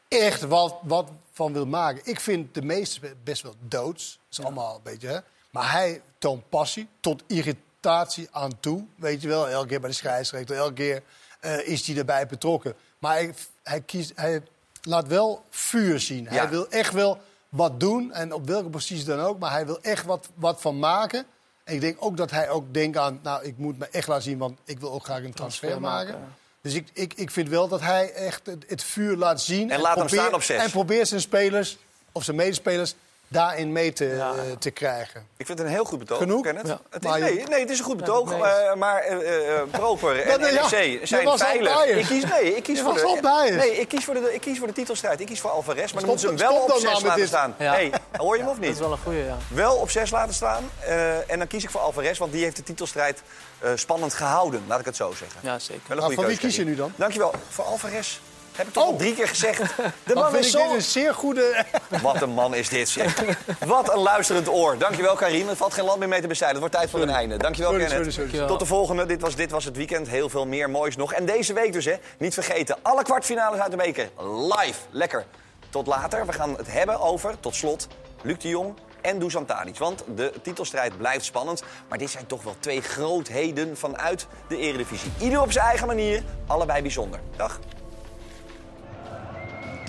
echt 0.07 0.41
wat, 0.41 0.75
wat 0.81 1.09
van 1.31 1.53
wil 1.53 1.65
maken. 1.65 2.01
Ik 2.05 2.19
vind 2.19 2.53
de 2.53 2.61
meeste 2.61 2.99
best 3.23 3.41
wel 3.41 3.55
doods. 3.59 4.19
Dat 4.29 4.39
is 4.39 4.45
allemaal 4.45 4.75
een 4.75 4.83
beetje, 4.83 5.07
hè. 5.07 5.17
Maar 5.49 5.71
hij 5.71 6.01
toont 6.17 6.49
passie 6.49 6.87
tot 6.99 7.23
irritatie 7.27 8.27
aan 8.31 8.59
toe. 8.59 8.85
Weet 8.95 9.21
je 9.21 9.27
wel, 9.27 9.49
elke 9.49 9.67
keer 9.67 9.79
bij 9.79 9.89
de 9.89 9.95
scheidsrechter, 9.95 10.55
elke 10.55 10.73
keer 10.73 11.01
eh, 11.41 11.67
is 11.67 11.87
hij 11.87 11.97
erbij 11.97 12.27
betrokken. 12.27 12.75
Maar 12.99 13.13
hij, 13.13 13.33
hij, 13.63 13.81
kiest, 13.81 14.11
hij 14.15 14.41
laat 14.81 15.07
wel 15.07 15.43
vuur 15.49 15.99
zien. 15.99 16.23
Ja. 16.23 16.29
Hij 16.29 16.49
wil 16.49 16.69
echt 16.69 16.93
wel 16.93 17.19
wat 17.49 17.79
doen, 17.79 18.13
en 18.13 18.33
op 18.33 18.47
welke 18.47 18.69
positie 18.69 19.05
dan 19.05 19.19
ook. 19.19 19.39
Maar 19.39 19.51
hij 19.51 19.65
wil 19.65 19.81
echt 19.81 20.05
wat, 20.05 20.29
wat 20.33 20.61
van 20.61 20.79
maken. 20.79 21.25
En 21.63 21.73
ik 21.73 21.81
denk 21.81 21.97
ook 21.99 22.17
dat 22.17 22.31
hij 22.31 22.49
ook 22.49 22.73
denkt 22.73 22.97
aan... 22.97 23.19
nou, 23.23 23.43
ik 23.43 23.57
moet 23.57 23.77
me 23.77 23.87
echt 23.87 24.07
laten 24.07 24.23
zien, 24.23 24.37
want 24.37 24.59
ik 24.65 24.79
wil 24.79 24.91
ook 24.91 25.03
graag 25.03 25.23
een 25.23 25.33
transfer, 25.33 25.67
Transfer 25.67 25.89
maken, 25.89 26.13
maken. 26.13 26.35
Dus 26.61 26.73
ik, 26.73 26.87
ik, 26.93 27.13
ik 27.13 27.31
vind 27.31 27.49
wel 27.49 27.67
dat 27.67 27.81
hij 27.81 28.13
echt 28.13 28.45
het, 28.45 28.65
het 28.67 28.83
vuur 28.83 29.17
laat 29.17 29.41
zien. 29.41 29.71
En 29.71 29.79
laat 29.81 29.97
hem 29.97 30.07
staan 30.07 30.33
op 30.33 30.43
zes. 30.43 30.63
En 30.63 30.71
probeert 30.71 31.07
zijn 31.07 31.21
spelers, 31.21 31.77
of 32.11 32.23
zijn 32.23 32.37
medespelers, 32.37 32.95
daarin 33.31 33.71
mee 33.71 33.93
te, 33.93 34.05
Ja. 34.05 34.33
te 34.59 34.71
krijgen. 34.71 35.27
Ik 35.37 35.45
vind 35.45 35.57
het 35.57 35.67
een 35.67 35.73
heel 35.73 35.83
goed 35.85 35.99
betoog, 35.99 36.17
Genoeg? 36.17 36.43
Kenneth. 36.43 36.67
Ja. 36.67 36.79
Het 36.89 37.05
is, 37.05 37.11
nee, 37.11 37.43
nee, 37.49 37.59
het 37.59 37.69
is 37.69 37.79
een 37.79 37.85
goed 37.85 37.97
betoog. 37.97 38.29
nee. 38.29 38.75
maar 38.75 38.99
eh, 39.01 39.57
eh, 39.59 39.67
Proper 39.71 40.19
en 40.21 40.39
NEC 40.53 40.99
zijn 41.07 41.37
veilig. 41.37 41.85
Ik 41.85 42.05
kies, 42.05 42.23
nee, 42.25 42.55
ik 42.55 42.63
kies 42.63 42.77
Je 42.77 42.83
voor 42.83 42.93
was 42.93 43.01
de, 43.21 43.29
al. 43.29 43.43
Nee, 43.49 43.79
ik 43.79 43.87
kies 43.87 44.05
voor 44.05 44.13
de, 44.13 44.33
ik 44.33 44.41
kies 44.41 44.57
voor 44.57 44.67
de 44.67 44.73
titelstrijd. 44.73 45.19
Ik 45.19 45.25
kies 45.25 45.39
voor 45.41 45.49
Alvarez. 45.49 45.91
Maar 45.91 46.01
dan 46.01 46.09
moeten 46.09 46.37
ze 46.37 46.43
hem 46.43 46.51
wel 46.51 46.61
op 46.61 46.67
dan 46.67 46.79
zes 46.79 46.83
nou 46.89 46.95
met 46.95 47.03
laten 47.03 47.19
dit. 47.19 47.29
staan. 47.29 47.55
Ja. 47.57 47.71
Hey, 47.73 47.91
hoor 48.17 48.35
je 48.37 48.41
hem 48.41 48.49
of 48.51 48.55
Dat 48.55 48.63
is 48.63 48.69
niet? 48.69 48.79
wel 48.79 48.91
een 48.91 48.97
goede, 48.97 49.17
ja. 49.23 49.37
Wel 49.47 49.75
op 49.75 49.89
zes 49.89 50.11
laten 50.11 50.33
staan. 50.33 50.69
eh, 50.79 51.31
en 51.31 51.37
dan 51.37 51.47
kies 51.47 51.63
ik 51.63 51.69
voor 51.69 51.81
Alvarez, 51.81 52.17
want 52.17 52.31
die 52.31 52.43
heeft 52.43 52.55
de 52.55 52.63
titelstrijd 52.63 53.21
eh, 53.59 53.71
spannend 53.75 54.13
gehouden. 54.13 54.63
Laat 54.67 54.79
ik 54.79 54.85
het 54.85 54.95
zo 54.95 55.13
zeggen. 55.17 55.39
Ja, 55.43 55.59
zeker. 55.59 55.81
Wel 55.87 55.97
een 55.97 56.03
Maar 56.03 56.03
goede 56.03 56.15
voor 56.15 56.25
wie 56.29 56.37
kies 56.37 56.55
je 56.55 56.63
nu 56.63 56.75
dan? 56.75 56.93
Dankjewel. 56.95 57.33
Voor 57.49 57.65
Alvarez. 57.65 58.19
Heb 58.61 58.69
ik 58.69 58.75
toch 58.75 58.85
al 58.85 58.95
drie 58.95 59.15
keer 59.15 59.27
gezegd. 59.27 59.61
De 60.03 60.13
man 60.13 60.35
is 60.35 60.51
zo... 60.51 60.73
een 60.73 60.81
zeer 60.81 61.13
goede... 61.13 61.65
Wat 62.01 62.21
een 62.21 62.29
man 62.29 62.55
is 62.55 62.69
dit, 62.69 62.89
zeg. 62.89 63.23
Wat 63.65 63.93
een 63.93 63.99
luisterend 63.99 64.49
oor. 64.49 64.77
Dankjewel, 64.77 65.15
Karim. 65.15 65.47
Het 65.47 65.57
valt 65.57 65.73
geen 65.73 65.85
land 65.85 65.99
meer 65.99 66.07
mee 66.07 66.21
te 66.21 66.27
bestrijden. 66.27 66.61
Het 66.61 66.69
wordt 66.71 66.83
tijd 66.83 67.01
voor 67.01 67.09
een 67.09 67.15
einde. 67.15 67.37
Dankjewel, 67.37 67.71
Sorry, 67.71 67.85
Kenneth. 67.85 68.13
sorry, 68.13 68.29
sorry. 68.29 68.47
Tot 68.47 68.59
de 68.59 68.65
volgende. 68.65 69.05
Dit 69.05 69.21
was, 69.21 69.35
dit 69.35 69.51
was 69.51 69.65
het 69.65 69.77
weekend. 69.77 70.07
Heel 70.07 70.29
veel 70.29 70.45
meer 70.45 70.69
moois 70.69 70.95
nog. 70.95 71.13
En 71.13 71.25
deze 71.25 71.53
week 71.53 71.73
dus, 71.73 71.85
hè. 71.85 71.95
Niet 72.17 72.33
vergeten. 72.33 72.77
Alle 72.81 73.03
kwartfinales 73.03 73.59
uit 73.59 73.71
de 73.71 73.77
beker. 73.77 74.09
Live. 74.57 74.79
Lekker. 74.89 75.25
Tot 75.69 75.87
later. 75.87 76.25
We 76.25 76.33
gaan 76.33 76.57
het 76.57 76.71
hebben 76.71 76.99
over, 76.99 77.39
tot 77.39 77.55
slot, 77.55 77.87
Luc 78.21 78.37
de 78.37 78.49
Jong 78.49 78.73
en 79.01 79.19
Dusan 79.19 79.45
Tadic. 79.45 79.77
Want 79.77 80.03
de 80.15 80.33
titelstrijd 80.41 80.97
blijft 80.97 81.25
spannend. 81.25 81.63
Maar 81.89 81.97
dit 81.97 82.09
zijn 82.09 82.27
toch 82.27 82.43
wel 82.43 82.55
twee 82.59 82.81
grootheden 82.81 83.77
vanuit 83.77 84.27
de 84.47 84.57
eredivisie. 84.57 85.11
Ieder 85.19 85.41
op 85.41 85.51
zijn 85.51 85.65
eigen 85.65 85.87
manier. 85.87 86.23
Allebei 86.47 86.81
bijzonder. 86.81 87.19
Dag. 87.35 87.59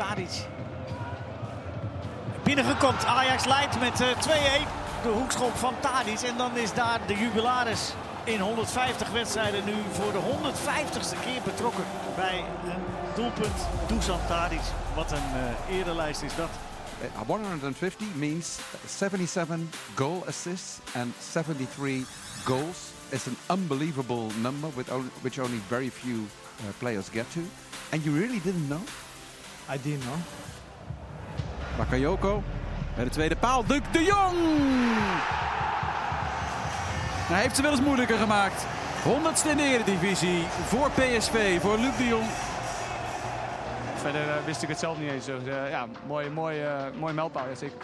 Tadic. 0.02 0.46
Binnengekomt. 2.42 3.04
Ajax 3.04 3.44
leidt 3.44 3.80
met 3.80 4.00
eh, 4.00 4.08
2-1. 4.08 5.02
De 5.02 5.08
hoekschop 5.08 5.56
van 5.56 5.74
Tadic. 5.80 6.20
En 6.20 6.36
dan 6.36 6.56
is 6.56 6.74
daar 6.74 7.00
de 7.06 7.14
jubilaris 7.14 7.92
in 8.24 8.40
150 8.40 9.10
wedstrijden 9.10 9.64
nu 9.64 9.72
voor 9.92 10.12
de 10.12 10.18
150ste 10.18 11.20
keer 11.24 11.42
betrokken 11.44 11.84
bij 12.16 12.44
een 12.64 12.82
doelpunt. 13.14 13.68
Dusan 13.86 14.18
Tadic. 14.28 14.60
Wat 14.94 15.12
een 15.12 15.30
uh, 15.68 15.78
erelijst 15.78 16.22
is 16.22 16.34
dat. 16.34 16.50
Uh, 17.02 17.20
150 17.26 18.06
means 18.14 18.58
77 18.86 19.58
goal 19.94 20.24
assists 20.26 20.78
and 20.94 21.14
73 21.32 22.06
goals. 22.44 22.78
It's 23.08 23.26
an 23.26 23.58
unbelievable 23.58 24.26
number 24.40 24.70
with 24.74 24.88
which 25.20 25.38
only 25.40 25.60
very 25.68 25.90
few 25.90 26.26
players 26.78 27.08
get 27.08 27.32
to. 27.32 27.40
And 27.92 28.04
you 28.04 28.18
really 28.18 28.40
didn't 28.44 28.68
know? 28.68 28.80
Didn't 29.76 30.02
know. 30.02 30.16
Bakayoko 31.76 32.42
bij 32.94 33.04
de 33.04 33.10
tweede 33.10 33.36
paal. 33.36 33.64
Luc 33.68 33.80
de 33.92 34.04
Jong! 34.04 34.36
Hij 37.28 37.40
heeft 37.40 37.56
ze 37.56 37.62
wel 37.62 37.70
eens 37.70 37.80
moeilijker 37.80 38.16
gemaakt. 38.16 38.66
100ste 39.04 39.50
in 39.50 39.56
de 39.56 39.62
Eredivisie 39.62 40.44
voor 40.66 40.90
PSV, 40.90 41.60
voor 41.60 41.78
Luc 41.78 41.96
de 41.96 42.06
Jong. 42.06 42.26
Verder 43.94 44.26
uh, 44.26 44.34
wist 44.44 44.62
ik 44.62 44.68
het 44.68 44.78
zelf 44.78 44.98
niet 44.98 45.10
eens. 45.10 45.24
Dus, 45.24 45.42
uh, 45.46 45.70
ja, 45.70 45.86
mooi, 46.06 46.30
mooi, 46.30 46.62
uh, 46.62 46.82
mooi 46.98 47.14
mijlpaal, 47.14 47.48
ja, 47.48 47.54
zeker. 47.54 47.78